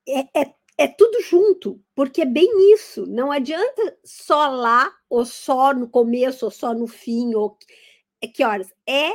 É, 0.07 0.41
é, 0.41 0.53
é 0.81 0.87
tudo 0.87 1.21
junto, 1.21 1.79
porque 1.93 2.23
é 2.23 2.25
bem 2.25 2.73
isso. 2.73 3.05
Não 3.05 3.31
adianta 3.31 3.97
só 4.03 4.47
lá, 4.47 4.91
ou 5.07 5.23
só 5.23 5.75
no 5.75 5.87
começo, 5.87 6.45
ou 6.45 6.49
só 6.49 6.73
no 6.73 6.87
fim, 6.87 7.35
ou 7.35 7.55
é 8.19 8.27
que 8.27 8.43
horas? 8.43 8.73
É 8.87 9.11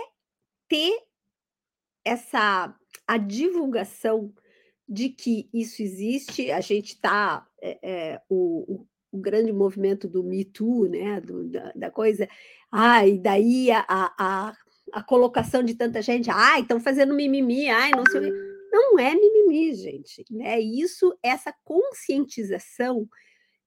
ter 0.69 0.97
essa 2.05 2.73
a 3.05 3.19
divulgação 3.19 4.33
de 4.89 5.09
que 5.09 5.49
isso 5.53 5.83
existe. 5.83 6.53
A 6.53 6.61
gente 6.61 6.95
está 6.95 7.45
é, 7.61 7.79
é, 7.83 8.23
o, 8.29 8.85
o, 9.11 9.19
grande 9.19 9.53
movimento 9.53 10.07
do 10.09 10.23
Me 10.23 10.45
Too, 10.45 10.89
né? 10.89 11.21
Do, 11.21 11.49
da, 11.49 11.73
da, 11.75 11.91
coisa. 11.91 12.29
Ah, 12.71 13.05
e 13.05 13.19
daí 13.19 13.73
a, 13.73 13.85
a, 13.89 14.55
a, 14.93 15.03
colocação 15.03 15.65
de 15.65 15.75
tanta 15.75 16.01
gente, 16.01 16.31
ai, 16.31 16.61
estão 16.61 16.79
fazendo 16.79 17.13
mimimi, 17.13 17.69
ai, 17.69 17.91
não 17.91 18.05
sei 18.09 18.31
o 18.31 18.56
não 18.77 18.99
é 18.99 19.15
mimimi, 19.15 19.75
gente. 19.75 20.25
Né? 20.31 20.61
Isso, 20.61 21.17
essa 21.23 21.55
conscientização, 21.65 23.09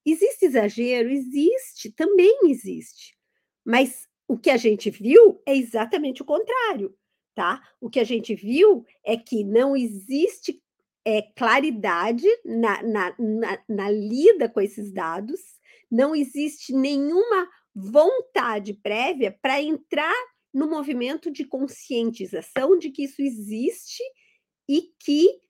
existe 0.05 0.45
exagero? 0.45 1.09
Existe, 1.09 1.91
também 1.91 2.39
existe. 2.45 3.17
Mas 3.65 4.07
o 4.27 4.37
que 4.37 4.49
a 4.49 4.57
gente 4.57 4.89
viu 4.91 5.41
é 5.45 5.55
exatamente 5.55 6.21
o 6.21 6.25
contrário, 6.25 6.95
tá? 7.33 7.61
O 7.81 7.89
que 7.89 7.99
a 7.99 8.03
gente 8.03 8.35
viu 8.35 8.85
é 9.03 9.17
que 9.17 9.43
não 9.43 9.75
existe 9.75 10.61
é, 11.05 11.23
claridade 11.35 12.27
na, 12.45 12.83
na, 12.83 13.15
na, 13.17 13.63
na 13.67 13.89
lida 13.89 14.47
com 14.47 14.61
esses 14.61 14.91
dados, 14.91 15.39
não 15.89 16.15
existe 16.15 16.71
nenhuma 16.73 17.49
vontade 17.73 18.73
prévia 18.75 19.35
para 19.41 19.61
entrar 19.61 20.13
no 20.53 20.69
movimento 20.69 21.31
de 21.31 21.45
conscientização 21.45 22.77
de 22.77 22.91
que 22.91 23.03
isso 23.03 23.21
existe 23.21 24.03
e 24.69 24.93
que 24.99 25.41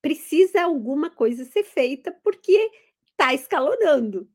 precisa 0.00 0.62
alguma 0.62 1.10
coisa 1.10 1.44
ser 1.44 1.62
feita 1.62 2.10
porque 2.24 2.70
está 3.10 3.34
escalonando. 3.34 4.26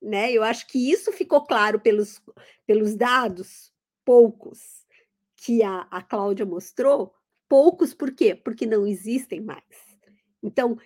Né? 0.00 0.32
Eu 0.32 0.44
acho 0.44 0.68
que 0.68 0.90
isso 0.90 1.10
ficou 1.10 1.44
claro 1.44 1.80
pelos, 1.80 2.22
pelos 2.64 2.94
dados, 2.94 3.74
poucos, 4.04 4.86
que 5.36 5.64
a, 5.64 5.88
a 5.90 6.00
Cláudia 6.00 6.46
mostrou, 6.46 7.12
poucos 7.48 7.92
por 7.92 8.12
quê? 8.12 8.34
Porque 8.34 8.64
não 8.64 8.86
existem 8.86 9.40
mais. 9.40 9.64
Então, 10.40 10.78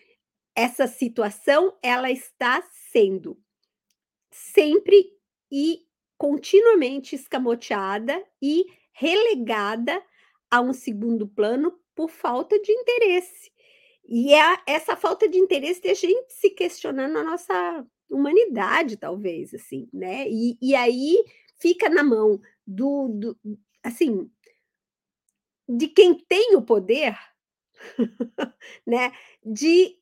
essa 0.56 0.86
situação 0.86 1.76
ela 1.82 2.10
está 2.10 2.62
sendo 2.90 3.38
sempre 4.30 5.12
e 5.52 5.86
continuamente 6.16 7.14
escamoteada 7.14 8.24
e 8.40 8.64
relegada 8.92 10.02
a 10.50 10.60
um 10.60 10.72
segundo 10.72 11.28
plano 11.28 11.78
por 11.94 12.10
falta 12.10 12.58
de 12.60 12.72
interesse. 12.72 13.52
E 14.06 14.34
é 14.34 14.58
essa 14.66 14.96
falta 14.96 15.28
de 15.28 15.38
interesse 15.38 15.80
de 15.80 15.88
a 15.88 15.94
gente 15.94 16.32
se 16.32 16.50
questionando 16.50 17.16
a 17.16 17.24
nossa 17.24 17.86
humanidade, 18.08 18.96
talvez, 18.96 19.54
assim, 19.54 19.88
né? 19.92 20.28
E, 20.28 20.58
e 20.60 20.74
aí 20.74 21.24
fica 21.58 21.88
na 21.88 22.02
mão 22.02 22.40
do, 22.66 23.08
do, 23.08 23.38
assim, 23.82 24.30
de 25.68 25.88
quem 25.88 26.14
tem 26.14 26.54
o 26.54 26.62
poder, 26.62 27.16
né? 28.86 29.12
De 29.44 29.98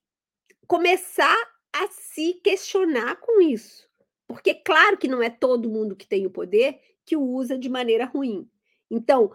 começar 0.66 1.36
a 1.72 1.88
se 1.88 2.34
questionar 2.34 3.16
com 3.16 3.40
isso. 3.40 3.88
Porque, 4.26 4.55
claro 4.55 4.97
que 4.97 5.09
não 5.09 5.22
é 5.22 5.30
todo 5.30 5.70
mundo 5.70 5.97
que 5.97 6.07
tem 6.07 6.26
o 6.26 6.30
poder 6.30 6.80
que 7.05 7.16
o 7.16 7.22
usa 7.22 7.59
de 7.59 7.68
maneira 7.68 8.05
ruim. 8.05 8.49
Então, 8.90 9.32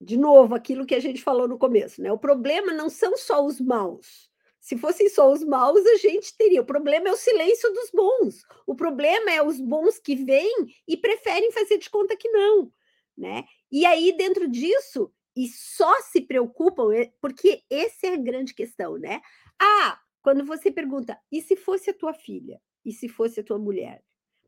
de 0.00 0.16
novo, 0.16 0.54
aquilo 0.54 0.86
que 0.86 0.94
a 0.94 1.00
gente 1.00 1.22
falou 1.22 1.48
no 1.48 1.58
começo, 1.58 2.00
né? 2.00 2.12
O 2.12 2.18
problema 2.18 2.72
não 2.72 2.88
são 2.88 3.16
só 3.16 3.44
os 3.44 3.60
maus. 3.60 4.28
Se 4.60 4.76
fossem 4.76 5.08
só 5.08 5.32
os 5.32 5.42
maus, 5.42 5.84
a 5.86 5.96
gente 5.96 6.36
teria. 6.36 6.60
O 6.60 6.66
problema 6.66 7.08
é 7.08 7.12
o 7.12 7.16
silêncio 7.16 7.72
dos 7.72 7.90
bons. 7.90 8.42
O 8.66 8.74
problema 8.74 9.30
é 9.30 9.42
os 9.42 9.60
bons 9.60 9.98
que 9.98 10.14
vêm 10.14 10.66
e 10.86 10.96
preferem 10.96 11.50
fazer 11.52 11.78
de 11.78 11.88
conta 11.88 12.16
que 12.16 12.28
não, 12.28 12.70
né? 13.16 13.44
E 13.70 13.86
aí, 13.86 14.16
dentro 14.16 14.48
disso, 14.48 15.12
e 15.34 15.48
só 15.48 16.00
se 16.02 16.20
preocupam, 16.20 16.92
é, 16.92 17.12
porque 17.20 17.62
essa 17.70 18.08
é 18.08 18.14
a 18.14 18.16
grande 18.16 18.54
questão, 18.54 18.98
né? 18.98 19.20
Ah, 19.60 19.98
quando 20.22 20.44
você 20.44 20.70
pergunta, 20.70 21.18
e 21.30 21.40
se 21.40 21.56
fosse 21.56 21.90
a 21.90 21.94
tua 21.94 22.12
filha? 22.12 22.60
E 22.84 22.92
se 22.92 23.08
fosse 23.08 23.40
a 23.40 23.44
tua 23.44 23.58
mulher? 23.58 24.02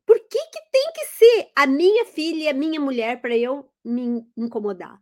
Por 0.05 0.19
que, 0.19 0.37
que 0.37 0.71
tem 0.71 0.91
que 0.93 1.05
ser 1.05 1.51
a 1.55 1.65
minha 1.65 2.05
filha 2.05 2.43
e 2.43 2.47
a 2.49 2.53
minha 2.53 2.79
mulher 2.79 3.21
para 3.21 3.37
eu 3.37 3.69
me 3.83 4.25
incomodar? 4.35 4.99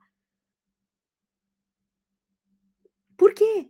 Por 3.19 3.33
quê? 3.33 3.67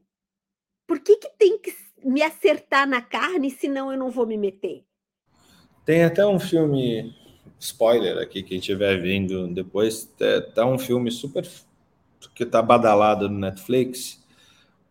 Por 0.85 0.99
que, 0.99 1.17
que 1.17 1.29
tem 1.39 1.57
que 1.57 1.75
me 2.05 2.21
acertar 2.21 2.87
na 2.87 3.01
carne, 3.01 3.49
senão 3.49 3.91
eu 3.91 3.97
não 3.97 4.11
vou 4.11 4.27
me 4.27 4.37
meter? 4.37 4.85
Tem 5.83 6.03
até 6.03 6.23
um 6.23 6.39
filme, 6.39 7.15
spoiler 7.59 8.19
aqui, 8.19 8.43
quem 8.43 8.59
estiver 8.59 9.01
vindo 9.01 9.47
depois, 9.47 10.07
tá, 10.53 10.67
um 10.67 10.77
filme 10.77 11.09
super 11.09 11.49
que 12.35 12.45
tá 12.45 12.61
badalado 12.61 13.27
no 13.27 13.39
Netflix. 13.39 14.23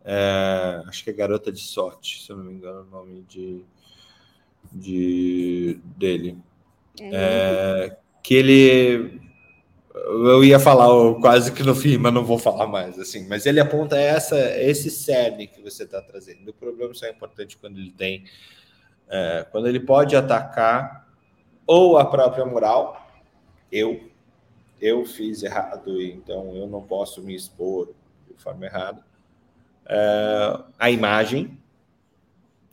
É, 0.05 0.83
acho 0.89 1.05
que 1.05 1.11
é 1.11 1.13
Garota 1.13 1.53
de 1.53 1.61
Sorte, 1.61 2.21
se 2.25 2.31
eu 2.31 2.37
não 2.37 2.45
me 2.45 2.55
engano, 2.55 2.81
o 2.81 2.91
nome 2.91 3.23
de, 3.29 3.65
de 4.73 5.79
dele. 5.97 6.37
É, 7.01 7.93
é 7.93 7.97
que 8.25 8.35
ele 8.35 9.18
eu 10.09 10.43
ia 10.43 10.59
falar 10.59 10.89
quase 11.21 11.53
que 11.53 11.63
no 11.63 11.75
fim, 11.75 11.99
mas 11.99 12.13
não 12.15 12.25
vou 12.25 12.39
falar 12.39 12.67
mais, 12.67 12.99
assim. 12.99 13.29
Mas 13.29 13.45
ele 13.45 13.61
aponta 13.61 13.99
essa, 13.99 14.39
esse 14.59 14.91
cerne 14.91 15.47
que 15.47 15.61
você 15.61 15.85
está 15.85 16.01
trazendo. 16.01 16.49
O 16.49 16.55
problema 16.55 16.95
só 16.95 17.07
é 17.07 17.11
importante 17.11 17.59
quando 17.59 17.79
ele 17.79 17.93
tem, 17.93 18.25
é, 19.09 19.47
quando 19.51 19.69
ele 19.69 19.81
pode 19.81 20.17
atacar 20.17 21.07
ou 21.67 21.99
a 21.99 22.07
própria 22.07 22.47
moral. 22.47 23.07
Eu, 23.71 24.09
eu 24.81 25.05
fiz 25.05 25.43
errado, 25.43 26.01
então 26.01 26.57
eu 26.57 26.67
não 26.67 26.81
posso 26.81 27.23
me 27.23 27.35
expor 27.35 27.93
de 28.27 28.43
forma 28.43 28.65
errada. 28.65 29.05
É, 29.87 30.61
a 30.79 30.91
imagem, 30.91 31.59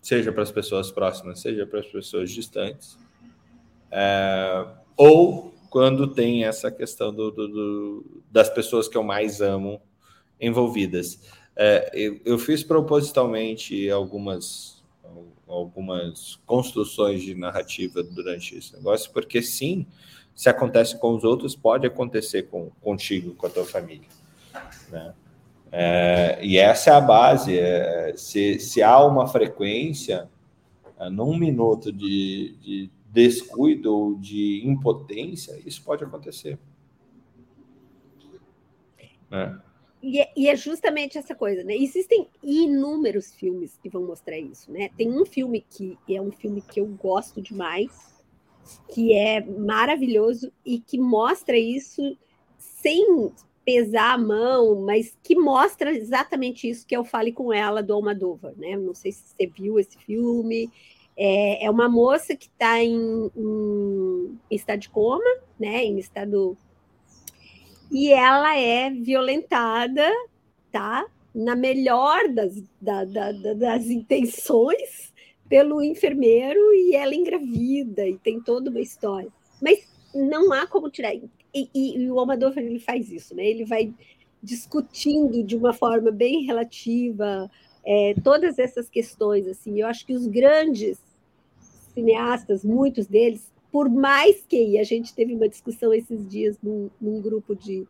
seja 0.02 0.32
para 0.32 0.44
as 0.44 0.52
pessoas 0.52 0.90
próximas, 0.90 1.42
seja 1.42 1.68
para 1.68 1.82
as 1.82 1.88
pessoas 1.88 2.32
distantes. 2.32 2.98
É, 3.92 4.66
ou 4.96 5.55
quando 5.76 6.08
tem 6.08 6.46
essa 6.46 6.72
questão 6.72 7.14
do, 7.14 7.30
do, 7.30 7.48
do, 7.50 8.22
das 8.32 8.50
pessoas 8.50 8.88
que 8.88 8.96
eu 8.96 9.04
mais 9.04 9.42
amo 9.42 9.82
envolvidas. 10.40 11.20
É, 11.54 11.92
eu, 11.94 12.18
eu, 12.24 12.40
fiz 12.40 12.64
propositalmente 12.64 13.90
algumas, 13.90 14.82
algumas 15.46 16.40
construções 16.46 17.22
de 17.24 17.36
narrativa 17.36 18.02
durante 18.02 18.56
esse 18.56 18.74
negócio, 18.74 19.12
porque 19.12 19.42
sim, 19.42 19.86
se 20.34 20.48
acontece 20.48 20.98
com 20.98 21.14
os 21.14 21.26
outros, 21.26 21.58
pode 21.58 21.86
acontecer 21.86 22.44
com, 22.44 22.70
contigo, 22.82 23.36
com 23.36 23.46
a 23.46 23.50
tua 23.50 23.66
família. 23.66 24.08
Né? 24.90 25.14
É, 25.74 26.40
e 26.42 26.58
essa 26.58 26.92
é 26.92 26.94
a 26.94 27.02
base. 27.02 27.60
É, 27.60 28.14
se, 28.16 28.62
se 28.62 28.82
há 28.82 29.06
uma 29.06 29.28
frequência, 29.28 30.30
é, 30.98 31.10
num 31.10 31.38
minuto 31.38 31.92
de, 31.92 32.56
de 32.62 32.95
descuido 33.16 33.96
ou 33.96 34.16
de 34.16 34.62
impotência, 34.66 35.58
isso 35.66 35.82
pode 35.82 36.04
acontecer. 36.04 36.60
É. 39.32 39.56
e, 40.02 40.20
é, 40.20 40.32
e, 40.36 40.50
é, 40.50 40.56
justamente 40.56 41.18
essa 41.18 41.34
coisa, 41.34 41.64
né? 41.64 41.76
Existem 41.76 42.28
inúmeros 42.44 43.34
filmes 43.34 43.78
que 43.82 43.90
vão 43.90 44.06
mostrar 44.06 44.38
isso, 44.38 44.72
né? 44.72 44.90
Tem 44.98 45.10
um 45.10 45.26
filme 45.26 45.66
que 45.68 45.98
é 46.10 46.22
um 46.22 46.32
filme 46.32 46.62
que 46.62 46.80
eu 46.80 46.86
gosto 46.86 47.42
demais, 47.42 48.22
que 48.94 49.14
é 49.14 49.42
maravilhoso 49.42 50.52
e 50.66 50.80
que 50.80 51.00
mostra 51.00 51.58
isso 51.58 52.18
sem 52.58 53.32
pesar 53.64 54.14
a 54.14 54.18
mão, 54.18 54.82
mas 54.82 55.18
que 55.24 55.36
mostra 55.36 55.92
exatamente 55.92 56.70
isso 56.70 56.86
que 56.86 56.94
é 56.94 57.00
o 57.00 57.06
Fale 57.06 57.32
com 57.32 57.52
Ela 57.52 57.82
do 57.82 57.94
Almadova, 57.94 58.54
né? 58.58 58.76
Não 58.78 58.94
sei 58.94 59.12
se 59.14 59.24
você 59.30 59.48
viu 59.48 59.80
esse 59.80 59.98
filme. 59.98 60.70
É, 61.18 61.66
é 61.66 61.70
uma 61.70 61.88
moça 61.88 62.36
que 62.36 62.48
está 62.48 62.84
em, 62.84 63.32
em, 63.36 64.40
estado 64.52 64.80
de 64.80 64.90
coma, 64.90 65.24
né? 65.60 65.84
Em 65.86 65.98
estado 65.98 66.58
e 67.92 68.12
ela 68.12 68.58
é 68.58 68.90
violentada, 68.90 70.10
tá? 70.72 71.06
Na 71.34 71.56
melhor 71.56 72.28
das, 72.30 72.62
da, 72.82 73.06
da, 73.06 73.32
das 73.32 73.86
intenções 73.88 75.14
pelo 75.48 75.84
enfermeiro 75.84 76.60
e 76.74 76.96
ela 76.96 77.14
engravida 77.14 78.08
e 78.08 78.18
tem 78.18 78.42
toda 78.42 78.70
uma 78.70 78.82
história. 78.82 79.32
Mas 79.62 79.88
não 80.14 80.52
há 80.52 80.66
como 80.66 80.90
tirar. 80.90 81.14
E, 81.14 81.30
e, 81.54 81.98
e 81.98 82.12
o 82.12 82.20
Almodóvar 82.20 82.64
ele 82.64 82.80
faz 82.80 83.12
isso, 83.12 83.36
né? 83.36 83.46
Ele 83.46 83.66
vai 83.66 83.94
discutindo 84.42 85.44
de 85.44 85.56
uma 85.56 85.74
forma 85.74 86.12
bem 86.12 86.44
relativa 86.44 87.50
é, 87.86 88.16
todas 88.24 88.58
essas 88.58 88.90
questões. 88.90 89.48
Assim, 89.48 89.80
eu 89.80 89.88
acho 89.88 90.06
que 90.06 90.14
os 90.14 90.28
grandes 90.28 91.00
cineastas, 91.94 92.66
muitos 92.66 93.06
deles, 93.06 93.52
por 93.72 93.90
mais 93.90 94.44
que, 94.48 94.58
e 94.58 94.80
a 94.80 94.84
gente 94.84 95.14
teve 95.14 95.34
uma 95.34 95.48
discussão 95.48 95.94
esses 95.94 96.28
dias 96.28 96.58
num, 96.62 96.90
num 97.00 97.22
grupo 97.22 97.56
de, 97.56 97.88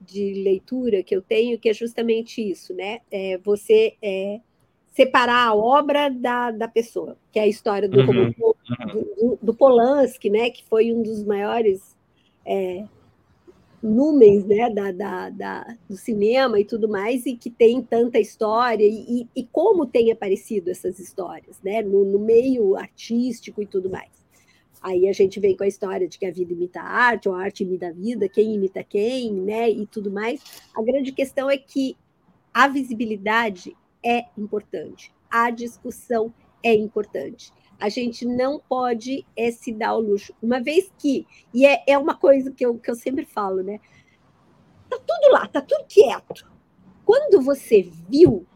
de 0.00 0.34
leitura 0.34 1.02
que 1.02 1.14
eu 1.14 1.22
tenho, 1.22 1.58
que 1.58 1.68
é 1.68 1.74
justamente 1.74 2.40
isso, 2.40 2.74
né? 2.74 3.00
É 3.10 3.38
você 3.38 3.94
é, 4.02 4.40
separar 4.92 5.48
a 5.48 5.54
obra 5.54 6.08
da, 6.10 6.50
da 6.50 6.68
pessoa, 6.68 7.16
que 7.30 7.38
é 7.38 7.42
a 7.42 7.46
história 7.46 7.88
do, 7.88 7.98
uhum. 7.98 8.32
do, 8.32 9.38
do, 9.42 9.54
Polanski, 9.54 10.30
né? 10.30 10.50
Que 10.50 10.64
foi 10.64 10.92
um 10.92 11.02
dos 11.02 11.22
maiores 11.22 11.96
é, 12.44 12.84
números 13.86 14.44
né, 14.44 14.68
da, 14.70 14.92
da, 14.92 15.30
da, 15.30 15.76
do 15.88 15.96
cinema 15.96 16.58
e 16.58 16.64
tudo 16.64 16.88
mais, 16.88 17.24
e 17.26 17.36
que 17.36 17.50
tem 17.50 17.82
tanta 17.82 18.18
história, 18.18 18.84
e, 18.84 19.26
e 19.34 19.44
como 19.44 19.86
tem 19.86 20.10
aparecido 20.10 20.70
essas 20.70 20.98
histórias, 20.98 21.60
né? 21.62 21.82
No, 21.82 22.04
no 22.04 22.18
meio 22.18 22.76
artístico 22.76 23.62
e 23.62 23.66
tudo 23.66 23.88
mais. 23.88 24.10
Aí 24.82 25.08
a 25.08 25.12
gente 25.12 25.40
vem 25.40 25.56
com 25.56 25.64
a 25.64 25.68
história 25.68 26.06
de 26.06 26.18
que 26.18 26.26
a 26.26 26.30
vida 26.30 26.52
imita 26.52 26.80
a 26.80 26.88
arte, 26.88 27.28
ou 27.28 27.34
a 27.34 27.42
arte 27.42 27.64
imita 27.64 27.88
a 27.88 27.92
vida, 27.92 28.28
quem 28.28 28.54
imita 28.54 28.84
quem, 28.84 29.32
né, 29.32 29.70
e 29.70 29.86
tudo 29.86 30.10
mais. 30.10 30.40
A 30.76 30.82
grande 30.82 31.12
questão 31.12 31.50
é 31.50 31.56
que 31.56 31.96
a 32.52 32.68
visibilidade 32.68 33.76
é 34.04 34.26
importante, 34.38 35.12
a 35.30 35.50
discussão 35.50 36.32
é 36.62 36.74
importante. 36.74 37.52
A 37.78 37.88
gente 37.88 38.24
não 38.24 38.58
pode 38.58 39.26
é, 39.36 39.50
se 39.50 39.72
dar 39.72 39.94
o 39.94 40.00
luxo, 40.00 40.34
uma 40.42 40.60
vez 40.60 40.90
que, 40.98 41.26
e 41.52 41.66
é, 41.66 41.82
é 41.86 41.98
uma 41.98 42.14
coisa 42.14 42.50
que 42.50 42.64
eu, 42.64 42.78
que 42.78 42.90
eu 42.90 42.94
sempre 42.94 43.26
falo, 43.26 43.62
né? 43.62 43.78
Tá 44.88 44.98
tudo 44.98 45.32
lá, 45.32 45.46
tá 45.46 45.60
tudo 45.60 45.84
quieto. 45.88 46.48
Quando 47.04 47.42
você 47.42 47.82
viu, 48.08 48.46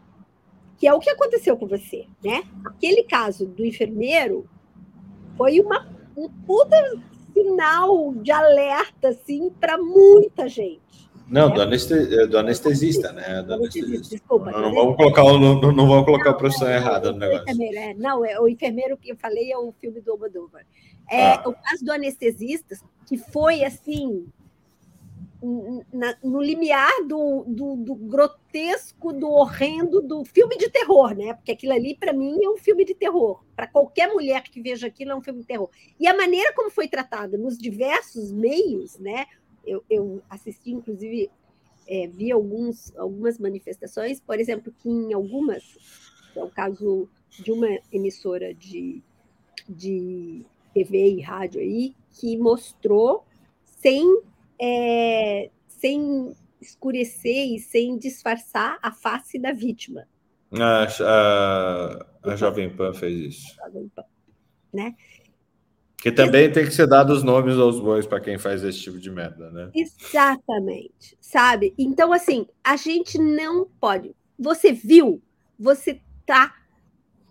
que 0.77 0.87
é 0.87 0.93
o 0.93 0.99
que 0.99 1.09
aconteceu 1.09 1.55
com 1.55 1.67
você, 1.67 2.07
né? 2.23 2.43
Aquele 2.65 3.03
caso 3.03 3.45
do 3.45 3.65
enfermeiro 3.65 4.49
foi 5.37 5.59
uma 5.59 5.91
um 6.17 6.27
puta 6.27 6.75
sinal 7.33 8.13
de 8.15 8.31
alerta, 8.31 9.09
assim, 9.09 9.49
para 9.59 9.77
muita 9.77 10.47
gente. 10.47 11.10
Não, 11.31 11.47
né? 11.47 11.55
do, 11.55 11.61
anestesista, 11.61 12.27
do 12.27 12.37
anestesista, 12.37 13.11
né? 13.13 13.41
Do 13.41 13.53
anestesista. 13.53 14.09
Desculpa. 14.09 14.51
Não, 14.51 14.61
não 14.61 14.73
vamos 14.73 14.97
colocar, 14.97 15.23
o, 15.23 15.39
não, 15.39 15.71
não 15.71 15.87
vamos 15.87 16.05
colocar 16.05 16.31
a 16.31 16.33
profissão 16.33 16.67
é, 16.67 16.75
errada 16.75 17.13
no 17.13 17.19
negócio. 17.19 17.45
É, 17.47 17.93
não, 17.93 18.25
é, 18.25 18.37
o 18.37 18.49
enfermeiro 18.49 18.97
que 18.97 19.13
eu 19.13 19.15
falei 19.15 19.49
é 19.49 19.57
o 19.57 19.71
filme 19.79 20.01
do 20.01 20.11
Almodóvar. 20.11 20.65
É, 21.09 21.35
ah. 21.35 21.43
O 21.45 21.53
caso 21.53 21.85
do 21.85 21.91
anestesista, 21.93 22.75
que 23.07 23.17
foi, 23.17 23.63
assim, 23.63 24.27
na, 25.91 26.15
no 26.21 26.41
limiar 26.41 26.91
do, 27.07 27.45
do, 27.47 27.75
do, 27.77 27.95
grotesco, 27.95 29.11
do 29.11 29.29
horrendo, 29.29 30.01
do 30.01 30.23
filme 30.25 30.57
de 30.57 30.69
terror, 30.69 31.15
né? 31.15 31.33
Porque 31.33 31.53
aquilo 31.53 31.73
ali, 31.73 31.95
para 31.95 32.11
mim, 32.13 32.43
é 32.43 32.49
um 32.49 32.57
filme 32.57 32.85
de 32.85 32.93
terror. 32.93 33.41
Para 33.55 33.67
qualquer 33.67 34.07
mulher 34.07 34.43
que 34.43 34.61
veja 34.61 34.87
aquilo, 34.87 35.11
é 35.11 35.15
um 35.15 35.21
filme 35.21 35.39
de 35.39 35.47
terror. 35.47 35.69
E 35.99 36.05
a 36.07 36.15
maneira 36.15 36.53
como 36.53 36.69
foi 36.69 36.87
tratado 36.87 37.37
nos 37.37 37.57
diversos 37.57 38.31
meios, 38.31 38.99
né? 38.99 39.25
Eu, 39.65 39.83
eu 39.89 40.21
assisti, 40.29 40.71
inclusive, 40.71 41.29
é, 41.87 42.07
vi 42.07 42.31
alguns, 42.31 42.95
algumas 42.97 43.37
manifestações, 43.37 44.19
por 44.19 44.39
exemplo, 44.39 44.73
que 44.79 44.89
em 44.89 45.13
algumas, 45.13 45.63
é 46.35 46.43
o 46.43 46.49
caso 46.49 47.09
de 47.29 47.51
uma 47.51 47.67
emissora 47.91 48.53
de, 48.53 49.01
de 49.67 50.45
TV 50.73 51.15
e 51.15 51.21
rádio 51.21 51.61
aí, 51.61 51.95
que 52.19 52.37
mostrou 52.37 53.25
sem 53.63 54.05
é, 54.61 55.49
sem 55.67 56.35
escurecer 56.61 57.55
e 57.55 57.59
sem 57.59 57.97
disfarçar 57.97 58.77
a 58.81 58.91
face 58.91 59.39
da 59.39 59.51
vítima. 59.51 60.07
A, 60.53 60.83
a, 60.83 62.31
a 62.31 62.35
Jovem 62.35 62.69
Pan 62.75 62.93
fez 62.93 63.35
isso. 63.35 63.55
Jovem 63.55 63.89
Pan, 63.89 64.03
né? 64.71 64.95
Que 66.01 66.11
também 66.11 66.51
tem 66.51 66.65
que 66.65 66.71
ser 66.71 66.87
dado 66.87 67.13
os 67.13 67.21
nomes 67.21 67.55
aos 67.57 67.79
bois 67.79 68.07
para 68.07 68.19
quem 68.19 68.35
faz 68.39 68.63
esse 68.63 68.79
tipo 68.79 68.97
de 68.97 69.11
merda, 69.11 69.51
né? 69.51 69.69
Exatamente, 69.75 71.15
sabe? 71.21 71.75
Então, 71.77 72.11
assim, 72.11 72.47
a 72.63 72.75
gente 72.75 73.19
não 73.19 73.67
pode. 73.79 74.15
Você 74.39 74.71
viu, 74.71 75.21
você 75.59 76.01
tá 76.25 76.55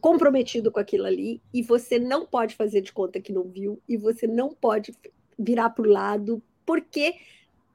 comprometido 0.01 0.71
com 0.71 0.79
aquilo 0.79 1.05
ali 1.05 1.43
e 1.53 1.63
você 1.63 1.99
não 1.99 2.25
pode 2.25 2.55
fazer 2.55 2.81
de 2.81 2.93
conta 2.93 3.21
que 3.21 3.33
não 3.33 3.43
viu 3.43 3.83
e 3.89 3.97
você 3.97 4.29
não 4.29 4.51
pode 4.51 4.95
virar 5.37 5.71
para 5.71 5.89
o 5.89 5.91
lado 5.91 6.41
porque 6.65 7.17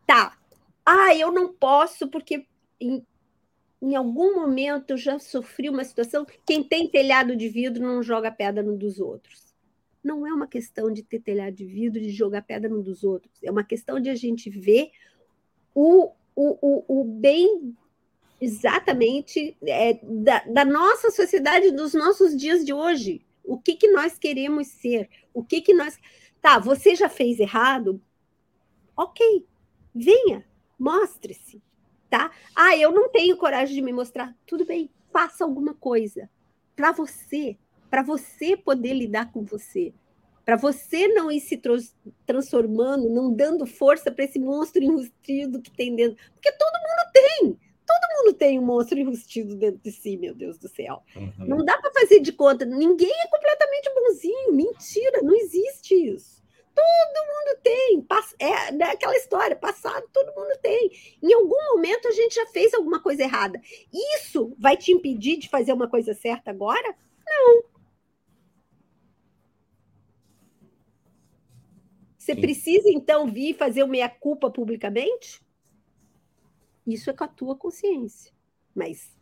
tá. 0.08 0.38
Ah, 0.86 1.14
eu 1.14 1.30
não 1.30 1.52
posso 1.52 2.08
porque 2.08 2.46
em, 2.80 3.06
em 3.82 3.96
algum 3.98 4.34
momento 4.34 4.92
eu 4.92 4.98
já 4.98 5.20
sofri 5.20 5.70
uma 5.70 5.84
situação. 5.84 6.26
Quem 6.46 6.64
tem 6.64 6.88
telhado 6.88 7.36
de 7.36 7.50
vidro 7.50 7.84
não 7.84 8.02
joga 8.02 8.32
pedra 8.32 8.64
no 8.64 8.78
dos 8.78 8.98
outros. 8.98 9.45
Não 10.06 10.28
é 10.28 10.32
uma 10.32 10.46
questão 10.46 10.94
de 10.94 11.02
ter 11.02 11.20
telhado 11.20 11.56
de 11.56 11.66
vidro 11.66 12.00
de 12.00 12.12
jogar 12.12 12.44
pedra 12.44 12.70
no 12.70 12.84
dos 12.84 13.04
outros. 13.04 13.42
É 13.44 13.50
uma 13.50 13.64
questão 13.64 14.00
de 14.00 14.08
a 14.08 14.14
gente 14.14 14.52
ver 14.52 14.92
o, 15.74 16.12
o, 16.36 16.86
o, 16.86 17.02
o 17.02 17.04
bem 17.04 17.76
exatamente 18.40 19.58
é, 19.66 20.00
da, 20.04 20.44
da, 20.44 20.64
nossa 20.64 21.10
sociedade, 21.10 21.72
dos 21.72 21.96
nossos 21.96 22.38
dias 22.38 22.64
de 22.64 22.72
hoje. 22.72 23.26
O 23.44 23.58
que, 23.58 23.74
que 23.76 23.88
nós 23.88 24.20
queremos 24.20 24.68
ser? 24.68 25.10
O 25.34 25.44
que, 25.44 25.60
que 25.60 25.74
nós. 25.74 25.98
Tá, 26.40 26.60
você 26.60 26.96
já 26.96 27.10
fez 27.10 27.40
errado? 27.40 28.00
Ok, 28.96 29.44
venha, 29.94 30.46
mostre-se, 30.78 31.64
tá? 32.12 32.32
Ah, 32.56 32.78
eu 32.78 32.92
não 32.92 33.10
tenho 33.10 33.38
coragem 33.38 33.74
de 33.74 33.82
me 33.82 33.92
mostrar. 33.92 34.38
Tudo 34.46 34.66
bem, 34.66 34.88
faça 35.12 35.44
alguma 35.44 35.74
coisa 35.74 36.30
para 36.76 36.92
você, 36.92 37.58
para 37.90 38.04
você 38.04 38.58
poder 38.58 38.94
lidar 38.94 39.32
com 39.32 39.44
você, 39.44 39.94
para 40.46 40.56
você 40.56 41.08
não 41.08 41.32
ir 41.32 41.40
se 41.40 41.60
transformando, 42.26 43.10
não 43.10 43.34
dando 43.34 43.66
força 43.66 44.12
para 44.12 44.26
esse 44.26 44.38
monstro 44.38 44.84
enrustido 44.84 45.62
que 45.62 45.72
tem 45.72 45.96
dentro, 45.96 46.18
porque 46.34 46.52
todo 46.52 46.74
mundo 46.74 47.12
tem. 47.14 47.60
Todo 47.88 48.24
mundo 48.24 48.34
tem 48.36 48.60
um 48.60 48.66
monstro 48.66 48.98
enrustido 48.98 49.56
dentro 49.56 49.80
de 49.84 49.92
si, 49.92 50.18
meu 50.18 50.34
Deus 50.34 50.58
do 50.58 50.68
céu. 50.68 51.04
Uhum. 51.16 51.34
Não 51.48 51.58
dá 51.64 51.78
para 51.78 51.94
fazer 51.94 52.20
de 52.20 52.32
conta. 52.32 52.66
Ninguém 52.66 53.12
é 53.12 53.28
completamente 53.28 53.92
bonzinho. 53.94 54.54
Mentira, 54.54 55.22
não 55.22 55.36
existe 55.36 55.94
isso. 55.94 56.44
Todo 56.76 57.26
mundo 57.26 57.60
tem. 57.64 58.06
É 58.40 58.72
né, 58.72 58.86
aquela 58.86 59.16
história, 59.16 59.56
passado 59.56 60.04
todo 60.12 60.36
mundo 60.36 60.58
tem. 60.62 60.92
Em 61.24 61.34
algum 61.34 61.74
momento 61.74 62.08
a 62.08 62.12
gente 62.12 62.36
já 62.36 62.46
fez 62.48 62.74
alguma 62.74 63.00
coisa 63.00 63.24
errada. 63.24 63.62
Isso 64.18 64.54
vai 64.60 64.76
te 64.76 64.92
impedir 64.92 65.38
de 65.38 65.48
fazer 65.48 65.72
uma 65.72 65.88
coisa 65.88 66.14
certa 66.14 66.52
agora? 66.52 66.96
Não. 67.26 67.75
Você 72.26 72.34
Sim. 72.34 72.42
precisa, 72.42 72.90
então, 72.90 73.28
vir 73.28 73.54
fazer 73.54 73.84
uma 73.84 73.92
meia-culpa 73.92 74.50
publicamente? 74.50 75.40
Isso 76.88 77.12
é 77.12 77.14
com 77.14 77.24
a 77.24 77.28
tua 77.28 77.56
consciência. 77.56 78.34
Mas 78.74 79.16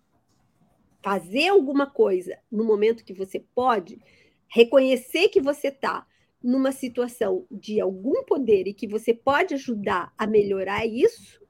fazer 1.03 1.49
alguma 1.49 1.85
coisa 1.85 2.39
no 2.49 2.63
momento 2.63 3.03
que 3.03 3.13
você 3.13 3.41
pode, 3.53 4.01
reconhecer 4.47 5.27
que 5.27 5.41
você 5.41 5.67
está 5.67 6.07
numa 6.41 6.71
situação 6.71 7.45
de 7.51 7.81
algum 7.81 8.23
poder 8.23 8.67
e 8.67 8.73
que 8.73 8.87
você 8.87 9.13
pode 9.13 9.53
ajudar 9.53 10.13
a 10.17 10.25
melhorar 10.25 10.85
isso, 10.85 11.45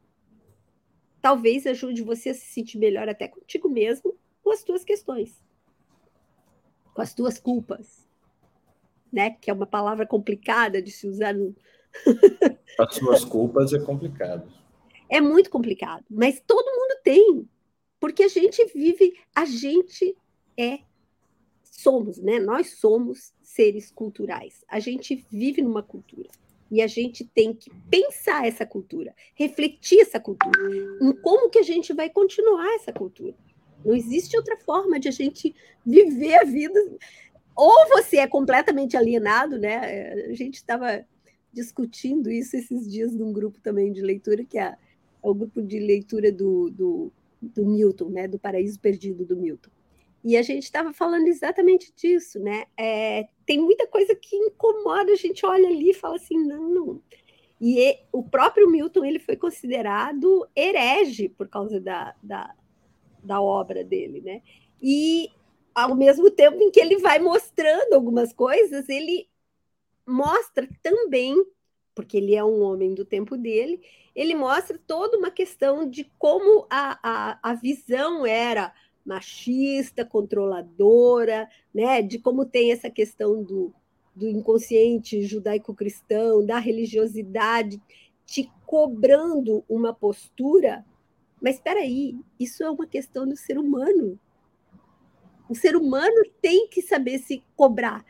talvez 1.21 1.67
ajude 1.67 2.01
você 2.01 2.29
a 2.29 2.33
se 2.33 2.47
sentir 2.47 2.79
melhor 2.79 3.07
até 3.07 3.27
contigo 3.27 3.69
mesmo 3.69 4.17
com 4.41 4.51
as 4.51 4.63
tuas 4.63 4.83
questões, 4.83 5.39
com 6.95 7.01
as 7.03 7.13
tuas 7.13 7.39
culpas, 7.39 8.02
né? 9.13 9.37
Que 9.39 9.49
é 9.49 9.53
uma 9.53 9.67
palavra 9.67 10.05
complicada 10.05 10.81
de 10.81 10.91
se 10.91 11.07
usar 11.07 11.33
no... 11.33 11.55
as 12.79 12.95
suas 12.95 13.23
culpas 13.23 13.71
é 13.71 13.79
complicado. 13.79 14.51
É 15.07 15.21
muito 15.21 15.49
complicado, 15.49 16.03
mas 16.09 16.41
todo 16.45 16.65
mundo 16.65 16.99
tem, 17.03 17.47
porque 17.99 18.23
a 18.23 18.27
gente 18.27 18.65
vive, 18.73 19.13
a 19.35 19.45
gente 19.45 20.17
é 20.57 20.79
somos, 21.61 22.17
né? 22.17 22.39
Nós 22.39 22.79
somos 22.79 23.33
seres 23.41 23.91
culturais. 23.91 24.63
A 24.67 24.79
gente 24.79 25.25
vive 25.29 25.61
numa 25.61 25.83
cultura. 25.83 26.29
E 26.71 26.81
a 26.81 26.87
gente 26.87 27.23
tem 27.23 27.53
que 27.53 27.69
pensar 27.89 28.47
essa 28.47 28.65
cultura, 28.65 29.13
refletir 29.35 29.99
essa 29.99 30.19
cultura, 30.19 30.59
em 30.99 31.13
como 31.21 31.49
que 31.49 31.59
a 31.59 31.63
gente 31.63 31.93
vai 31.93 32.09
continuar 32.09 32.73
essa 32.75 32.91
cultura. 32.91 33.35
Não 33.85 33.95
existe 33.95 34.35
outra 34.35 34.57
forma 34.57 34.99
de 34.99 35.07
a 35.07 35.11
gente 35.11 35.53
viver 35.85 36.35
a 36.35 36.43
vida. 36.43 36.79
Ou 37.55 37.87
você 37.89 38.17
é 38.17 38.27
completamente 38.27 38.97
alienado, 38.97 39.57
né? 39.57 40.13
A 40.29 40.33
gente 40.33 40.55
estava 40.55 41.05
discutindo 41.51 42.31
isso 42.31 42.57
esses 42.57 42.89
dias 42.89 43.13
num 43.13 43.31
grupo 43.31 43.59
também 43.61 43.91
de 43.91 44.01
leitura, 44.01 44.43
que 44.43 44.57
é, 44.57 44.63
é 44.63 44.75
o 45.21 45.33
grupo 45.33 45.61
de 45.61 45.79
leitura 45.79 46.31
do, 46.31 46.69
do, 46.71 47.13
do 47.41 47.65
Milton, 47.65 48.09
né? 48.09 48.27
Do 48.27 48.39
Paraíso 48.39 48.79
Perdido 48.79 49.25
do 49.25 49.37
Milton. 49.37 49.69
E 50.23 50.37
a 50.37 50.41
gente 50.41 50.63
estava 50.63 50.93
falando 50.93 51.27
exatamente 51.27 51.93
disso, 51.95 52.39
né? 52.39 52.63
É, 52.77 53.27
tem 53.45 53.59
muita 53.59 53.85
coisa 53.85 54.15
que 54.15 54.35
incomoda, 54.35 55.11
a 55.11 55.17
gente 55.17 55.45
olha 55.45 55.67
ali 55.67 55.89
e 55.89 55.93
fala 55.93 56.15
assim, 56.15 56.37
não, 56.37 56.69
não. 56.69 57.01
E 57.59 57.79
e 57.79 57.99
o 58.11 58.23
próprio 58.23 58.69
Milton 58.69 59.05
ele 59.05 59.19
foi 59.19 59.37
considerado 59.37 60.47
herege 60.55 61.29
por 61.29 61.47
causa 61.47 61.79
da, 61.79 62.13
da, 62.21 62.53
da 63.23 63.41
obra 63.41 63.83
dele, 63.83 64.21
né? 64.21 64.41
E 64.81 65.29
ao 65.73 65.95
mesmo 65.95 66.29
tempo 66.29 66.61
em 66.61 66.71
que 66.71 66.79
ele 66.79 66.97
vai 66.97 67.19
mostrando 67.19 67.93
algumas 67.93 68.31
coisas, 68.33 68.87
ele 68.89 69.27
mostra 70.05 70.67
também, 70.81 71.35
porque 71.95 72.17
ele 72.17 72.35
é 72.35 72.43
um 72.43 72.61
homem 72.61 72.93
do 72.93 73.05
tempo 73.05 73.37
dele, 73.37 73.81
ele 74.15 74.35
mostra 74.35 74.79
toda 74.85 75.17
uma 75.17 75.31
questão 75.31 75.89
de 75.89 76.11
como 76.19 76.67
a, 76.69 76.99
a, 77.01 77.51
a 77.51 77.53
visão 77.55 78.25
era 78.25 78.73
machista, 79.05 80.05
controladora, 80.05 81.49
né? 81.73 82.01
De 82.01 82.19
como 82.19 82.45
tem 82.45 82.71
essa 82.71 82.89
questão 82.89 83.43
do, 83.43 83.73
do 84.15 84.27
inconsciente 84.27 85.23
judaico-cristão, 85.23 86.45
da 86.45 86.59
religiosidade, 86.59 87.81
te 88.25 88.49
cobrando 88.65 89.63
uma 89.67 89.93
postura. 89.93 90.85
Mas 91.41 91.55
espera 91.55 91.81
aí, 91.81 92.15
isso 92.39 92.63
é 92.63 92.69
uma 92.69 92.87
questão 92.87 93.27
do 93.27 93.35
ser 93.35 93.57
humano. 93.57 94.17
O 95.49 95.55
ser 95.55 95.75
humano 95.75 96.23
tem 96.41 96.67
que 96.67 96.81
saber 96.81 97.19
se 97.19 97.43
cobrar. 97.55 98.05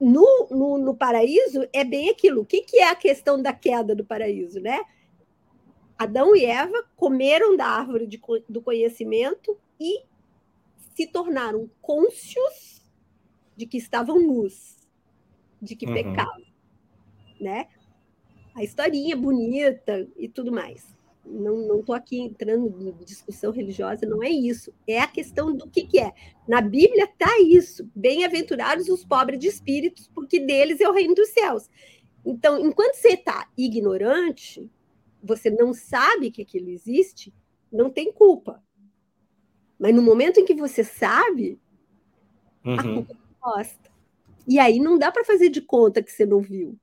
No, 0.00 0.48
no, 0.50 0.78
no 0.78 0.94
paraíso 0.94 1.68
é 1.72 1.84
bem 1.84 2.08
aquilo. 2.08 2.42
O 2.42 2.46
que, 2.46 2.62
que 2.62 2.78
é 2.78 2.88
a 2.88 2.94
questão 2.94 3.40
da 3.40 3.52
queda 3.52 3.94
do 3.94 4.04
paraíso, 4.04 4.60
né? 4.60 4.80
Adão 5.98 6.34
e 6.34 6.46
Eva 6.46 6.82
comeram 6.96 7.56
da 7.56 7.66
árvore 7.66 8.06
de, 8.06 8.18
do 8.48 8.62
conhecimento 8.62 9.58
e 9.78 10.02
se 10.94 11.06
tornaram 11.06 11.70
cônscios 11.82 12.82
de 13.54 13.66
que 13.66 13.76
estavam 13.76 14.18
nus, 14.18 14.78
de 15.60 15.76
que 15.76 15.84
uhum. 15.84 15.92
pecavam, 15.92 16.46
né? 17.38 17.68
A 18.54 18.64
historinha 18.64 19.14
bonita 19.14 20.08
e 20.16 20.26
tudo 20.26 20.50
mais. 20.50 20.96
Não 21.24 21.80
estou 21.80 21.94
aqui 21.94 22.20
entrando 22.20 22.66
em 22.80 23.04
discussão 23.04 23.52
religiosa, 23.52 24.06
não 24.06 24.22
é 24.22 24.30
isso. 24.30 24.72
É 24.86 25.00
a 25.00 25.06
questão 25.06 25.54
do 25.54 25.68
que, 25.68 25.86
que 25.86 25.98
é. 25.98 26.12
Na 26.48 26.60
Bíblia 26.60 27.04
está 27.04 27.38
isso. 27.40 27.88
Bem-aventurados 27.94 28.88
os 28.88 29.04
pobres 29.04 29.38
de 29.38 29.46
espíritos, 29.46 30.08
porque 30.14 30.40
deles 30.40 30.80
é 30.80 30.88
o 30.88 30.92
reino 30.92 31.14
dos 31.14 31.28
céus. 31.28 31.68
Então, 32.24 32.58
enquanto 32.58 32.94
você 32.94 33.10
está 33.10 33.48
ignorante, 33.56 34.70
você 35.22 35.50
não 35.50 35.72
sabe 35.72 36.30
que 36.30 36.42
aquilo 36.42 36.70
existe, 36.70 37.32
não 37.70 37.90
tem 37.90 38.12
culpa. 38.12 38.62
Mas 39.78 39.94
no 39.94 40.02
momento 40.02 40.40
em 40.40 40.44
que 40.44 40.54
você 40.54 40.84
sabe, 40.84 41.58
uhum. 42.64 42.74
a 42.74 42.82
culpa 42.82 43.16
gosta. 43.40 43.90
E 44.46 44.58
aí 44.58 44.78
não 44.78 44.98
dá 44.98 45.12
para 45.12 45.24
fazer 45.24 45.48
de 45.48 45.60
conta 45.60 46.02
que 46.02 46.10
você 46.10 46.26
não 46.26 46.40
viu. 46.40 46.78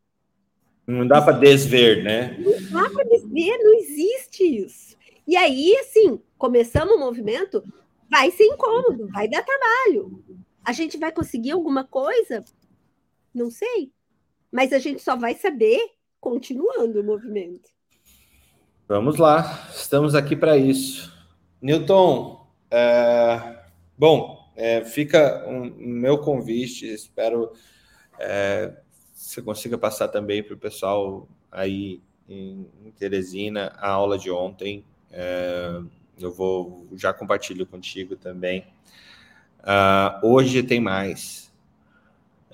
Não 0.87 1.05
dá 1.05 1.21
para 1.21 1.37
desver, 1.37 2.01
né? 2.01 2.37
Não 2.39 2.81
dá 2.81 2.89
para 2.89 3.03
desver, 3.03 3.57
não 3.57 3.73
existe 3.75 4.43
isso. 4.43 4.95
E 5.27 5.35
aí, 5.35 5.75
assim, 5.81 6.21
começamos 6.37 6.95
o 6.95 6.99
movimento, 6.99 7.61
vai 8.09 8.31
ser 8.31 8.45
incômodo, 8.45 9.09
vai 9.09 9.27
dar 9.27 9.43
trabalho. 9.43 10.23
A 10.63 10.71
gente 10.71 10.97
vai 10.97 11.11
conseguir 11.11 11.51
alguma 11.51 11.83
coisa? 11.83 12.45
Não 13.33 13.51
sei. 13.51 13.91
Mas 14.49 14.71
a 14.71 14.79
gente 14.79 15.01
só 15.01 15.17
vai 15.17 15.35
saber 15.35 15.77
continuando 16.21 17.01
o 17.01 17.03
movimento. 17.03 17.69
Vamos 18.87 19.17
lá, 19.17 19.67
estamos 19.69 20.15
aqui 20.15 20.37
para 20.37 20.57
isso. 20.57 21.13
Newton, 21.61 22.47
é, 22.71 23.59
bom, 23.97 24.49
é, 24.55 24.85
fica 24.85 25.45
o 25.45 25.51
um, 25.51 25.75
meu 25.77 26.19
convite, 26.19 26.85
espero 26.85 27.51
é, 28.17 28.73
você 29.17 29.41
consiga 29.41 29.79
passar 29.79 30.09
também 30.09 30.43
para 30.43 30.53
o 30.53 30.57
pessoal 30.57 31.27
aí 31.51 31.99
em, 32.29 32.67
Teresina 32.99 33.73
a 33.77 33.89
aula 33.89 34.17
de 34.17 34.29
ontem. 34.29 34.85
É, 35.11 35.81
eu 36.19 36.31
vou 36.31 36.87
já 36.95 37.11
compartilho 37.11 37.65
contigo 37.65 38.15
também. 38.15 38.65
Uh, 39.59 40.25
hoje 40.25 40.61
tem 40.61 40.79
mais. 40.79 41.51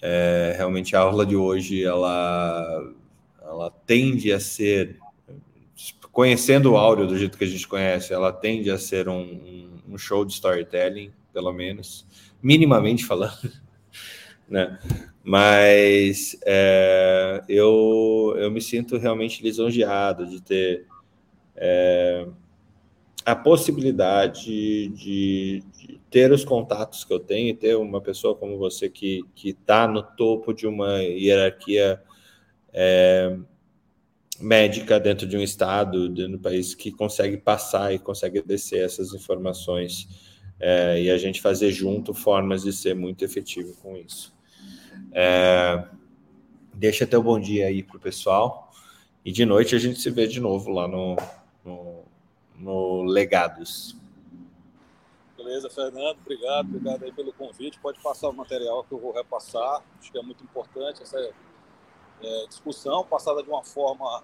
É, 0.02 0.54
realmente 0.58 0.96
a 0.96 1.00
aula 1.00 1.26
de 1.26 1.36
hoje 1.36 1.84
ela, 1.84 2.94
ela 3.42 3.70
tende 3.86 4.32
a 4.32 4.40
ser 4.40 5.00
conhecendo 6.12 6.72
o 6.72 6.78
áudio 6.78 7.08
do 7.08 7.18
jeito 7.18 7.38
que 7.38 7.44
a 7.44 7.48
gente 7.48 7.68
conhece, 7.68 8.14
ela 8.14 8.32
tende 8.32 8.70
a 8.70 8.78
ser 8.78 9.10
um, 9.10 9.70
um 9.88 9.98
show 9.98 10.24
de 10.26 10.34
storytelling, 10.34 11.12
pelo 11.34 11.52
menos, 11.52 12.06
minimamente 12.42 13.06
falando, 13.06 13.52
né? 14.48 14.80
Mas 15.24 16.38
é, 16.46 17.42
eu, 17.48 18.36
eu 18.38 18.52
me 18.52 18.62
sinto 18.62 18.98
realmente 18.98 19.42
lisonjeado 19.42 20.26
de 20.26 20.42
ter 20.42 20.86
é, 21.56 22.28
a 23.26 23.36
possibilidade 23.36 24.90
de, 24.90 25.64
de, 25.78 26.00
ter 26.10 26.32
os 26.32 26.44
contatos 26.44 27.06
que 27.06 27.14
eu 27.14 27.20
tenho 27.20 27.50
e 27.50 27.54
ter 27.54 27.76
uma 27.78 28.02
pessoa 28.02 28.36
como 28.36 28.58
você 28.58 28.90
que 28.90 29.24
está 29.44 29.88
no 29.88 30.04
topo 30.04 30.54
de 30.54 30.68
uma 30.68 31.02
hierarquia 31.02 32.02
é, 32.74 33.38
médica 34.40 35.00
dentro 35.00 35.26
de 35.26 35.38
um 35.38 35.42
estado, 35.42 36.10
dentro 36.10 36.34
do 36.34 36.40
país, 36.40 36.76
que 36.76 36.92
consegue 36.92 37.38
passar 37.38 37.94
e 37.94 38.00
consegue 38.00 38.42
descer 38.42 38.84
essas 38.84 39.14
informações 39.14 40.33
é, 40.60 41.02
e 41.02 41.12
a 41.12 41.18
gente 41.18 41.42
fazer 41.42 41.72
junto 41.72 42.14
formas 42.14 42.64
de 42.64 42.72
ser 42.74 42.96
muito 42.96 43.24
efetivo 43.24 43.76
com 43.82 43.98
isso. 43.98 44.34
É, 45.12 45.86
deixa 46.74 47.04
até 47.04 47.18
o 47.18 47.24
bom 47.24 47.40
dia 47.40 47.68
aí 47.68 47.84
para 47.84 47.98
o 47.98 48.00
pessoal 48.00 48.72
e 49.26 49.32
de 49.32 49.46
noite 49.46 49.76
a 49.76 49.80
gente 49.80 50.00
se 50.00 50.10
vê 50.10 50.28
de 50.28 50.40
novo 50.42 50.70
lá 50.72 50.88
no, 50.88 51.16
no, 51.64 52.04
no 52.58 53.04
Legados. 53.04 53.96
Beleza, 55.38 55.70
Fernando, 55.70 56.18
obrigado, 56.20 56.68
obrigado 56.68 57.04
aí 57.04 57.12
pelo 57.12 57.32
convite. 57.34 57.80
Pode 57.80 58.02
passar 58.02 58.30
o 58.30 58.34
material 58.34 58.84
que 58.84 58.94
eu 58.94 59.00
vou 59.00 59.14
repassar. 59.14 59.82
Acho 60.00 60.12
que 60.12 60.18
é 60.18 60.22
muito 60.22 60.44
importante 60.44 61.04
essa 61.04 61.18
é, 61.20 62.46
discussão 62.48 63.06
passada 63.06 63.42
de 63.42 63.50
uma 63.50 63.64
forma 63.64 64.24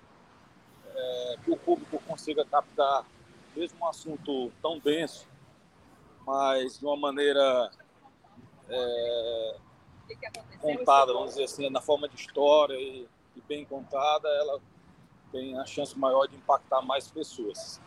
é, 0.93 1.35
que 1.43 1.51
o 1.51 1.57
público 1.57 2.01
consiga 2.05 2.43
captar, 2.43 3.05
mesmo 3.55 3.77
um 3.81 3.87
assunto 3.87 4.51
tão 4.61 4.79
denso, 4.79 5.27
mas 6.29 6.77
de 6.77 6.85
uma 6.85 6.95
maneira 6.95 7.71
é, 8.69 9.55
contada, 10.61 11.11
vamos 11.11 11.31
dizer 11.31 11.45
assim, 11.45 11.67
na 11.71 11.81
forma 11.81 12.07
de 12.07 12.15
história 12.15 12.75
e, 12.75 13.07
e 13.35 13.41
bem 13.47 13.65
contada, 13.65 14.29
ela 14.29 14.59
tem 15.31 15.57
a 15.57 15.65
chance 15.65 15.97
maior 15.97 16.27
de 16.27 16.35
impactar 16.35 16.83
mais 16.83 17.09
pessoas. 17.09 17.81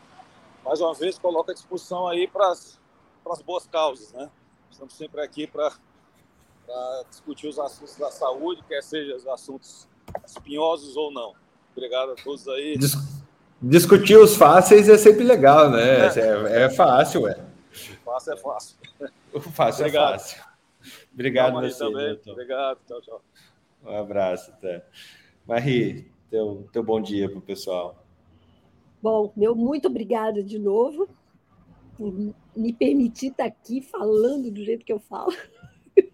Mais 0.64 0.80
uma 0.80 0.92
vez, 0.92 1.20
coloco 1.20 1.52
a 1.52 1.54
discussão 1.54 2.08
aí 2.08 2.26
para 2.26 2.50
as 2.50 3.42
boas 3.46 3.64
causas, 3.68 4.12
né? 4.12 4.28
Estamos 4.72 4.94
sempre 4.94 5.20
aqui 5.20 5.46
para 5.46 5.72
discutir 7.10 7.46
os 7.46 7.60
assuntos 7.60 7.94
da 7.94 8.10
saúde, 8.10 8.60
quer 8.66 8.82
sejam 8.82 9.18
os 9.18 9.26
assuntos 9.28 9.86
espinhosos 10.26 10.96
ou 10.96 11.12
não. 11.12 11.32
Obrigado 11.70 12.10
a 12.10 12.14
todos 12.16 12.48
aí. 12.48 12.76
Dis 12.76 12.96
discutir 13.64 14.16
os 14.16 14.34
fáceis 14.34 14.88
é 14.88 14.98
sempre 14.98 15.22
legal, 15.22 15.70
né? 15.70 16.08
É, 16.08 16.18
é, 16.18 16.62
é 16.64 16.70
fácil, 16.70 17.22
ué. 17.22 17.51
Fácil 18.22 18.32
é 18.32 18.36
fácil. 18.36 18.76
O 19.34 19.40
fácil 19.40 19.84
é 19.84 19.88
Obrigado. 19.88 20.14
é 20.14 20.18
fácil. 20.18 20.42
Obrigado, 21.12 21.54
você. 21.54 21.78
Também. 21.78 22.20
Obrigado, 22.26 22.78
tchau, 22.86 23.00
tchau. 23.00 23.22
Um 23.84 23.96
abraço, 23.96 24.50
até. 24.50 24.84
Marie, 25.46 26.12
teu, 26.30 26.68
teu 26.70 26.82
bom 26.82 27.00
dia 27.00 27.28
para 27.28 27.38
o 27.38 27.42
pessoal. 27.42 28.04
Bom, 29.02 29.32
meu 29.34 29.56
muito 29.56 29.88
obrigada 29.88 30.42
de 30.42 30.58
novo 30.58 31.08
por 31.96 32.12
me 32.54 32.72
permitir 32.72 33.28
estar 33.28 33.46
aqui 33.46 33.80
falando 33.80 34.50
do 34.50 34.62
jeito 34.62 34.84
que 34.84 34.92
eu 34.92 35.00
falo. 35.00 35.32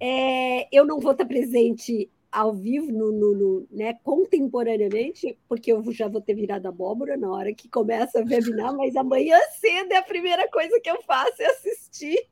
É, 0.00 0.74
eu 0.74 0.86
não 0.86 0.98
vou 0.98 1.12
estar 1.12 1.26
presente 1.26 2.10
ao 2.36 2.52
vivo, 2.52 2.92
no, 2.92 3.10
no, 3.10 3.34
no, 3.34 3.68
né, 3.70 3.94
contemporaneamente, 4.04 5.38
porque 5.48 5.72
eu 5.72 5.82
já 5.90 6.06
vou 6.06 6.20
ter 6.20 6.34
virado 6.34 6.68
abóbora 6.68 7.16
na 7.16 7.30
hora 7.32 7.54
que 7.54 7.66
começa 7.66 8.20
a 8.20 8.22
webinar, 8.22 8.76
mas 8.76 8.94
amanhã 8.94 9.38
cedo 9.58 9.92
é 9.92 9.96
a 9.96 10.02
primeira 10.02 10.46
coisa 10.50 10.78
que 10.78 10.90
eu 10.90 11.00
faço 11.04 11.40
é 11.40 11.46
assistir, 11.46 12.28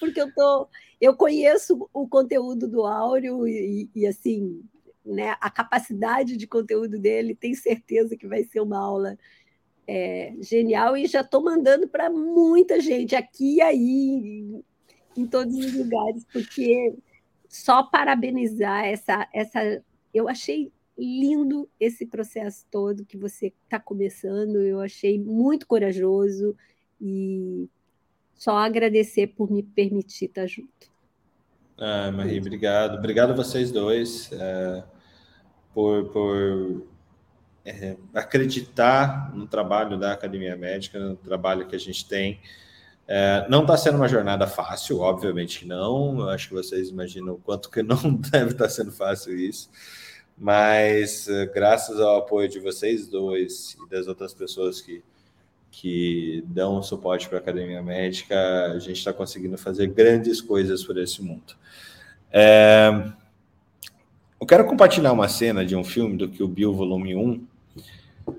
porque 0.00 0.22
eu 0.22 0.34
tô, 0.34 0.68
eu 0.98 1.14
conheço 1.14 1.86
o 1.92 2.08
conteúdo 2.08 2.66
do 2.66 2.86
Áureo 2.86 3.46
e, 3.46 3.90
e 3.94 4.06
assim, 4.06 4.64
né, 5.04 5.36
a 5.38 5.50
capacidade 5.50 6.38
de 6.38 6.46
conteúdo 6.46 6.98
dele, 6.98 7.34
tenho 7.34 7.54
certeza 7.54 8.16
que 8.16 8.26
vai 8.26 8.44
ser 8.44 8.60
uma 8.60 8.78
aula 8.78 9.18
é, 9.86 10.32
genial 10.40 10.96
e 10.96 11.04
já 11.06 11.20
estou 11.20 11.44
mandando 11.44 11.86
para 11.86 12.08
muita 12.08 12.80
gente 12.80 13.14
aqui 13.14 13.56
e 13.56 13.60
aí, 13.60 14.64
em 15.14 15.26
todos 15.26 15.54
os 15.54 15.74
lugares, 15.74 16.24
porque 16.32 16.94
só 17.52 17.82
parabenizar 17.82 18.86
essa, 18.86 19.28
essa. 19.30 19.84
Eu 20.12 20.26
achei 20.26 20.72
lindo 20.96 21.68
esse 21.78 22.06
processo 22.06 22.64
todo 22.70 23.04
que 23.04 23.18
você 23.18 23.52
está 23.64 23.78
começando, 23.78 24.56
eu 24.56 24.80
achei 24.80 25.18
muito 25.18 25.66
corajoso 25.66 26.56
e 26.98 27.68
só 28.34 28.56
agradecer 28.56 29.28
por 29.28 29.50
me 29.50 29.62
permitir 29.62 30.26
estar 30.26 30.46
junto. 30.46 30.90
Ah, 31.76 32.10
Marie, 32.10 32.40
obrigado. 32.40 32.96
Obrigado 32.96 33.30
a 33.30 33.34
vocês 33.34 33.70
dois 33.70 34.30
é, 34.32 34.84
por, 35.74 36.06
por 36.06 36.86
é, 37.66 37.96
acreditar 38.14 39.34
no 39.34 39.46
trabalho 39.46 39.98
da 39.98 40.12
Academia 40.12 40.56
Médica, 40.56 40.98
no 40.98 41.16
trabalho 41.16 41.66
que 41.66 41.76
a 41.76 41.78
gente 41.78 42.08
tem. 42.08 42.40
É, 43.06 43.46
não 43.48 43.62
está 43.62 43.76
sendo 43.76 43.96
uma 43.96 44.08
jornada 44.08 44.46
fácil, 44.46 45.00
obviamente 45.00 45.60
que 45.60 45.66
não. 45.66 46.20
Eu 46.20 46.28
acho 46.30 46.48
que 46.48 46.54
vocês 46.54 46.88
imaginam 46.88 47.34
o 47.34 47.38
quanto 47.38 47.70
que 47.70 47.82
não 47.82 47.96
deve 48.30 48.52
estar 48.52 48.64
tá 48.64 48.70
sendo 48.70 48.92
fácil 48.92 49.36
isso. 49.36 49.70
Mas 50.36 51.28
é, 51.28 51.46
graças 51.46 52.00
ao 52.00 52.18
apoio 52.18 52.48
de 52.48 52.58
vocês 52.58 53.06
dois 53.06 53.76
e 53.84 53.90
das 53.90 54.06
outras 54.06 54.32
pessoas 54.32 54.80
que, 54.80 55.02
que 55.70 56.42
dão 56.46 56.82
suporte 56.82 57.28
para 57.28 57.38
a 57.38 57.40
Academia 57.40 57.82
Médica, 57.82 58.36
a 58.72 58.78
gente 58.78 58.98
está 58.98 59.12
conseguindo 59.12 59.58
fazer 59.58 59.88
grandes 59.88 60.40
coisas 60.40 60.82
por 60.82 60.96
esse 60.96 61.22
mundo. 61.22 61.54
É, 62.32 63.12
eu 64.40 64.46
quero 64.46 64.64
compartilhar 64.64 65.12
uma 65.12 65.28
cena 65.28 65.64
de 65.64 65.76
um 65.76 65.84
filme 65.84 66.16
do 66.16 66.28
que 66.28 66.42
o 66.42 66.48
Bill 66.48 66.72
Volume 66.72 67.14
1, 67.14 67.46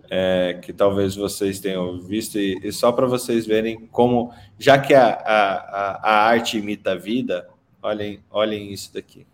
é, 0.10 0.60
que 0.62 0.72
talvez 0.72 1.16
vocês 1.16 1.60
tenham 1.60 2.00
visto, 2.00 2.38
e, 2.38 2.60
e 2.64 2.72
só 2.72 2.92
para 2.92 3.08
vocês 3.08 3.46
verem 3.46 3.88
como, 3.88 4.34
já 4.60 4.80
que 4.80 4.94
a, 4.94 5.14
a, 5.14 6.10
a 6.10 6.28
arte 6.28 6.58
imita 6.58 6.92
a 6.92 6.96
vida, 6.96 7.50
olhem, 7.82 8.24
olhem 8.30 8.72
isso 8.72 8.94
daqui. 8.94 9.26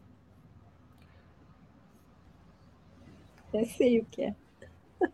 Eu 3.53 3.65
sei 3.65 3.99
o 3.99 4.05
que 4.05 4.21
é. 4.23 4.35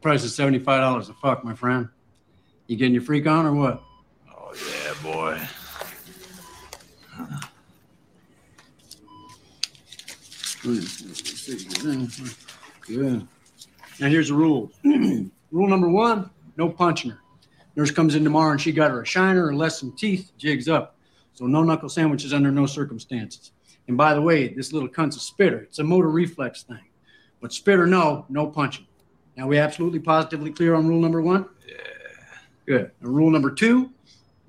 Price 0.00 0.24
is 0.24 0.32
$75 0.32 1.10
a 1.10 1.14
fuck, 1.14 1.44
my 1.44 1.54
friend. 1.54 1.88
You 2.66 2.76
getting 2.76 2.94
your 2.94 3.02
freak 3.02 3.26
on 3.26 3.46
or 3.46 3.52
what? 3.54 3.82
Oh, 4.28 4.52
yeah, 4.54 4.94
boy. 5.02 5.40
Good. 12.94 13.26
Now 14.00 14.08
here's 14.08 14.28
the 14.28 14.34
rule. 14.34 14.70
rule 14.84 15.30
number 15.68 15.88
one: 15.88 16.30
no 16.56 16.68
punching 16.68 17.12
her. 17.12 17.18
Nurse 17.76 17.90
comes 17.90 18.14
in 18.14 18.24
tomorrow 18.24 18.50
and 18.50 18.60
she 18.60 18.72
got 18.72 18.90
her 18.90 19.02
a 19.02 19.06
shiner 19.06 19.46
or 19.46 19.54
less 19.54 19.78
some 19.78 19.92
teeth, 19.92 20.32
jigs 20.36 20.68
up. 20.68 20.96
So 21.34 21.46
no 21.46 21.62
knuckle 21.62 21.88
sandwiches 21.88 22.34
under 22.34 22.50
no 22.50 22.66
circumstances. 22.66 23.52
And 23.88 23.96
by 23.96 24.14
the 24.14 24.20
way, 24.20 24.48
this 24.48 24.72
little 24.72 24.88
cunt's 24.88 25.16
a 25.16 25.20
spitter. 25.20 25.60
It's 25.60 25.78
a 25.78 25.84
motor 25.84 26.10
reflex 26.10 26.62
thing. 26.64 26.84
But 27.40 27.52
spitter, 27.52 27.86
no, 27.86 28.26
no 28.28 28.46
punching. 28.46 28.86
Now 29.36 29.46
we 29.46 29.58
absolutely 29.58 30.00
positively 30.00 30.52
clear 30.52 30.74
on 30.74 30.86
rule 30.86 31.00
number 31.00 31.22
one? 31.22 31.46
Yeah. 31.66 31.76
Good. 32.66 32.90
And 33.00 33.14
rule 33.14 33.30
number 33.30 33.50
two, 33.50 33.90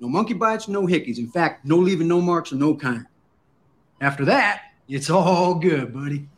no 0.00 0.08
monkey 0.08 0.34
bites, 0.34 0.68
no 0.68 0.86
hickeys. 0.86 1.18
In 1.18 1.28
fact, 1.28 1.64
no 1.64 1.76
leaving 1.76 2.08
no 2.08 2.20
marks 2.20 2.52
of 2.52 2.58
no 2.58 2.74
kind. 2.74 3.06
After 4.00 4.24
that, 4.26 4.62
it's 4.88 5.08
all 5.08 5.54
good, 5.54 5.94
buddy. 5.94 6.28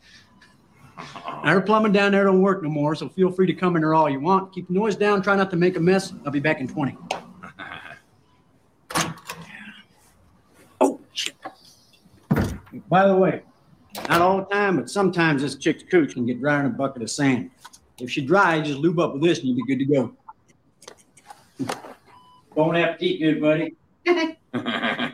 Now, 1.45 1.51
her 1.51 1.61
plumbing 1.61 1.93
down 1.93 2.13
there 2.13 2.25
don't 2.25 2.41
work 2.41 2.63
no 2.63 2.71
more, 2.71 2.95
so 2.95 3.07
feel 3.07 3.31
free 3.31 3.47
to 3.47 3.53
come 3.53 3.77
in 3.77 3.83
there 3.83 3.93
all 3.93 4.09
you 4.09 4.19
want. 4.19 4.55
Keep 4.55 4.69
the 4.69 4.73
noise 4.73 4.97
down. 4.97 5.21
Try 5.21 5.37
not 5.37 5.51
to 5.51 5.57
make 5.57 5.77
a 5.77 5.81
mess. 5.81 6.15
I'll 6.25 6.33
be 6.33 6.41
back 6.41 6.61
in 6.61 6.67
20. 6.67 6.97
oh, 10.81 10.99
shit. 11.13 11.37
By 12.89 13.07
the 13.07 13.15
way, 13.15 13.43
not 14.09 14.23
all 14.23 14.39
the 14.39 14.47
time, 14.47 14.77
but 14.77 14.89
sometimes 14.89 15.43
this 15.43 15.57
chick's 15.57 15.83
cooch 15.83 16.15
can 16.15 16.25
get 16.25 16.41
dry 16.41 16.61
in 16.61 16.67
a 16.67 16.71
bucket 16.71 17.03
of 17.03 17.11
sand. 17.11 17.51
If 17.99 18.11
she 18.11 18.25
dry, 18.25 18.63
just 18.63 18.79
lube 18.79 18.99
up 18.99 19.13
with 19.13 19.23
this 19.23 19.41
and 19.41 19.49
you'll 19.49 19.57
be 19.57 19.65
good 19.67 19.81
to 19.81 19.85
go. 19.85 20.15
Don't 22.57 22.75
have 22.75 22.97
to 22.99 23.05
eat 23.05 23.19
good, 23.19 23.43
buddy. 23.43 23.77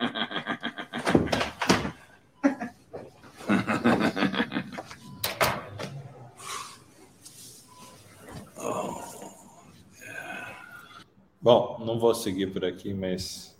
não 11.85 11.99
vou 11.99 12.13
seguir 12.15 12.47
por 12.47 12.63
aqui, 12.65 12.93
mas 12.93 13.57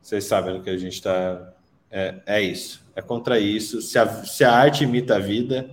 vocês 0.00 0.24
sabem 0.24 0.56
o 0.56 0.62
que 0.62 0.70
a 0.70 0.76
gente 0.76 0.94
está. 0.94 1.52
É, 1.90 2.14
é 2.26 2.42
isso, 2.42 2.84
é 2.94 3.02
contra 3.02 3.38
isso. 3.38 3.80
Se 3.80 3.98
a, 3.98 4.24
se 4.24 4.44
a 4.44 4.52
arte 4.52 4.84
imita 4.84 5.16
a 5.16 5.18
vida, 5.18 5.70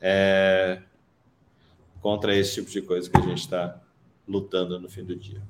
é 0.00 0.80
contra 2.00 2.34
esse 2.34 2.54
tipo 2.54 2.70
de 2.70 2.82
coisa 2.82 3.10
que 3.10 3.16
a 3.16 3.22
gente 3.22 3.40
está 3.40 3.80
lutando 4.26 4.78
no 4.78 4.88
fim 4.88 5.04
do 5.04 5.16
dia. 5.16 5.42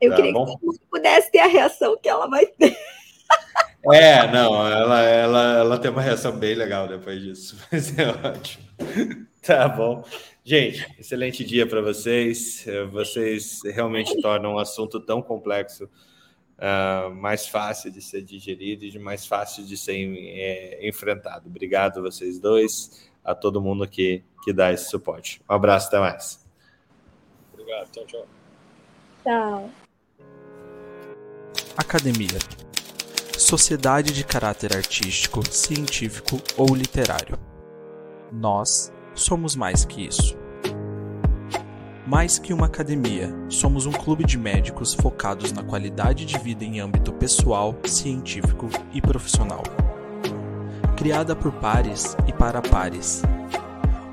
Eu 0.00 0.10
tá 0.10 0.16
queria 0.16 0.32
bom? 0.32 0.58
que 0.58 0.78
pudesse 0.90 1.30
ter 1.30 1.38
a 1.38 1.46
reação 1.46 1.96
que 1.96 2.08
ela 2.08 2.26
vai 2.26 2.46
ter. 2.46 2.76
É, 3.92 4.30
não, 4.30 4.64
ela, 4.64 5.02
ela, 5.02 5.58
ela 5.58 5.78
tem 5.78 5.90
uma 5.90 6.00
reação 6.00 6.30
bem 6.38 6.54
legal 6.54 6.86
depois 6.86 7.20
disso, 7.20 7.56
mas 7.72 7.98
é 7.98 8.08
ótimo. 8.10 8.64
Tá 9.46 9.68
bom. 9.68 10.04
Gente, 10.44 10.86
excelente 10.98 11.44
dia 11.44 11.66
para 11.66 11.80
vocês. 11.80 12.64
Vocês 12.92 13.60
realmente 13.64 14.20
tornam 14.22 14.54
um 14.54 14.58
assunto 14.58 15.00
tão 15.00 15.20
complexo 15.20 15.90
uh, 16.58 17.12
mais 17.12 17.48
fácil 17.48 17.90
de 17.90 18.00
ser 18.00 18.22
digerido 18.22 18.84
e 18.84 18.98
mais 19.00 19.26
fácil 19.26 19.64
de 19.64 19.76
ser 19.76 19.96
é, 19.96 20.88
enfrentado. 20.88 21.48
Obrigado 21.48 21.98
a 21.98 22.02
vocês 22.02 22.38
dois, 22.38 23.10
a 23.24 23.34
todo 23.34 23.60
mundo 23.60 23.86
que, 23.88 24.22
que 24.44 24.52
dá 24.52 24.72
esse 24.72 24.88
suporte. 24.88 25.42
Um 25.50 25.54
abraço, 25.54 25.88
até 25.88 25.98
mais. 25.98 26.46
Obrigado, 27.52 27.90
tchau, 27.90 28.06
tchau. 28.06 28.26
Tchau. 29.24 29.70
Academia 31.76 32.38
sociedade 33.38 34.12
de 34.12 34.24
caráter 34.24 34.74
artístico, 34.74 35.42
científico 35.50 36.40
ou 36.56 36.74
literário. 36.74 37.38
Nós 38.30 38.91
somos 39.14 39.54
mais 39.54 39.84
que 39.84 40.06
isso. 40.06 40.36
Mais 42.06 42.38
que 42.38 42.52
uma 42.52 42.66
academia, 42.66 43.32
somos 43.48 43.86
um 43.86 43.92
clube 43.92 44.24
de 44.24 44.36
médicos 44.36 44.92
focados 44.94 45.52
na 45.52 45.62
qualidade 45.62 46.24
de 46.24 46.38
vida 46.38 46.64
em 46.64 46.80
âmbito 46.80 47.12
pessoal, 47.12 47.74
científico 47.84 48.68
e 48.92 49.00
profissional. 49.00 49.62
Criada 50.96 51.34
por 51.34 51.52
pares 51.52 52.16
e 52.26 52.32
para 52.32 52.60
pares. 52.60 53.22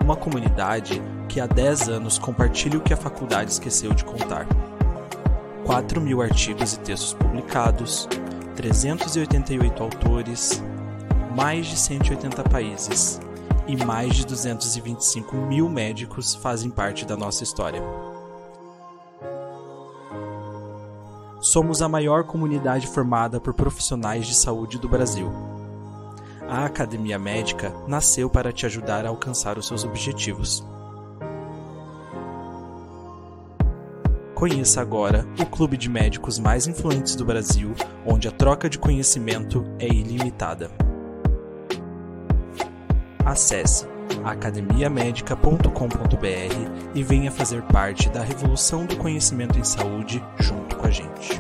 Uma 0.04 0.16
comunidade 0.16 1.02
que 1.28 1.40
há 1.40 1.46
10 1.46 1.90
anos 1.90 2.18
compartilha 2.18 2.78
o 2.78 2.82
que 2.82 2.94
a 2.94 2.98
faculdade 2.98 3.52
esqueceu 3.52 3.94
de 3.94 4.06
contar. 4.06 4.48
4 5.66 6.02
mil 6.02 6.22
artigos 6.22 6.74
e 6.74 6.80
textos 6.80 7.14
publicados, 7.14 8.08
388 8.56 9.84
autores, 9.84 10.64
mais 11.36 11.68
de 11.68 11.78
180 11.78 12.44
países 12.44 13.20
e 13.70 13.78
mais 13.86 14.16
de 14.16 14.26
225 14.26 15.36
mil 15.36 15.70
médicos 15.70 16.34
fazem 16.34 16.72
parte 16.72 17.06
da 17.06 17.16
nossa 17.16 17.44
história. 17.44 17.84
Somos 21.40 21.80
a 21.80 21.88
maior 21.88 22.24
comunidade 22.24 22.88
formada 22.88 23.40
por 23.40 23.54
profissionais 23.54 24.26
de 24.26 24.34
saúde 24.34 24.80
do 24.80 24.90
Brasil. 24.90 25.32
A 26.50 26.66
Academia 26.66 27.20
Médica 27.20 27.72
nasceu 27.88 28.28
para 28.28 28.52
te 28.52 28.66
ajudar 28.66 29.06
a 29.06 29.10
alcançar 29.10 29.60
os 29.60 29.68
seus 29.68 29.84
objetivos. 29.84 30.66
Conheça 34.34 34.82
agora 34.82 35.28
o 35.40 35.46
clube 35.46 35.78
de 35.78 35.90
médicos 35.90 36.40
mais 36.40 36.66
influentes 36.66 37.16
do 37.16 37.24
Brasil, 37.24 37.76
onde 38.04 38.28
a 38.28 38.32
troca 38.32 38.68
de 38.68 38.80
conhecimento 38.80 39.64
é 39.78 39.86
ilimitada. 39.86 40.89
Acesse 43.30 43.86
academiamedica.com.br 44.26 46.96
e 46.96 47.04
venha 47.04 47.32
fazer 47.32 47.62
parte 47.62 48.10
da 48.10 48.24
revolução 48.24 48.88
do 48.88 48.98
conhecimento 48.98 49.60
em 49.60 49.64
saúde 49.64 50.20
junto 50.40 50.76
com 50.76 50.88
a 50.88 50.90
gente. 50.90 51.40